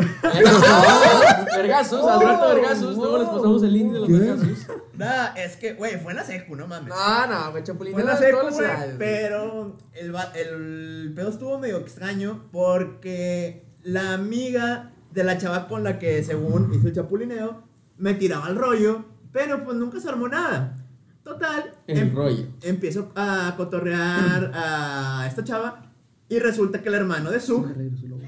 Vergazos, 1.56 2.06
Alberto 2.06 2.50
Vergazos. 2.50 2.98
Luego 2.98 3.18
les 3.18 3.28
pasamos 3.30 3.64
el 3.64 3.72
link 3.72 3.94
de 3.94 4.00
los 4.02 4.10
vergazos. 4.10 4.68
Nada, 4.98 5.34
es 5.38 5.56
que, 5.56 5.72
güey, 5.76 5.98
fue 6.02 6.12
en 6.12 6.18
la 6.18 6.26
secu, 6.26 6.54
no 6.58 6.68
mames. 6.68 6.90
No, 6.90 7.28
no, 7.28 7.52
güey, 7.52 7.52
Fue 7.52 7.64
chapulinea 7.64 8.02
en 8.02 8.06
la 8.06 8.18
secu, 8.18 8.38
güey, 8.52 8.68
pero 8.98 9.78
el, 9.94 10.14
el 10.36 11.14
pedo 11.16 11.30
estuvo 11.30 11.60
medio 11.60 11.78
extraño 11.78 12.50
porque 12.52 13.64
la 13.84 14.16
amiga 14.16 14.92
de 15.14 15.24
la 15.24 15.38
chava 15.38 15.70
con 15.70 15.86
la 15.86 15.98
que 15.98 16.22
según 16.26 16.74
hizo 16.74 16.90
el 16.90 16.94
chapulineo 16.94 17.64
me 17.98 18.16
tiraba 18.16 18.50
el 18.50 18.58
rollo, 18.58 19.13
pero 19.34 19.64
pues 19.66 19.76
nunca 19.76 20.00
se 20.00 20.08
armó 20.08 20.30
nada. 20.30 20.78
Total, 21.24 21.72
El 21.88 21.98
em- 21.98 22.16
rollo. 22.16 22.46
empiezo 22.62 23.12
a 23.16 23.54
cotorrear 23.58 24.52
a 24.54 25.26
esta 25.28 25.44
chava 25.44 25.90
y 26.30 26.38
resulta 26.40 26.82
que 26.82 26.90
el 26.90 26.96
hermano 26.96 27.32
de 27.32 27.40
Suk 27.40 27.68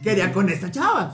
quería 0.02 0.32
con 0.32 0.48
esta 0.50 0.72
chava. 0.72 1.13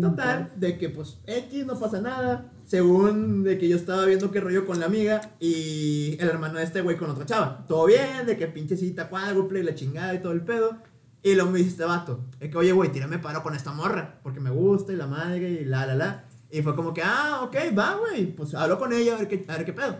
Total, 0.00 0.52
de 0.56 0.76
que 0.78 0.88
pues 0.90 1.18
X 1.26 1.66
no 1.66 1.78
pasa 1.78 2.00
nada. 2.00 2.50
Según 2.66 3.44
de 3.44 3.58
que 3.58 3.68
yo 3.68 3.76
estaba 3.76 4.04
viendo 4.06 4.30
qué 4.30 4.40
rollo 4.40 4.66
con 4.66 4.80
la 4.80 4.86
amiga 4.86 5.20
y 5.38 6.16
el 6.18 6.28
hermano 6.28 6.58
de 6.58 6.64
este 6.64 6.80
güey 6.80 6.96
con 6.96 7.10
otra 7.10 7.26
chava. 7.26 7.64
Todo 7.68 7.86
bien, 7.86 8.26
de 8.26 8.36
que 8.36 8.46
pinche 8.48 8.76
cita 8.76 9.08
cuádruple 9.08 9.60
y 9.60 9.62
la 9.62 9.74
chingada 9.74 10.14
y 10.14 10.20
todo 10.20 10.32
el 10.32 10.40
pedo. 10.42 10.78
Y 11.22 11.34
luego 11.36 11.50
me 11.52 11.58
dice 11.58 11.70
este 11.70 11.84
vato, 11.84 12.24
es 12.40 12.50
que 12.50 12.58
oye 12.58 12.72
güey, 12.72 12.90
tírame 12.92 13.18
paro 13.18 13.42
con 13.42 13.54
esta 13.54 13.72
morra, 13.72 14.18
porque 14.22 14.40
me 14.40 14.50
gusta 14.50 14.92
y 14.92 14.96
la 14.96 15.06
madre 15.06 15.48
y 15.62 15.64
la 15.64 15.86
la 15.86 15.94
la. 15.94 16.24
Y 16.54 16.62
fue 16.62 16.76
como 16.76 16.94
que, 16.94 17.02
ah, 17.02 17.40
ok, 17.42 17.56
va 17.76 17.96
güey, 17.96 18.26
pues 18.26 18.54
hablo 18.54 18.78
con 18.78 18.92
ella 18.92 19.16
a 19.16 19.18
ver 19.18 19.26
qué, 19.26 19.44
a 19.48 19.56
ver 19.56 19.64
qué 19.64 19.72
pedo. 19.72 19.96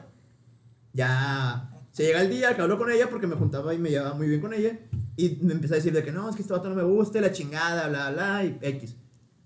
Ya 0.93 1.69
se 1.90 2.05
llega 2.05 2.23
el 2.23 2.31
día 2.31 2.55
que 2.55 2.62
hablo 2.62 2.79
con 2.79 2.93
ella 2.93 3.11
porque 3.11 3.27
me 3.27 3.35
juntaba 3.35 3.75
y 3.75 3.79
me 3.79 3.90
llevaba 3.90 4.14
muy 4.14 4.29
bien 4.29 4.40
con 4.40 4.55
ella. 4.55 4.79
Y 5.17 5.40
me 5.43 5.55
empieza 5.55 5.75
a 5.75 5.79
decir 5.79 5.93
de 5.93 6.05
que 6.05 6.12
no, 6.12 6.31
es 6.31 6.37
que 6.37 6.43
este 6.43 6.55
vato 6.55 6.69
no 6.69 6.77
me 6.77 6.85
gusta, 6.85 7.21
la 7.21 7.33
chingada, 7.33 7.88
bla, 7.88 8.12
bla, 8.12 8.45
y 8.45 8.57
X. 8.61 8.95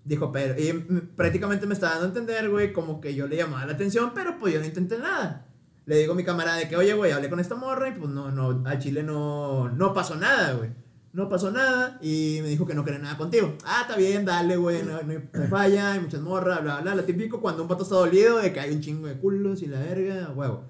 Dijo, 0.05 0.31
pero, 0.31 0.55
y 0.61 0.71
prácticamente 1.17 1.67
me 1.67 1.73
estaba 1.73 1.93
dando 1.93 2.05
a 2.05 2.09
entender, 2.09 2.51
güey, 2.51 2.75
como 2.75 3.01
que 3.01 3.15
yo 3.15 3.27
le 3.27 3.37
llamaba 3.37 3.65
la 3.65 3.73
atención, 3.73 4.13
pero 4.15 4.39
pues 4.39 4.53
yo 4.53 4.61
no 4.61 4.67
intenté 4.67 4.99
nada. 4.99 5.47
Le 5.87 5.97
digo 5.97 6.13
a 6.13 6.17
mi 6.17 6.25
camarada 6.25 6.59
de 6.59 6.69
que, 6.69 6.77
oye, 6.77 6.93
güey, 6.93 7.13
hablé 7.13 7.31
con 7.31 7.41
esta 7.41 7.55
morra 7.55 7.89
y 7.89 7.93
pues 7.93 8.11
no, 8.11 8.31
no, 8.31 8.69
a 8.69 8.79
Chile 8.79 9.03
no, 9.03 9.71
no 9.71 9.95
pasó 9.95 10.15
nada, 10.15 10.53
güey. 10.53 10.69
No 11.13 11.29
pasó 11.29 11.51
nada 11.51 11.99
y 12.03 12.39
me 12.43 12.49
dijo 12.49 12.67
que 12.67 12.75
no 12.75 12.85
quería 12.85 13.01
nada 13.01 13.17
contigo. 13.17 13.57
Ah, 13.65 13.81
está 13.83 13.97
bien, 13.97 14.25
dale, 14.25 14.57
güey, 14.57 14.83
no, 14.83 15.01
no 15.03 15.13
hay- 15.13 15.49
falla, 15.49 15.93
hay 15.93 16.01
muchas 16.01 16.21
morras, 16.21 16.63
bla, 16.63 16.81
bla, 16.81 16.95
lo 16.95 17.05
típico 17.05 17.41
cuando 17.41 17.63
un 17.63 17.69
vato 17.69 17.83
está 17.83 17.95
dolido 17.97 18.39
de 18.39 18.53
que 18.53 18.61
hay 18.61 18.73
un 18.75 18.81
chingo 18.81 19.07
de 19.07 19.15
culos 19.19 19.63
y 19.63 19.67
la 19.67 19.81
verga, 19.81 20.31
huevo. 20.35 20.65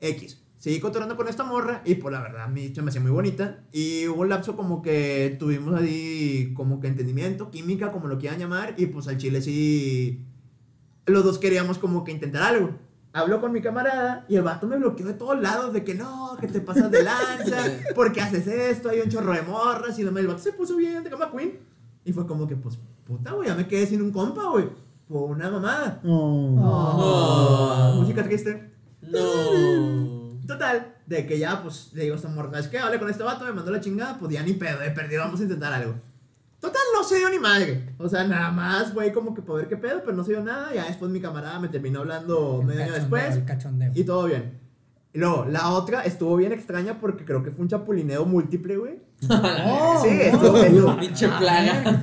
X. 0.00 0.38
Seguí 0.58 0.78
cotorreando 0.78 1.16
con 1.16 1.26
esta 1.26 1.42
morra 1.42 1.82
y 1.84 1.96
pues 1.96 2.12
la 2.12 2.22
verdad 2.22 2.48
me, 2.48 2.72
se 2.72 2.80
me 2.82 2.90
hacía 2.90 3.00
muy 3.00 3.10
bonita. 3.10 3.64
Y 3.72 4.06
hubo 4.06 4.20
un 4.22 4.28
lapso 4.28 4.54
como 4.56 4.80
que 4.80 5.36
tuvimos 5.40 5.74
ahí 5.80 6.52
como 6.54 6.78
que 6.80 6.86
entendimiento, 6.86 7.50
química, 7.50 7.90
como 7.90 8.06
lo 8.06 8.18
quieran 8.18 8.38
llamar. 8.38 8.74
Y 8.76 8.86
pues 8.86 9.08
al 9.08 9.16
chile 9.18 9.42
sí, 9.42 10.24
los 11.06 11.24
dos 11.24 11.38
queríamos 11.40 11.78
como 11.78 12.04
que 12.04 12.12
intentar 12.12 12.42
algo. 12.44 12.78
Habló 13.14 13.40
con 13.40 13.52
mi 13.52 13.60
camarada 13.60 14.24
y 14.28 14.36
el 14.36 14.42
vato 14.42 14.66
me 14.66 14.76
bloqueó 14.78 15.06
de 15.06 15.12
todos 15.14 15.38
lados 15.40 15.72
de 15.74 15.84
que 15.84 15.94
no, 15.94 16.36
que 16.40 16.48
te 16.48 16.60
pasas 16.62 16.90
de 16.90 17.02
lanza, 17.02 17.58
porque 17.94 18.20
haces 18.22 18.46
esto, 18.46 18.88
hay 18.88 19.00
un 19.00 19.08
chorro 19.10 19.32
de 19.34 19.42
morras 19.42 19.98
y 19.98 20.02
lo- 20.02 20.16
el 20.18 20.26
vato 20.26 20.38
se 20.40 20.52
puso 20.52 20.76
bien 20.76 21.04
de 21.04 21.10
cama 21.10 21.30
queen. 21.30 21.58
Y 22.04 22.12
fue 22.12 22.26
como 22.26 22.48
que 22.48 22.56
pues, 22.56 22.78
puta, 23.06 23.32
güey, 23.32 23.48
ya 23.48 23.54
me 23.54 23.68
quedé 23.68 23.86
sin 23.86 24.00
un 24.02 24.12
compa, 24.12 24.48
güey. 24.48 24.68
Por 25.08 25.30
una 25.30 25.50
mamada. 25.50 26.00
Oh. 26.04 26.56
Oh, 26.58 27.92
música 28.00 28.22
triste. 28.24 28.72
No. 29.02 30.38
Total, 30.46 30.94
de 31.06 31.26
que 31.26 31.38
ya, 31.38 31.62
pues, 31.62 31.90
le 31.92 32.02
digo 32.04 32.14
a 32.14 32.16
esta 32.16 32.28
morra, 32.28 32.50
¿sabes 32.50 32.68
qué? 32.68 32.78
Hablé 32.78 32.98
con 32.98 33.08
este 33.10 33.22
vato, 33.22 33.44
me 33.44 33.52
mandó 33.52 33.70
la 33.70 33.80
chingada, 33.80 34.18
pues 34.18 34.32
ya 34.32 34.42
ni 34.42 34.54
pedo, 34.54 34.82
he 34.82 34.90
perdido, 34.90 35.22
vamos 35.22 35.38
a 35.40 35.42
intentar 35.44 35.72
algo. 35.72 35.94
Total, 36.62 36.80
no 36.94 37.02
se 37.02 37.16
dio 37.18 37.28
ni 37.28 37.40
madre. 37.40 37.88
O 37.98 38.08
sea, 38.08 38.22
nada 38.24 38.52
más 38.52 38.92
fue 38.92 39.12
como 39.12 39.34
que 39.34 39.42
para 39.42 39.58
ver 39.58 39.68
qué 39.68 39.76
pedo, 39.76 40.00
pero 40.04 40.16
no 40.16 40.22
se 40.22 40.30
dio 40.30 40.42
nada. 40.44 40.72
Ya 40.72 40.84
después 40.86 41.10
mi 41.10 41.20
camarada 41.20 41.58
me 41.58 41.66
terminó 41.68 41.98
hablando 42.00 42.58
El 42.60 42.66
medio 42.68 42.84
año 42.84 42.92
después. 42.94 43.34
El 43.36 43.44
cachondeo. 43.44 43.90
Y 43.94 44.04
todo 44.04 44.26
bien. 44.26 44.60
Y 45.12 45.18
luego, 45.18 45.44
la 45.50 45.70
otra 45.70 46.02
estuvo 46.04 46.36
bien 46.36 46.52
extraña 46.52 46.98
porque 47.00 47.24
creo 47.26 47.42
que 47.42 47.50
fue 47.50 47.62
un 47.62 47.68
chapulineo 47.68 48.24
múltiple, 48.24 48.76
güey. 48.76 48.94
Oh, 49.28 50.00
sí, 50.02 50.08
estuvo, 50.08 50.56
estuvo, 50.56 50.96
Pinche 51.00 51.28
plaga. 51.28 52.00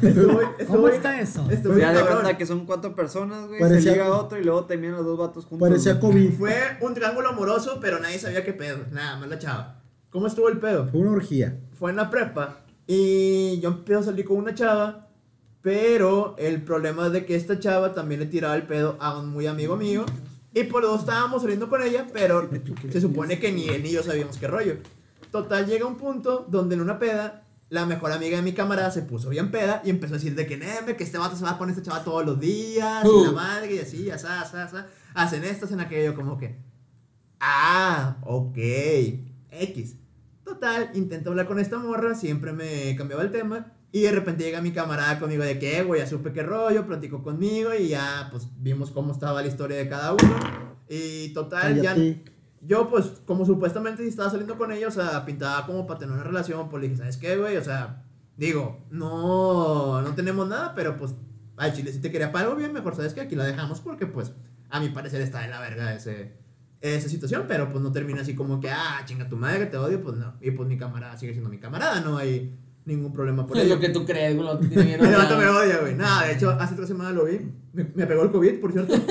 ¿Cómo 0.68 0.84
bien- 0.84 0.94
está 0.96 1.20
eso? 1.22 1.50
estuvo 1.50 1.78
Ya 1.78 1.92
bien 1.94 2.04
de 2.06 2.12
cuenta 2.12 2.38
que 2.38 2.46
son 2.46 2.66
cuatro 2.66 2.94
personas, 2.96 3.48
güey. 3.48 3.62
Parecía- 3.62 3.94
Se 3.94 3.98
liga 3.98 4.14
otro 4.14 4.38
y 4.40 4.44
luego 4.44 4.66
terminan 4.66 4.98
los 4.98 5.06
dos 5.06 5.18
vatos 5.18 5.46
juntos. 5.46 5.68
Parecía. 5.70 6.00
COVID. 6.00 6.34
Fue 6.34 6.54
un 6.82 6.94
triángulo 6.94 7.30
amoroso, 7.30 7.80
pero 7.82 8.00
nadie 8.00 8.20
sabía 8.20 8.44
qué 8.44 8.52
pedo. 8.54 8.80
Nada 8.92 9.18
más 9.18 9.30
la 9.30 9.40
chava. 9.40 9.82
¿Cómo 10.10 10.28
estuvo 10.28 10.50
el 10.50 10.60
pedo? 10.60 10.88
Fue 10.90 11.00
una 11.00 11.12
orgía. 11.12 11.58
fue 11.80 11.92
en 11.92 11.98
la 11.98 12.10
prepa 12.10 12.58
y 12.92 13.60
yo 13.60 13.70
empecé 13.70 14.00
a 14.00 14.04
salir 14.04 14.26
con 14.26 14.38
una 14.38 14.56
chava, 14.56 15.10
pero 15.62 16.36
el 16.40 16.64
problema 16.64 17.06
es 17.06 17.12
de 17.12 17.24
que 17.24 17.36
esta 17.36 17.60
chava 17.60 17.94
también 17.94 18.20
le 18.20 18.26
tiraba 18.26 18.56
el 18.56 18.64
pedo 18.64 18.98
a 19.00 19.20
un 19.20 19.30
muy 19.30 19.46
amigo 19.46 19.76
mío 19.76 20.06
y 20.56 20.64
por 20.64 20.82
los 20.82 20.94
dos 20.94 21.00
estábamos 21.02 21.44
saliendo 21.44 21.70
con 21.70 21.84
ella, 21.84 22.08
pero 22.12 22.50
se 22.92 23.00
supone 23.00 23.38
que 23.38 23.52
ni 23.52 23.70
él 23.70 23.84
ni 23.84 23.92
yo 23.92 24.02
sabíamos 24.02 24.38
qué 24.40 24.48
rollo. 24.48 24.78
Total, 25.32 25.68
llega 25.68 25.86
un 25.86 25.98
punto 25.98 26.48
donde 26.50 26.74
en 26.74 26.82
una 26.82 26.98
peda, 26.98 27.44
la 27.70 27.86
mejor 27.86 28.12
amiga 28.12 28.38
de 28.38 28.42
mi 28.42 28.54
camarada 28.54 28.90
se 28.90 29.04
puso 29.04 29.30
bien 29.30 29.52
peda 29.52 29.84
y 29.86 29.92
empezó 29.92 30.16
a 30.16 30.18
decir 30.18 30.34
de 30.34 30.48
que 30.48 30.58
neme, 30.58 30.96
que 30.96 31.04
este 31.04 31.20
vato 31.20 31.36
se 31.36 31.44
va 31.44 31.60
con 31.60 31.70
esta 31.70 31.84
chava 31.84 32.04
todos 32.04 32.26
los 32.26 32.40
días, 32.40 33.06
y 33.06 33.24
la 33.24 33.30
Uh. 33.30 33.34
madre, 33.34 33.76
y 33.76 33.78
así, 33.78 34.06
ya 34.06 34.18
sa, 34.18 34.44
sa, 34.46 34.68
sa. 34.68 34.88
hacen 35.14 35.44
esto, 35.44 35.66
hacen 35.66 35.80
aquello, 35.80 36.16
como 36.16 36.40
que, 36.40 36.56
ah, 37.40 38.18
ok, 38.24 38.58
X. 39.52 39.99
Total, 40.60 40.92
intento 40.94 41.30
hablar 41.30 41.48
con 41.48 41.58
esta 41.58 41.78
morra, 41.78 42.16
siempre 42.16 42.52
me 42.52 42.94
cambiaba 42.98 43.24
el 43.24 43.32
tema. 43.32 43.72
Y 43.94 44.02
de 44.02 44.12
repente 44.12 44.44
llega 44.44 44.60
mi 44.62 44.74
camarada 44.74 45.18
conmigo 45.18 45.42
de 45.42 45.58
que, 45.58 45.78
"Eh, 45.80 45.84
güey, 45.84 46.02
ya 46.02 46.06
supe 46.08 46.34
qué 46.34 46.44
rollo, 46.44 46.86
platicó 46.86 47.24
conmigo 47.24 47.74
y 47.74 47.88
ya, 47.88 48.28
pues, 48.30 48.50
vimos 48.58 48.92
cómo 48.92 49.14
estaba 49.14 49.42
la 49.42 49.48
historia 49.48 49.78
de 49.78 49.88
cada 49.88 50.12
uno. 50.12 50.36
Y 50.90 51.30
total, 51.34 51.82
ya... 51.82 51.96
Yo, 52.62 52.90
pues, 52.90 53.06
como 53.26 53.46
supuestamente 53.46 54.06
estaba 54.06 54.30
saliendo 54.30 54.58
con 54.58 54.74
ella, 54.74 54.90
o 54.90 54.92
sea, 54.92 55.24
pintaba 55.26 55.66
como 55.66 55.88
para 55.88 56.02
tener 56.02 56.14
una 56.14 56.26
relación, 56.26 56.68
pues 56.68 56.82
le 56.82 56.90
dije, 56.90 57.00
¿sabes 57.00 57.16
qué, 57.16 57.38
güey? 57.38 57.56
O 57.56 57.64
sea, 57.64 58.04
digo, 58.36 58.86
no, 58.92 60.02
no 60.02 60.14
tenemos 60.14 60.46
nada, 60.46 60.76
pero 60.76 60.98
pues, 60.98 61.14
ay, 61.56 61.72
Chile, 61.74 61.94
si 61.94 62.00
te 62.02 62.12
quería 62.12 62.34
para 62.34 62.48
algo 62.48 62.58
bien, 62.58 62.74
mejor, 62.74 62.98
¿sabes 62.98 63.14
qué? 63.14 63.22
Aquí 63.22 63.36
la 63.38 63.46
dejamos 63.46 63.80
porque, 63.80 64.08
pues, 64.08 64.34
a 64.70 64.82
mi 64.82 64.90
parecer 64.90 65.22
está 65.22 65.40
de 65.40 65.48
la 65.48 65.62
verga 65.62 65.94
ese, 65.96 66.34
esa 66.82 67.10
situación, 67.10 67.46
pero 67.48 67.70
pues 67.70 67.84
no 67.84 67.92
termina 67.92 68.22
así 68.22 68.36
como 68.36 68.60
que, 68.60 68.70
ah, 68.70 69.02
chinga 69.06 69.28
tu 69.28 69.36
madre, 69.36 69.66
te 69.66 69.78
odio, 69.78 70.02
pues 70.02 70.18
no. 70.18 70.36
Y 70.42 70.52
pues 70.52 70.68
mi 70.68 70.78
camarada 70.78 71.18
sigue 71.18 71.34
siendo 71.34 71.50
mi 71.50 71.60
camarada, 71.60 72.00
no 72.02 72.18
hay, 72.18 72.56
ningún 72.86 73.14
problema 73.14 73.46
por 73.46 73.58
Es 73.58 73.64
ello. 73.64 73.76
lo 73.76 73.82
que 73.82 73.90
tú 73.90 74.06
crees, 74.06 74.36
güey. 74.36 74.46
lo 74.46 74.60
El 74.60 74.98
vato 75.16 75.38
me 75.38 75.48
odia, 75.48 75.80
güey. 75.80 75.96
Nada, 75.96 76.26
de 76.26 76.34
hecho, 76.34 76.50
hace 76.52 76.76
tres 76.76 76.88
semanas 76.88 77.14
lo 77.14 77.26
vi. 77.26 77.40
Me, 77.74 77.84
me 77.96 78.08
pegó 78.08 78.24
el 78.24 78.32
COVID, 78.32 78.60
por 78.60 78.72
cierto. 78.72 78.94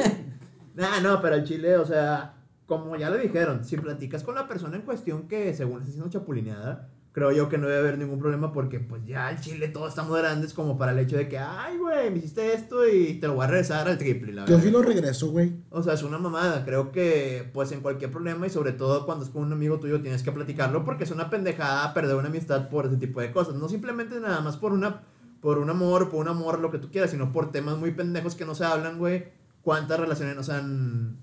Nah, 0.74 1.00
no, 1.00 1.20
pero 1.20 1.34
el 1.34 1.42
chile, 1.42 1.76
o 1.76 1.84
sea, 1.84 2.36
como 2.66 2.94
ya 2.94 3.10
le 3.10 3.18
dijeron, 3.18 3.64
si 3.64 3.76
platicas 3.76 4.22
con 4.22 4.36
la 4.36 4.46
persona 4.46 4.76
en 4.76 4.82
cuestión 4.82 5.26
que 5.26 5.52
según 5.52 5.80
está 5.80 5.90
siendo 5.90 6.08
chapulineada, 6.08 6.88
creo 7.18 7.32
yo 7.32 7.48
que 7.48 7.58
no 7.58 7.66
debe 7.66 7.80
haber 7.80 7.98
ningún 7.98 8.20
problema 8.20 8.52
porque 8.52 8.78
pues 8.78 9.04
ya 9.04 9.28
el 9.28 9.40
chile 9.40 9.66
todos 9.66 9.88
estamos 9.88 10.16
grandes 10.16 10.54
como 10.54 10.78
para 10.78 10.92
el 10.92 11.00
hecho 11.00 11.16
de 11.16 11.28
que, 11.28 11.36
ay, 11.36 11.76
güey, 11.76 12.12
me 12.12 12.18
hiciste 12.18 12.52
esto 12.54 12.86
y 12.88 13.14
te 13.14 13.26
lo 13.26 13.34
voy 13.34 13.44
a 13.44 13.48
regresar 13.48 13.88
al 13.88 13.98
triple, 13.98 14.32
la 14.32 14.42
Yo 14.44 14.52
verdad. 14.52 14.62
sí 14.64 14.70
lo 14.70 14.82
regreso, 14.82 15.30
güey. 15.32 15.52
O 15.70 15.82
sea, 15.82 15.94
es 15.94 16.04
una 16.04 16.18
mamada. 16.18 16.64
Creo 16.64 16.92
que, 16.92 17.50
pues, 17.52 17.72
en 17.72 17.80
cualquier 17.80 18.12
problema 18.12 18.46
y 18.46 18.50
sobre 18.50 18.70
todo 18.70 19.04
cuando 19.04 19.24
es 19.24 19.30
con 19.30 19.42
un 19.42 19.52
amigo 19.52 19.80
tuyo 19.80 20.00
tienes 20.00 20.22
que 20.22 20.30
platicarlo 20.30 20.84
porque 20.84 21.02
es 21.02 21.10
una 21.10 21.28
pendejada 21.28 21.92
perder 21.92 22.14
una 22.14 22.28
amistad 22.28 22.68
por 22.68 22.86
ese 22.86 22.98
tipo 22.98 23.20
de 23.20 23.32
cosas. 23.32 23.56
No 23.56 23.68
simplemente 23.68 24.20
nada 24.20 24.40
más 24.40 24.56
por 24.56 24.72
una 24.72 25.02
por 25.40 25.58
un 25.58 25.70
amor, 25.70 26.10
por 26.10 26.20
un 26.20 26.28
amor, 26.28 26.60
lo 26.60 26.70
que 26.70 26.78
tú 26.78 26.88
quieras, 26.92 27.10
sino 27.10 27.32
por 27.32 27.50
temas 27.50 27.78
muy 27.78 27.90
pendejos 27.90 28.36
que 28.36 28.44
no 28.44 28.54
se 28.54 28.64
hablan, 28.64 28.98
güey. 28.98 29.26
¿Cuántas 29.62 29.98
relaciones 29.98 30.36
no 30.36 30.44
se 30.44 30.52
han 30.52 31.16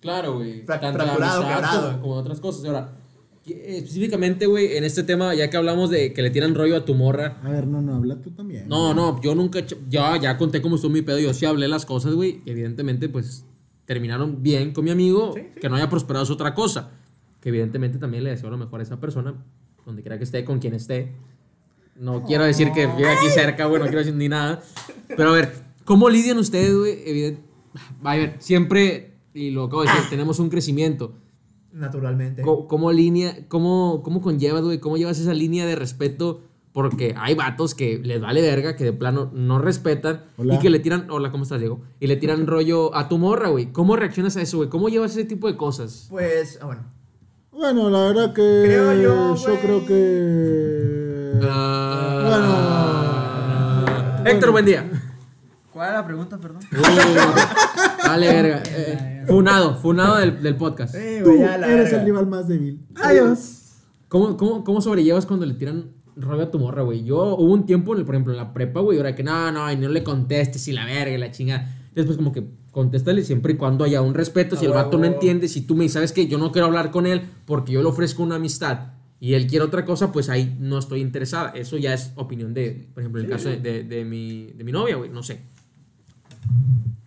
Claro, 0.00 0.34
güey. 0.36 0.64
Fracturado, 0.64 1.42
quebrado. 1.46 1.86
Como, 1.90 2.00
como 2.00 2.14
otras 2.14 2.40
cosas. 2.40 2.64
Ahora, 2.64 2.92
específicamente, 3.46 4.46
güey, 4.46 4.76
en 4.76 4.84
este 4.84 5.02
tema, 5.02 5.34
ya 5.34 5.50
que 5.50 5.56
hablamos 5.56 5.90
de 5.90 6.12
que 6.12 6.22
le 6.22 6.30
tiran 6.30 6.54
rollo 6.54 6.76
a 6.76 6.84
tu 6.84 6.94
morra. 6.94 7.40
A 7.42 7.50
ver, 7.50 7.66
no, 7.66 7.82
no, 7.82 7.94
habla 7.96 8.20
tú 8.20 8.30
también. 8.30 8.68
No, 8.68 8.94
no, 8.94 9.20
yo 9.20 9.34
nunca. 9.34 9.60
Ya, 9.88 10.16
ya 10.20 10.36
conté 10.38 10.62
cómo 10.62 10.76
estuvo 10.76 10.90
mi 10.92 11.02
pedo. 11.02 11.18
Yo 11.18 11.34
sí 11.34 11.44
hablé 11.46 11.68
las 11.68 11.84
cosas, 11.86 12.14
güey. 12.14 12.40
y 12.44 12.50
Evidentemente, 12.50 13.08
pues 13.08 13.44
terminaron 13.84 14.42
bien 14.42 14.72
con 14.72 14.84
mi 14.84 14.90
amigo. 14.90 15.32
Sí, 15.34 15.42
sí. 15.54 15.60
Que 15.60 15.68
no 15.68 15.76
haya 15.76 15.88
prosperado 15.90 16.24
es 16.24 16.30
otra 16.30 16.54
cosa. 16.54 16.90
Que 17.40 17.50
evidentemente 17.50 17.98
también 17.98 18.24
le 18.24 18.30
deseo 18.30 18.48
lo 18.50 18.56
mejor 18.56 18.80
a 18.80 18.82
esa 18.82 18.98
persona, 18.98 19.34
donde 19.84 20.00
quiera 20.02 20.16
que 20.16 20.24
esté, 20.24 20.44
con 20.44 20.58
quien 20.58 20.72
esté. 20.74 21.12
No 21.96 22.24
quiero 22.24 22.44
decir 22.44 22.72
que 22.72 22.86
vive 22.86 23.08
aquí 23.08 23.28
cerca, 23.28 23.66
güey, 23.66 23.78
no 23.80 23.84
quiero 23.86 23.98
decir 24.00 24.14
ni 24.14 24.28
nada. 24.28 24.62
Pero 25.16 25.28
a 25.30 25.32
ver, 25.32 25.52
¿cómo 25.84 26.08
lidian 26.08 26.38
ustedes, 26.38 26.74
güey? 26.74 26.94
Evident- 27.06 27.38
A 28.02 28.16
ver, 28.16 28.36
siempre, 28.38 29.12
y 29.34 29.50
lo 29.50 29.64
acabo 29.64 29.82
de 29.82 29.88
decir, 29.90 30.04
tenemos 30.10 30.38
un 30.40 30.48
crecimiento. 30.48 31.12
Naturalmente. 31.74 32.42
¿Cómo, 32.42 32.66
cómo 32.66 32.92
línea, 32.92 33.46
cómo, 33.48 34.02
cómo 34.02 34.20
conllevas, 34.20 34.62
güey? 34.62 34.78
¿Cómo 34.78 34.96
llevas 34.96 35.18
esa 35.18 35.34
línea 35.34 35.66
de 35.66 35.76
respeto? 35.76 36.42
Porque 36.72 37.14
hay 37.16 37.34
vatos 37.34 37.74
que 37.74 37.98
les 37.98 38.20
vale 38.20 38.40
verga, 38.42 38.74
que 38.74 38.84
de 38.84 38.92
plano 38.92 39.30
no 39.32 39.60
respetan 39.60 40.24
Hola. 40.36 40.54
y 40.54 40.58
que 40.58 40.70
le 40.70 40.80
tiran, 40.80 41.08
hola, 41.08 41.30
¿cómo 41.30 41.44
estás, 41.44 41.60
Diego? 41.60 41.80
Y 42.00 42.08
le 42.08 42.16
tiran 42.16 42.48
rollo 42.48 42.96
a 42.96 43.08
tu 43.08 43.18
morra, 43.18 43.48
güey. 43.48 43.66
¿Cómo 43.66 43.94
reaccionas 43.94 44.36
a 44.36 44.42
eso, 44.42 44.56
güey? 44.56 44.68
¿Cómo 44.68 44.88
llevas 44.88 45.12
ese 45.12 45.24
tipo 45.24 45.46
de 45.46 45.56
cosas? 45.56 46.08
Pues, 46.10 46.58
ah, 46.60 46.66
bueno. 46.66 46.82
Bueno, 47.52 47.90
la 47.90 48.00
verdad 48.06 48.32
que. 48.32 48.62
Creo 48.64 48.92
yo, 49.00 49.36
Yo 49.36 49.60
creo 49.60 49.86
que. 49.86 51.38
Ah. 51.42 52.64
Héctor, 54.26 54.50
buen 54.50 54.64
día. 54.64 54.90
¿Cuál 55.72 55.88
era 55.90 55.98
la 55.98 56.06
pregunta, 56.06 56.38
perdón? 56.38 56.62
Uh, 56.72 58.06
vale, 58.08 58.26
verga. 58.26 58.62
Eh, 58.66 59.13
funado, 59.26 59.74
funado 59.76 60.16
del, 60.18 60.42
del 60.42 60.56
podcast. 60.56 60.94
Sí, 60.94 61.18
Tú 61.22 61.30
güey, 61.30 61.40
ya 61.40 61.58
la 61.58 61.66
eres 61.68 61.84
verga. 61.86 61.98
el 62.00 62.04
rival 62.06 62.26
más 62.26 62.48
débil. 62.48 62.80
Adiós. 62.96 63.60
¿Cómo, 64.08 64.36
cómo, 64.36 64.64
cómo 64.64 64.80
sobrellevas 64.80 65.26
cuando 65.26 65.44
le 65.46 65.54
tiran 65.54 65.86
rollo 66.16 66.42
a 66.44 66.50
tu 66.50 66.58
morra, 66.58 66.82
güey? 66.82 67.04
Yo 67.04 67.36
hubo 67.36 67.52
un 67.52 67.66
tiempo, 67.66 67.92
en 67.94 68.00
el- 68.00 68.04
por 68.06 68.14
ejemplo, 68.14 68.32
en 68.32 68.38
la 68.38 68.52
prepa, 68.52 68.80
güey, 68.80 68.98
ahora 68.98 69.14
que 69.14 69.22
no, 69.24 69.50
no, 69.52 69.70
y 69.72 69.76
no 69.76 69.88
le 69.88 70.02
contestes 70.04 70.66
y 70.68 70.72
la 70.72 70.84
verga 70.84 71.14
y 71.14 71.18
la 71.18 71.30
chingada. 71.30 71.68
Después 71.94 72.16
como 72.16 72.32
que 72.32 72.44
contéstale 72.70 73.22
siempre 73.24 73.52
y 73.54 73.56
cuando 73.56 73.84
haya 73.84 74.02
un 74.02 74.14
respeto. 74.14 74.56
Si 74.56 74.64
el 74.66 74.72
vato 74.72 74.98
no 74.98 75.04
entiende, 75.06 75.48
si 75.48 75.60
tú 75.62 75.74
me 75.74 75.82
dices, 75.84 75.94
¿sabes 75.94 76.12
qué? 76.12 76.26
Yo 76.26 76.38
no 76.38 76.50
quiero 76.52 76.66
hablar 76.66 76.90
con 76.90 77.06
él 77.06 77.22
porque 77.46 77.72
yo 77.72 77.82
le 77.82 77.88
ofrezco 77.88 78.22
una 78.22 78.34
amistad 78.36 78.94
y 79.20 79.34
él 79.34 79.46
quiere 79.46 79.64
otra 79.64 79.84
cosa, 79.84 80.10
pues 80.12 80.28
ahí 80.28 80.56
no 80.60 80.78
estoy 80.78 81.00
interesada. 81.00 81.50
Eso 81.50 81.76
ya 81.76 81.94
es 81.94 82.12
opinión 82.16 82.52
de, 82.52 82.88
por 82.92 83.02
ejemplo, 83.02 83.20
en 83.20 83.26
el 83.26 83.32
caso 83.32 83.48
de, 83.48 83.58
de- 83.58 83.84
de 83.84 84.04
mi, 84.04 84.46
de 84.52 84.64
mi 84.64 84.72
novia, 84.72 84.96
güey, 84.96 85.08
no 85.10 85.22
sé. 85.22 85.40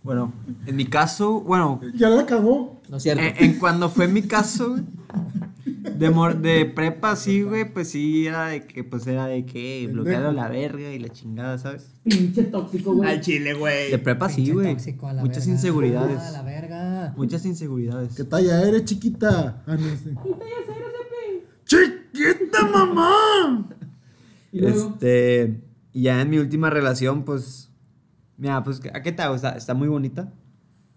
Bueno, 0.04 0.32
en 0.66 0.76
mi 0.76 0.86
caso, 0.86 1.42
bueno, 1.42 1.82
Ya 1.94 2.10
la 2.10 2.26
cagó. 2.26 2.82
No 2.90 2.98
es 2.98 3.04
cierto. 3.04 3.22
en, 3.24 3.34
en 3.44 3.60
cuando 3.60 3.90
fue 3.90 4.08
mi 4.08 4.22
caso, 4.22 4.70
güey, 4.70 4.84
de, 5.98 6.10
mor- 6.10 6.38
de 6.40 6.66
prepa, 6.66 7.18
sí, 7.18 7.42
güey, 7.42 7.72
pues 7.74 7.90
sí, 7.90 8.26
era 8.28 8.46
de 8.48 8.66
que, 8.66 8.86
pues 8.86 9.06
era 9.08 9.26
de 9.28 9.46
que 9.46 9.90
bloquearlo 9.92 10.30
a 10.30 10.32
la 10.34 10.48
verga 10.48 10.94
y 10.94 11.00
la 11.00 11.10
chingada, 11.10 11.58
¿sabes? 11.58 11.90
Pinche 12.06 12.44
tóxico, 12.44 13.04
Al 13.04 13.20
chile, 13.20 13.54
güey. 13.54 13.92
De 13.92 13.98
prepa 13.98 14.30
sí, 14.30 14.50
güey. 14.52 14.72
tóxico 14.74 15.08
a 15.08 15.14
la 15.14 15.22
Muchas 15.22 15.40
verga. 15.40 15.52
inseguridades. 15.54 16.20
A 16.22 16.32
la 16.32 16.42
verga. 16.44 17.14
Muchas 17.18 17.46
inseguridades. 17.46 18.16
¿Qué 18.16 18.24
talla 18.24 18.62
eres, 18.64 18.86
chiquita? 18.86 19.64
Ah, 19.68 19.76
no 19.76 19.88
sé. 19.98 20.14
¡Chiquita, 21.66 22.66
mamá! 22.66 23.68
Y 24.54 24.62
luego, 24.62 24.92
Este, 24.94 25.62
ya 25.94 26.22
en 26.22 26.30
mi 26.30 26.38
última 26.38 26.70
relación, 26.70 27.24
pues, 27.26 27.67
mira, 28.38 28.64
pues, 28.64 28.82
¿a 28.94 29.02
qué 29.02 29.12
te 29.12 29.22
hago? 29.22 29.36
Está, 29.36 29.52
está 29.52 29.74
muy 29.74 29.88
bonita, 29.88 30.32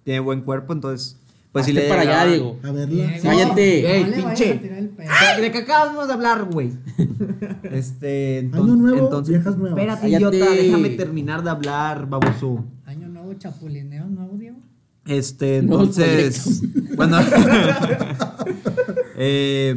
tiene 0.05 0.21
buen 0.21 0.41
cuerpo, 0.43 0.73
entonces, 0.73 1.17
pues 1.53 1.65
si 1.67 1.73
hazte 1.73 1.83
le 1.83 1.89
para 1.89 2.03
allá, 2.03 2.27
Diego. 2.27 2.59
A 2.63 2.71
verla. 2.71 2.87
Diego, 2.95 3.11
Cállate. 3.23 3.83
no 3.83 3.89
Ey, 3.89 4.05
le 4.05 4.11
vayas 4.11 4.25
pinche. 4.41 4.53
a 4.55 4.61
tirar 4.61 4.79
el 4.79 4.89
pedo. 4.91 5.09
¿De 5.41 5.51
qué 5.53 5.59
acabamos 5.59 6.07
de 6.07 6.13
hablar, 6.13 6.45
güey? 6.51 6.73
Este, 7.65 8.41
enton- 8.41 8.65
Año 8.65 8.77
nuevo, 8.77 8.99
entonces, 9.05 9.35
viejas 9.35 9.57
nuevas. 9.57 9.79
Espérate, 9.79 10.01
Cállate. 10.11 10.37
idiota, 10.37 10.55
déjame 10.55 10.89
terminar 10.91 11.43
de 11.43 11.51
hablar, 11.51 12.09
baboso. 12.09 12.65
Año 12.85 13.09
nuevo, 13.09 13.33
chapulineo 13.35 14.07
nuevo, 14.07 14.37
Diego. 14.37 14.59
Este, 15.07 15.59
entonces, 15.59 16.63
bueno, 16.97 17.19
eh, 19.17 19.75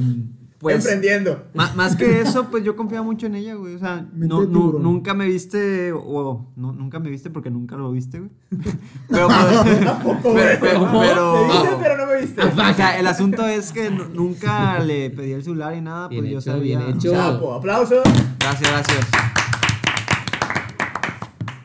pues, 0.63 0.77
Emprendiendo. 0.77 1.43
más 1.53 1.95
que 1.95 2.21
eso, 2.21 2.47
pues 2.49 2.63
yo 2.63 2.75
confiaba 2.75 3.05
mucho 3.05 3.27
en 3.27 3.35
ella, 3.35 3.53
güey, 3.53 3.75
o 3.75 3.79
sea, 3.79 4.07
no, 4.13 4.45
nunca 4.45 5.13
me 5.13 5.25
viste, 5.27 5.91
o 5.93 6.51
no, 6.55 6.73
nunca 6.73 6.99
me 6.99 7.09
viste 7.11 7.29
porque 7.29 7.51
nunca 7.51 7.75
lo 7.75 7.91
viste, 7.91 8.19
güey. 8.19 8.31
Pero, 9.09 9.27
pues, 9.27 9.79
Tampoco, 9.85 10.31
güey. 10.31 10.43
pero, 10.45 10.59
pero, 10.61 10.79
¿Cómo? 10.79 10.99
pero- 11.01 11.33
Me 11.35 11.43
viste, 11.53 11.67
Ah. 11.69 11.77
pero 11.81 11.97
no 11.97 12.05
me 12.07 12.21
viste. 12.21 12.41
o 12.41 12.73
sea, 12.73 12.99
el 12.99 13.05
asunto 13.07 13.45
es 13.47 13.71
que 13.71 13.91
nu- 13.91 14.09
nunca 14.13 14.79
le 14.79 15.09
pedí 15.11 15.33
el 15.33 15.43
celular 15.43 15.75
y 15.75 15.81
nada, 15.81 16.07
pues 16.09 16.21
Bien 16.21 16.33
yo 16.33 16.39
hecho, 16.39 16.51
sabía. 16.51 16.79
bien 16.79 16.97
hecho. 16.97 17.11
Chapo, 17.11 17.53
aplauso. 17.53 17.95
Gracias, 18.39 18.71
gracias. 18.71 19.07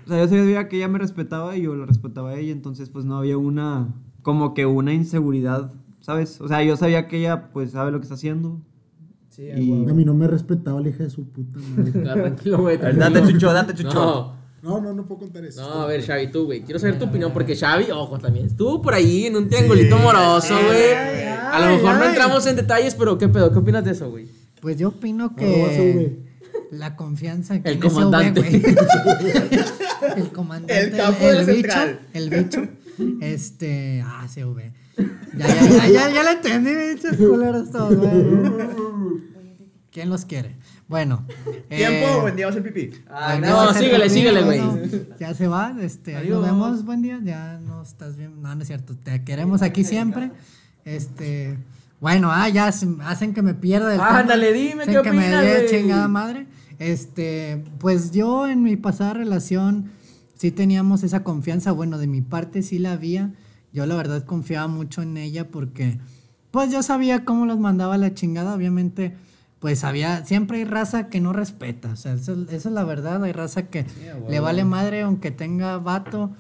O 0.05 0.09
sea, 0.11 0.19
yo 0.25 0.29
sabía 0.29 0.69
que 0.69 0.77
ella 0.77 0.89
me 0.89 0.99
respetaba 0.99 1.57
y 1.57 1.63
yo 1.63 1.75
la 1.77 1.85
respetaba 1.85 2.31
a 2.31 2.37
ella, 2.37 2.53
entonces 2.53 2.89
pues 2.89 3.05
no 3.05 3.19
había 3.19 3.37
una, 3.37 3.89
como 4.23 4.55
que 4.55 4.65
una 4.65 4.95
inseguridad, 4.95 5.73
¿sabes? 6.01 6.41
O 6.41 6.49
sea, 6.49 6.63
yo 6.63 6.77
sabía 6.79 7.09
que 7.09 7.19
ella 7.19 7.51
pues 7.53 7.73
sabe 7.73 7.91
lo 7.91 7.99
que 7.99 8.05
está 8.05 8.15
haciendo. 8.15 8.59
Sí, 9.39 9.45
Y-. 9.45 9.89
A 9.89 9.95
mí 9.95 10.05
no 10.05 10.15
me 10.15 10.27
respetaba 10.27 10.81
la 10.81 10.89
hija 10.89 11.05
de 11.05 11.11
su 11.11 11.29
puta 11.29 11.61
madre. 11.77 11.93
Tranquilo, 12.03 12.59
güey. 12.59 12.77
Date 12.77 13.23
chucho, 13.23 13.53
date 13.53 13.73
chucho. 13.75 13.95
No. 13.95 14.39
No, 14.61 14.81
no, 14.81 14.93
no 14.93 15.05
puedo 15.05 15.21
contar 15.21 15.45
eso. 15.45 15.61
No, 15.61 15.83
a 15.83 15.87
ver, 15.87 16.03
Xavi, 16.05 16.33
tú, 16.33 16.47
güey. 16.47 16.63
Quiero 16.63 16.81
saber 16.81 16.99
tu 16.99 17.05
opinión 17.05 17.33
porque 17.33 17.55
Xavi, 17.55 17.93
ojo, 17.93 18.19
también 18.19 18.47
estuvo 18.47 18.83
por 18.83 18.93
ahí 18.93 19.27
en 19.27 19.37
un 19.37 19.49
triangulito 19.49 19.95
amoroso, 19.95 20.55
güey. 20.67 20.95
A 20.95 21.61
lo 21.61 21.77
mejor 21.77 21.95
no 21.95 22.03
ay. 22.03 22.09
entramos 22.09 22.45
en 22.49 22.57
detalles, 22.57 22.97
pero 22.97 23.17
¿qué 23.17 23.29
pedo? 23.29 23.53
¿Qué 23.53 23.59
opinas 23.61 23.85
de 23.85 23.93
eso, 23.93 24.11
güey? 24.11 24.27
Pues 24.61 24.77
yo 24.77 24.89
opino 24.89 25.37
que 25.37 26.19
la 26.73 26.97
confianza 26.97 27.63
que 27.63 27.71
El 27.71 27.79
comandante. 27.79 28.41
güey. 28.41 28.63
el 30.17 30.29
comandante. 30.31 30.81
El 30.81 30.97
capo 30.97 31.25
de 31.25 31.33
la 31.35 31.41
bicho, 31.41 31.53
central. 31.55 32.01
el 32.13 32.31
bicho. 32.31 32.69
Este. 33.21 34.03
Ah, 34.07 34.27
CV. 34.29 34.73
Ya, 35.37 35.47
ya, 35.47 35.69
ya, 35.69 35.89
ya, 35.89 36.11
ya 36.11 36.23
la 36.23 36.33
entendí, 36.33 36.71
bichos 36.75 37.17
culeros 37.17 37.71
todos, 37.71 37.97
güey. 37.97 38.25
¿Quién 39.91 40.11
los 40.11 40.25
quiere? 40.25 40.57
Bueno. 40.87 41.27
Tiempo, 41.69 42.09
eh, 42.09 42.21
buen 42.21 42.37
día, 42.37 42.47
va 42.47 42.51
a 42.51 42.55
ser 42.55 42.63
pipí. 42.63 42.91
Ay, 43.11 43.41
ya 43.41 43.49
no, 43.51 43.73
se 43.73 43.81
síguele, 43.81 44.11
síguele, 44.11 44.43
güey. 44.43 44.61
bueno, 44.61 44.89
Ya 45.19 45.35
se 45.35 45.47
va, 45.49 45.75
este, 45.81 46.13
nos 46.13 46.23
Adiós. 46.23 46.45
vemos, 46.45 46.85
buen 46.85 47.03
día, 47.03 47.21
ya 47.23 47.59
no 47.59 47.83
estás 47.83 48.17
bien, 48.17 48.41
no, 48.41 48.55
no 48.55 48.61
es 48.63 48.67
cierto, 48.67 48.97
te 48.97 49.23
queremos 49.25 49.63
aquí 49.63 49.85
siempre, 49.85 50.31
este, 50.85 51.59
bueno, 52.01 52.31
ah, 52.33 52.49
ya 52.49 52.67
hacen 52.69 53.35
que 53.35 53.43
me 53.43 53.55
pierda 53.55 53.95
el 53.95 54.01
Ándale, 54.01 54.53
dime, 54.53 54.83
hacen 54.83 54.95
¿qué 54.95 55.03
que 55.03 55.13
me 55.13 55.19
opinas, 55.25 55.45
dé 55.45 55.55
güey? 55.57 55.69
chingada 55.69 56.09
madre, 56.09 56.47
este, 56.79 57.65
pues 57.79 58.11
yo 58.13 58.47
en 58.47 58.63
mi 58.63 58.77
pasada 58.77 59.15
relación 59.15 59.91
sí 60.39 60.51
teníamos 60.51 61.03
esa 61.03 61.23
confianza, 61.23 61.73
bueno, 61.73 61.99
de 61.99 62.07
mi 62.07 62.23
parte 62.23 62.63
sí 62.63 62.79
la 62.79 62.93
había, 62.93 63.35
yo 63.75 63.85
la 63.85 63.95
verdad 63.97 64.25
confiaba 64.25 64.67
mucho 64.69 65.03
en 65.03 65.19
ella 65.19 65.49
porque, 65.51 65.99
pues 66.51 66.73
yo 66.73 66.83
sabía 66.83 67.27
cómo 67.27 67.45
los 67.45 67.59
mandaba 67.59 67.99
la 67.99 68.15
chingada, 68.15 68.55
obviamente, 68.55 69.15
pues 69.59 69.85
había, 69.85 70.25
siempre 70.25 70.59
hay 70.59 70.65
raza 70.65 71.09
que 71.09 71.21
no 71.21 71.35
respeta, 71.35 71.91
o 71.93 71.97
sea, 71.97 72.15
esa, 72.15 72.35
es- 72.51 72.65
la 72.65 72.85
verdad, 72.85 73.23
hay 73.23 73.33
raza 73.33 73.67
que 73.67 73.85
le 74.31 74.41
vale 74.41 74.65
madre 74.65 75.03
aunque 75.03 75.31
tenga 75.33 75.77
vato, 75.79 76.31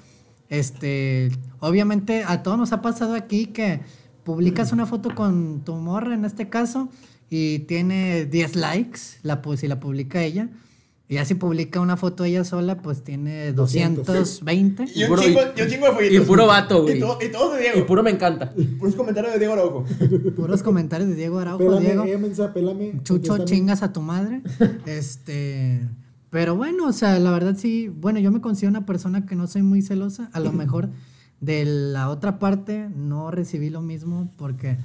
este, 0.48 1.30
obviamente 1.60 2.24
a 2.26 2.42
todos 2.42 2.56
nos 2.56 2.72
ha 2.72 2.80
pasado 2.80 3.14
aquí 3.14 3.46
que 3.46 3.80
publicas 4.24 4.72
una 4.72 4.86
foto 4.86 5.14
con 5.14 5.62
tu 5.64 5.74
morra 5.74 6.14
en 6.14 6.24
este 6.24 6.48
caso 6.48 6.88
y 7.30 7.60
tiene 7.60 8.24
10 8.24 8.56
likes, 8.56 9.00
la, 9.22 9.42
pues 9.42 9.60
si 9.60 9.68
la 9.68 9.80
publica 9.80 10.22
ella, 10.22 10.48
Y 11.10 11.14
ya 11.14 11.24
si 11.24 11.34
publica 11.34 11.80
una 11.80 11.96
foto 11.96 12.24
ella 12.24 12.44
sola, 12.44 12.82
pues 12.82 13.02
tiene 13.02 13.52
200. 13.54 14.04
220. 14.06 14.84
Y 14.94 15.04
un 15.04 15.08
puro- 15.08 15.22
chingo, 15.22 15.40
y 15.56 15.62
un 15.62 15.68
chingo 15.68 15.86
de 15.86 15.92
fueguitos. 15.92 16.24
y 16.24 16.26
puro 16.28 16.46
vato, 16.46 16.82
güey. 16.82 16.98
Y, 16.98 17.00
todo- 17.00 17.18
y 17.26 17.28
todos 17.32 17.54
de 17.56 17.60
Diego. 17.62 17.78
Y 17.78 17.82
puro 17.82 18.02
me 18.02 18.10
encanta. 18.10 18.52
Puros 18.78 18.94
comentarios 18.94 19.32
de 19.32 19.38
Diego 19.38 19.54
Araujo. 19.54 19.84
Puros 20.36 20.62
comentarios 20.62 21.08
de 21.08 21.14
Diego 21.16 21.38
Araujo, 21.38 21.58
Pélame, 21.64 22.04
Diego. 22.04 22.28
dice, 22.28 22.48
pélame. 22.48 23.00
Chucho, 23.04 23.44
chingas 23.46 23.82
a 23.82 23.92
tu 23.92 24.02
madre. 24.02 24.42
Este. 24.86 25.80
Pero 26.30 26.56
bueno, 26.56 26.86
o 26.88 26.92
sea, 26.92 27.18
la 27.18 27.30
verdad 27.30 27.56
sí. 27.56 27.88
Bueno, 27.88 28.18
yo 28.20 28.30
me 28.30 28.42
considero 28.42 28.68
una 28.70 28.84
persona 28.84 29.24
que 29.24 29.34
no 29.34 29.46
soy 29.46 29.62
muy 29.62 29.80
celosa. 29.80 30.28
A 30.34 30.40
lo 30.40 30.52
mejor 30.52 30.90
de 31.40 31.64
la 31.64 32.10
otra 32.10 32.38
parte 32.38 32.90
no 32.94 33.30
recibí 33.30 33.70
lo 33.70 33.80
mismo 33.80 34.30
porque, 34.36 34.76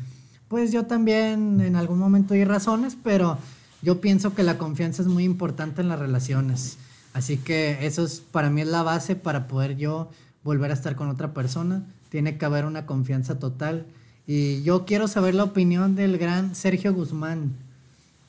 pues 0.47 0.71
yo 0.71 0.85
también 0.85 1.59
en 1.59 1.75
algún 1.75 1.99
momento 1.99 2.33
di 2.33 2.45
razones, 2.45 2.95
pero 3.03 3.37
yo 3.83 3.99
pienso 4.01 4.33
que 4.33 4.43
la 4.43 4.57
confianza 4.57 5.01
es 5.01 5.07
muy 5.07 5.25
importante 5.25 5.81
en 5.81 5.89
las 5.89 5.99
relaciones. 5.99 6.77
Así 7.13 7.37
que 7.37 7.85
eso 7.85 8.05
es, 8.05 8.21
para 8.21 8.49
mí 8.49 8.61
es 8.61 8.67
la 8.67 8.81
base 8.81 9.15
para 9.15 9.47
poder 9.47 9.77
yo 9.77 10.09
volver 10.43 10.71
a 10.71 10.73
estar 10.73 10.95
con 10.95 11.09
otra 11.09 11.33
persona. 11.33 11.83
Tiene 12.09 12.37
que 12.37 12.45
haber 12.45 12.65
una 12.65 12.85
confianza 12.85 13.37
total. 13.39 13.85
Y 14.25 14.63
yo 14.63 14.85
quiero 14.85 15.07
saber 15.07 15.35
la 15.35 15.43
opinión 15.43 15.95
del 15.95 16.17
gran 16.17 16.55
Sergio 16.55 16.93
Guzmán. 16.93 17.51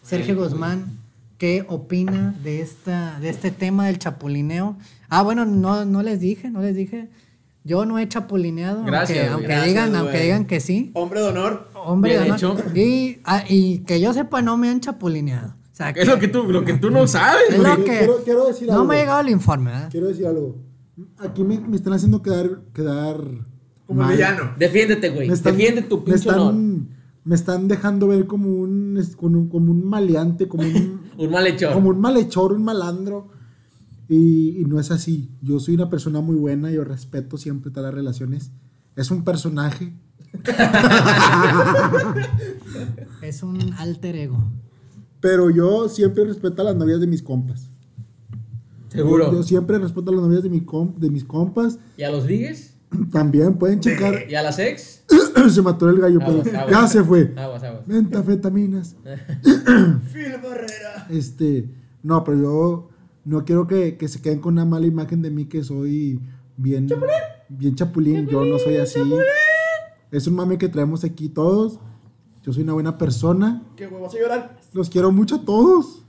Sergio 0.03 0.37
Guzmán, 0.37 0.99
¿qué 1.39 1.65
opina 1.69 2.35
de 2.43 2.61
esta, 2.61 3.19
de 3.21 3.31
este 3.31 3.51
tema 3.51 3.87
del 3.87 3.99
chapulineo? 3.99 4.77
Ah, 5.09 5.23
bueno, 5.23 5.45
no, 5.45 5.85
no 5.85 6.03
les 6.03 6.21
dije, 6.21 6.51
no 6.51 6.61
les 6.61 6.75
dije. 6.75 7.09
Yo 7.63 7.87
no 7.87 7.99
he 7.99 8.07
chapulineado, 8.07 8.85
Gracias, 8.85 9.19
aunque, 9.19 9.33
aunque 9.33 9.47
Gracias, 9.47 9.69
digan, 9.69 9.97
aunque 9.97 10.13
güey. 10.13 10.23
digan 10.25 10.45
que 10.45 10.61
sí. 10.61 10.91
Hombre 10.93 11.21
de 11.21 11.29
honor. 11.29 11.71
Hombre, 11.85 12.13
Bien 12.17 12.29
¿no? 12.29 12.35
hecho. 12.35 12.57
Y, 12.75 13.19
ah, 13.25 13.45
y 13.49 13.79
que 13.81 14.01
yo 14.01 14.13
sepa, 14.13 14.43
no 14.43 14.57
me 14.57 14.69
han 14.69 14.81
chapulineado. 14.81 15.49
O 15.73 15.77
sea, 15.77 15.91
Es 15.91 16.07
lo 16.07 16.19
que 16.19 16.29
tú, 16.29 16.45
lo 16.45 16.65
que 16.65 16.75
tú 16.75 16.91
no 16.91 17.07
sabes, 17.07 17.43
Es 17.51 17.59
lo 17.59 17.77
que- 17.77 17.83
quiero- 17.85 18.17
quiero 18.25 18.47
decir 18.47 18.69
no 18.69 18.75
algo. 18.75 18.85
me 18.87 18.97
ha 18.97 18.99
llegado 19.01 19.21
el 19.21 19.29
informe, 19.31 19.71
¿verdad? 19.73 19.89
Quiero 19.91 20.07
decir 20.09 20.27
algo. 20.27 20.57
Aquí 21.19 21.43
me, 21.43 21.59
me 21.61 21.77
están 21.77 21.93
haciendo 21.93 22.23
quedar. 22.23 22.61
quedar 22.73 23.17
Como 23.87 24.01
mal. 24.03 24.13
villano. 24.13 24.53
Defiéndete, 24.59 25.11
güey. 25.11 25.29
Me 25.29 25.35
están- 25.35 25.57
Defiende 25.57 25.83
tu 25.83 25.99
me 25.99 26.05
pinche 26.05 26.29
honor. 26.31 26.47
están, 26.55 26.89
me 27.25 27.35
están 27.35 27.69
dejando 27.69 28.07
ver 28.09 28.27
como 28.27 28.49
un, 28.49 29.01
como 29.17 29.39
un, 29.39 29.49
como 29.49 29.73
un 29.73 29.85
maleante, 29.85 30.47
como 30.47 30.63
un, 30.63 31.01
Un 31.19 31.31
malhechor. 31.31 31.73
como 31.73 31.89
un 31.91 32.01
malhechor, 32.01 32.53
un 32.53 32.63
malandro. 32.65 33.29
Y, 34.09 34.61
y 34.61 34.65
no 34.67 34.79
es 34.79 34.91
así. 34.91 35.31
Yo 35.43 35.59
soy 35.59 35.75
una 35.75 35.89
persona 35.91 36.21
muy 36.21 36.37
buena, 36.37 36.71
yo 36.71 36.85
respeto 36.85 37.37
siempre 37.39 37.71
todas 37.71 37.87
las 37.87 37.95
relaciones. 37.95 38.53
Es 38.97 39.11
un 39.11 39.25
personaje. 39.25 39.95
Es 43.23 43.43
un 43.43 43.73
alter 43.79 44.17
ego. 44.17 44.39
Pero 45.21 45.51
yo 45.51 45.89
siempre 45.89 46.25
respeto 46.25 46.63
a 46.63 46.67
las 46.67 46.77
novias 46.77 47.01
de 47.01 47.07
mis 47.07 47.23
compas. 47.23 47.71
Seguro. 48.89 49.31
Yo, 49.31 49.39
yo 49.39 49.43
siempre 49.43 49.79
respeto 49.79 50.11
a 50.11 50.15
las 50.15 50.25
novias 50.25 50.43
de, 50.43 50.51
mi 50.51 50.61
com- 50.61 50.95
de 50.99 51.11
mis 51.11 51.25
compas. 51.25 51.79
¿Y 51.97 52.03
a 52.03 52.11
los 52.11 52.27
ligues? 52.27 52.75
También 53.13 53.55
pueden 53.55 53.81
checar. 53.81 54.27
¿Y 54.29 54.35
a 54.35 54.43
las 54.43 54.59
ex? 54.59 55.03
se 55.51 55.63
mató 55.63 55.89
el 55.89 55.99
gallo, 56.01 56.21
Aguas, 56.23 56.41
pero 56.45 56.59
aguas. 56.59 56.71
ya 56.73 56.87
se 56.89 57.03
fue. 57.03 57.33
Aguas, 57.37 57.63
aguas. 57.65 57.87
Mentafetaminas. 57.87 58.97
Phil 60.13 60.35
Barrera. 60.43 61.07
Este, 61.09 61.71
no, 62.03 62.23
pero 62.23 62.43
yo 62.43 62.89
no 63.25 63.45
quiero 63.45 63.67
que, 63.67 63.97
que 63.97 64.09
se 64.09 64.21
queden 64.21 64.41
con 64.41 64.53
una 64.55 64.67
mala 64.67 64.87
imagen 64.87 65.23
de 65.23 65.31
mí 65.31 65.47
que 65.47 65.65
soy 65.65 66.21
bien, 66.59 66.89
bien 67.49 67.75
chapulín. 67.75 68.27
Yo 68.29 68.45
no 68.45 68.59
soy 68.59 68.77
así. 68.77 69.01
Es 70.17 70.27
un 70.27 70.35
mame 70.35 70.59
que 70.59 70.69
traemos 70.69 71.03
aquí 71.05 71.29
todos. 71.29 71.79
Yo 72.43 72.53
soy 72.53 72.63
una 72.63 72.73
buena 72.75 72.99
persona. 72.99 73.63
Qué 73.77 73.87
huevo, 73.87 74.03
vas 74.05 74.15
a 74.15 74.19
llorar. 74.19 74.59
Los 74.73 74.89
quiero 74.91 75.11
mucho 75.11 75.37
a 75.37 75.45
todos. 75.45 76.05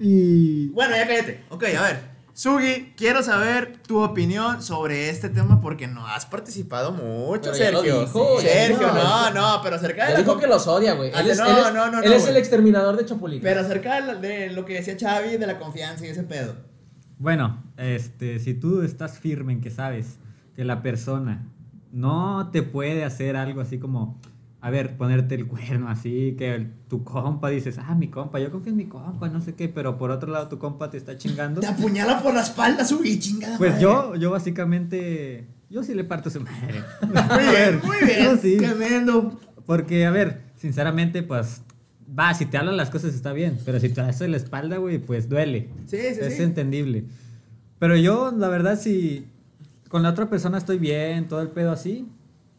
Y 0.00 0.68
Bueno, 0.68 0.96
ya 0.96 1.06
cállate. 1.06 1.44
Ok, 1.50 1.64
a 1.78 1.82
ver. 1.82 2.18
Sugi, 2.32 2.92
quiero 2.96 3.20
saber 3.24 3.78
tu 3.84 3.98
opinión 4.00 4.62
sobre 4.62 5.10
este 5.10 5.28
tema 5.28 5.60
porque 5.60 5.88
no 5.88 6.06
has 6.06 6.24
participado 6.24 6.92
mucho, 6.92 7.50
Pero 7.50 7.54
ya 7.56 7.70
lo 7.72 7.80
Sergio. 7.82 8.00
dijo, 8.02 8.36
ya 8.40 8.48
Sergio, 8.48 8.78
dijo. 8.78 8.92
no, 8.94 9.30
no, 9.32 9.60
pero 9.62 9.74
acerca 9.74 10.02
de 10.04 10.08
Él 10.10 10.14
la 10.14 10.18
dijo 10.20 10.32
com- 10.32 10.40
que 10.40 10.46
los 10.46 10.66
odia, 10.68 10.92
güey. 10.94 11.10
Ah, 11.12 11.20
Él 11.20 11.30
es, 11.30 11.38
no, 11.38 11.46
él 11.46 11.56
es- 11.58 11.74
no, 11.74 11.90
no, 11.90 11.98
él 11.98 12.08
no, 12.10 12.14
es 12.16 12.22
el 12.22 12.28
güey. 12.30 12.38
exterminador 12.38 12.96
de 12.96 13.04
Chapulín. 13.06 13.40
Pero 13.42 13.60
acerca 13.60 13.96
de, 14.00 14.06
la- 14.06 14.14
de 14.14 14.50
lo 14.52 14.64
que 14.64 14.74
decía 14.74 14.96
Xavi 14.98 15.36
de 15.36 15.46
la 15.48 15.58
confianza 15.58 16.06
y 16.06 16.10
ese 16.10 16.22
pedo. 16.22 16.54
Bueno, 17.18 17.64
este, 17.76 18.38
si 18.38 18.54
tú 18.54 18.82
estás 18.82 19.18
firme 19.18 19.52
en 19.54 19.60
que 19.60 19.72
sabes 19.72 20.18
que 20.54 20.64
la 20.64 20.80
persona 20.80 21.44
no 21.92 22.50
te 22.52 22.62
puede 22.62 23.04
hacer 23.04 23.36
algo 23.36 23.60
así 23.60 23.78
como, 23.78 24.18
a 24.60 24.70
ver, 24.70 24.96
ponerte 24.96 25.34
el 25.36 25.46
cuerno 25.46 25.88
así, 25.88 26.34
que 26.38 26.54
el- 26.54 26.72
tu 26.88 27.04
compa 27.04 27.48
dices, 27.48 27.78
ah, 27.78 27.94
mi 27.94 28.08
compa, 28.08 28.40
yo 28.40 28.50
confío 28.50 28.70
en 28.72 28.76
mi 28.76 28.86
compa, 28.86 29.28
no 29.28 29.40
sé 29.40 29.54
qué, 29.54 29.68
pero 29.68 29.96
por 29.98 30.10
otro 30.10 30.30
lado 30.32 30.48
tu 30.48 30.58
compa 30.58 30.90
te 30.90 30.96
está 30.96 31.16
chingando. 31.16 31.60
Te 31.60 31.66
apuñala 31.66 32.22
por 32.22 32.34
la 32.34 32.42
espalda, 32.42 32.84
Sugi, 32.84 33.18
chingada. 33.18 33.56
Pues 33.58 33.70
madre. 33.72 33.82
yo, 33.84 34.14
yo 34.16 34.30
básicamente, 34.30 35.46
yo 35.70 35.82
sí 35.82 35.94
le 35.94 36.04
parto 36.04 36.28
su 36.30 36.40
madre. 36.40 36.82
Muy 37.02 37.54
bien, 37.54 37.80
muy 37.84 37.96
bien. 38.06 38.24
Yo 38.24 38.36
sí. 38.36 38.56
Tremendo. 38.56 39.38
Porque, 39.66 40.06
a 40.06 40.10
ver, 40.10 40.40
sinceramente, 40.56 41.22
pues, 41.22 41.62
va, 42.18 42.32
si 42.34 42.46
te 42.46 42.56
hablan 42.56 42.76
las 42.76 42.88
cosas 42.90 43.14
está 43.14 43.32
bien, 43.34 43.58
pero 43.64 43.78
si 43.78 43.90
te 43.90 44.00
haces 44.00 44.28
la 44.30 44.38
espalda, 44.38 44.78
güey, 44.78 44.98
pues 44.98 45.28
duele. 45.28 45.68
Sí, 45.86 45.98
sí, 45.98 46.20
es 46.20 46.36
sí. 46.36 46.42
entendible. 46.42 47.04
Pero 47.78 47.96
yo, 47.96 48.32
la 48.36 48.48
verdad, 48.48 48.78
si 48.80 49.26
con 49.88 50.02
la 50.02 50.10
otra 50.10 50.28
persona 50.28 50.58
estoy 50.58 50.78
bien, 50.78 51.28
todo 51.28 51.40
el 51.40 51.48
pedo 51.48 51.72
así, 51.72 52.06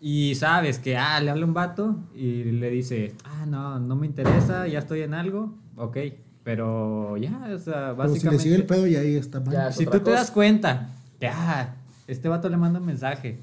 y 0.01 0.35
sabes 0.35 0.79
que, 0.79 0.97
ah, 0.97 1.19
le 1.19 1.29
habla 1.29 1.45
un 1.45 1.53
vato 1.53 1.95
y 2.15 2.43
le 2.43 2.69
dice, 2.69 3.13
ah, 3.25 3.45
no, 3.45 3.79
no 3.79 3.95
me 3.95 4.07
interesa, 4.07 4.67
ya 4.67 4.79
estoy 4.79 5.01
en 5.01 5.13
algo, 5.13 5.53
ok, 5.75 5.97
pero 6.43 7.17
ya, 7.17 7.49
o 7.53 7.59
sea, 7.59 7.93
pero 7.95 8.09
si 8.09 8.13
básicamente... 8.13 8.29
le 8.31 8.39
sigue 8.39 8.55
el 8.55 8.65
pedo 8.65 8.87
y 8.87 8.95
ahí 8.95 9.15
está 9.15 9.39
mal. 9.39 9.53
Ya. 9.53 9.71
Si 9.71 9.85
tú 9.85 9.99
te 9.99 10.11
das 10.11 10.31
cuenta 10.31 10.89
que, 11.19 11.27
ah, 11.27 11.75
este 12.07 12.29
vato 12.29 12.49
le 12.49 12.57
manda 12.57 12.79
un 12.79 12.85
mensaje 12.85 13.37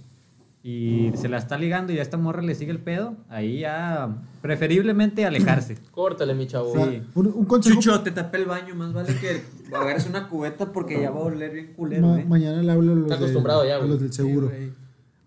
y 0.62 1.12
se 1.14 1.28
la 1.28 1.36
está 1.36 1.56
ligando 1.56 1.92
y 1.92 2.00
a 2.00 2.02
esta 2.02 2.16
morra 2.16 2.42
le 2.42 2.54
sigue 2.56 2.72
el 2.72 2.80
pedo, 2.80 3.14
ahí 3.28 3.60
ya 3.60 4.08
preferiblemente 4.42 5.24
alejarse. 5.24 5.76
Córtale, 5.92 6.34
mi 6.34 6.48
chavo. 6.48 6.74
Sí. 6.74 7.02
un, 7.14 7.26
un 7.28 7.44
consejo. 7.44 7.76
Chucho, 7.76 8.00
te 8.00 8.10
tapé 8.10 8.38
el 8.38 8.46
baño, 8.46 8.74
más 8.74 8.92
vale 8.92 9.14
que 9.20 9.42
agarres 9.74 10.06
una 10.06 10.28
cubeta 10.28 10.72
porque 10.72 11.00
ya 11.00 11.10
va 11.10 11.20
a 11.20 11.24
oler 11.24 11.52
bien 11.52 11.72
culero, 11.74 12.06
ma- 12.08 12.20
¿eh? 12.20 12.24
mañana 12.24 12.62
le 12.62 12.72
hablo 12.72 12.92
a 12.92 12.94
los, 12.94 13.04
Está 13.04 13.14
del- 13.16 13.24
acostumbrado 13.24 13.66
ya, 13.66 13.76
a 13.76 13.80
los 13.80 14.00
del 14.00 14.12
seguro. 14.12 14.50
Sí, 14.56 14.72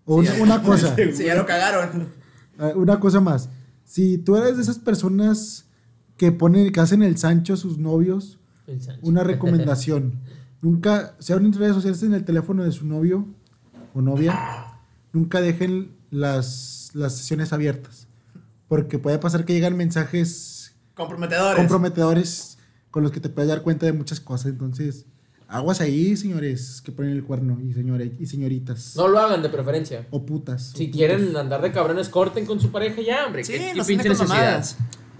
o 0.06 0.16
una, 0.16 0.34
una 0.40 0.62
cosa. 0.62 0.94
Sí, 0.96 1.24
ya 1.24 1.34
lo 1.34 1.46
cagaron. 1.46 2.08
Ah, 2.58 2.72
Una 2.74 2.98
cosa 3.00 3.20
más. 3.20 3.48
Si 3.84 4.18
tú 4.18 4.36
eres 4.36 4.56
de 4.56 4.62
esas 4.62 4.78
personas 4.78 5.66
que 6.16 6.32
ponen, 6.32 6.72
que 6.72 6.80
hacen 6.80 7.02
el 7.02 7.16
Sancho 7.18 7.54
a 7.54 7.56
sus 7.56 7.78
novios, 7.78 8.38
una 9.02 9.24
recomendación. 9.24 10.20
Nunca, 10.62 11.14
si 11.18 11.32
abren 11.32 11.52
redes 11.54 11.74
sociales 11.74 12.02
en 12.02 12.12
el 12.14 12.24
teléfono 12.24 12.62
de 12.64 12.70
su 12.72 12.84
novio 12.86 13.26
o 13.94 14.02
novia, 14.02 14.38
nunca 15.12 15.40
dejen 15.40 15.92
las, 16.10 16.90
las 16.92 17.16
sesiones 17.16 17.52
abiertas. 17.54 18.06
Porque 18.68 18.98
puede 18.98 19.18
pasar 19.18 19.44
que 19.46 19.54
llegan 19.54 19.74
mensajes 19.76 20.74
Comprometedores. 20.94 21.56
comprometedores 21.56 22.58
con 22.90 23.02
los 23.02 23.12
que 23.12 23.20
te 23.20 23.28
puedes 23.28 23.48
dar 23.48 23.62
cuenta 23.62 23.86
de 23.86 23.92
muchas 23.92 24.20
cosas. 24.20 24.46
Entonces, 24.52 25.06
aguas 25.48 25.80
ahí, 25.80 26.16
señores 26.16 26.80
que 26.84 26.92
ponen 26.92 27.12
el 27.12 27.24
cuerno 27.24 27.58
y, 27.60 27.72
señores, 27.72 28.12
y 28.18 28.26
señoritas. 28.26 28.94
No 28.96 29.08
lo 29.08 29.18
hagan 29.18 29.42
de 29.42 29.48
preferencia. 29.48 30.06
O 30.10 30.24
putas. 30.24 30.72
Si 30.74 30.90
quieren 30.90 31.36
andar 31.36 31.62
de 31.62 31.72
cabrones, 31.72 32.08
corten 32.08 32.46
con 32.46 32.60
su 32.60 32.70
pareja 32.70 33.00
ya, 33.02 33.26
hombre. 33.26 33.44
Sí, 33.44 33.52
¿Qué, 33.52 33.58
qué 33.72 33.78
no 33.78 33.84
pinche 33.84 34.08
pinche. 34.10 34.76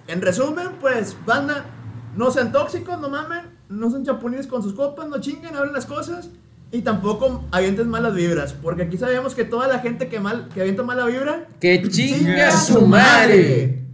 En 0.09 0.21
resumen, 0.21 0.71
pues, 0.81 1.17
banda, 1.25 1.67
no 2.17 2.31
sean 2.31 2.51
tóxicos, 2.51 3.01
no 3.01 3.09
mamen, 3.09 3.43
no 3.69 3.91
sean 3.91 4.05
chapulines 4.05 4.47
con 4.47 4.63
sus 4.63 4.75
copas, 4.75 5.09
no 5.09 5.21
chinguen, 5.21 5.55
hablen 5.55 5.73
las 5.73 5.87
cosas 5.87 6.31
y 6.73 6.83
tampoco 6.83 7.45
avienten 7.51 7.89
malas 7.89 8.15
vibras, 8.15 8.53
porque 8.53 8.83
aquí 8.83 8.97
sabemos 8.97 9.35
que 9.35 9.45
toda 9.45 9.67
la 9.67 9.81
gente 9.81 10.09
que 10.09 10.21
mal 10.21 10.49
que 10.55 10.61
avienta 10.61 10.83
mala 10.83 11.07
vibra 11.07 11.49
Que 11.59 11.83
chinga 11.89 12.51
su 12.53 12.87
madre. 12.87 13.85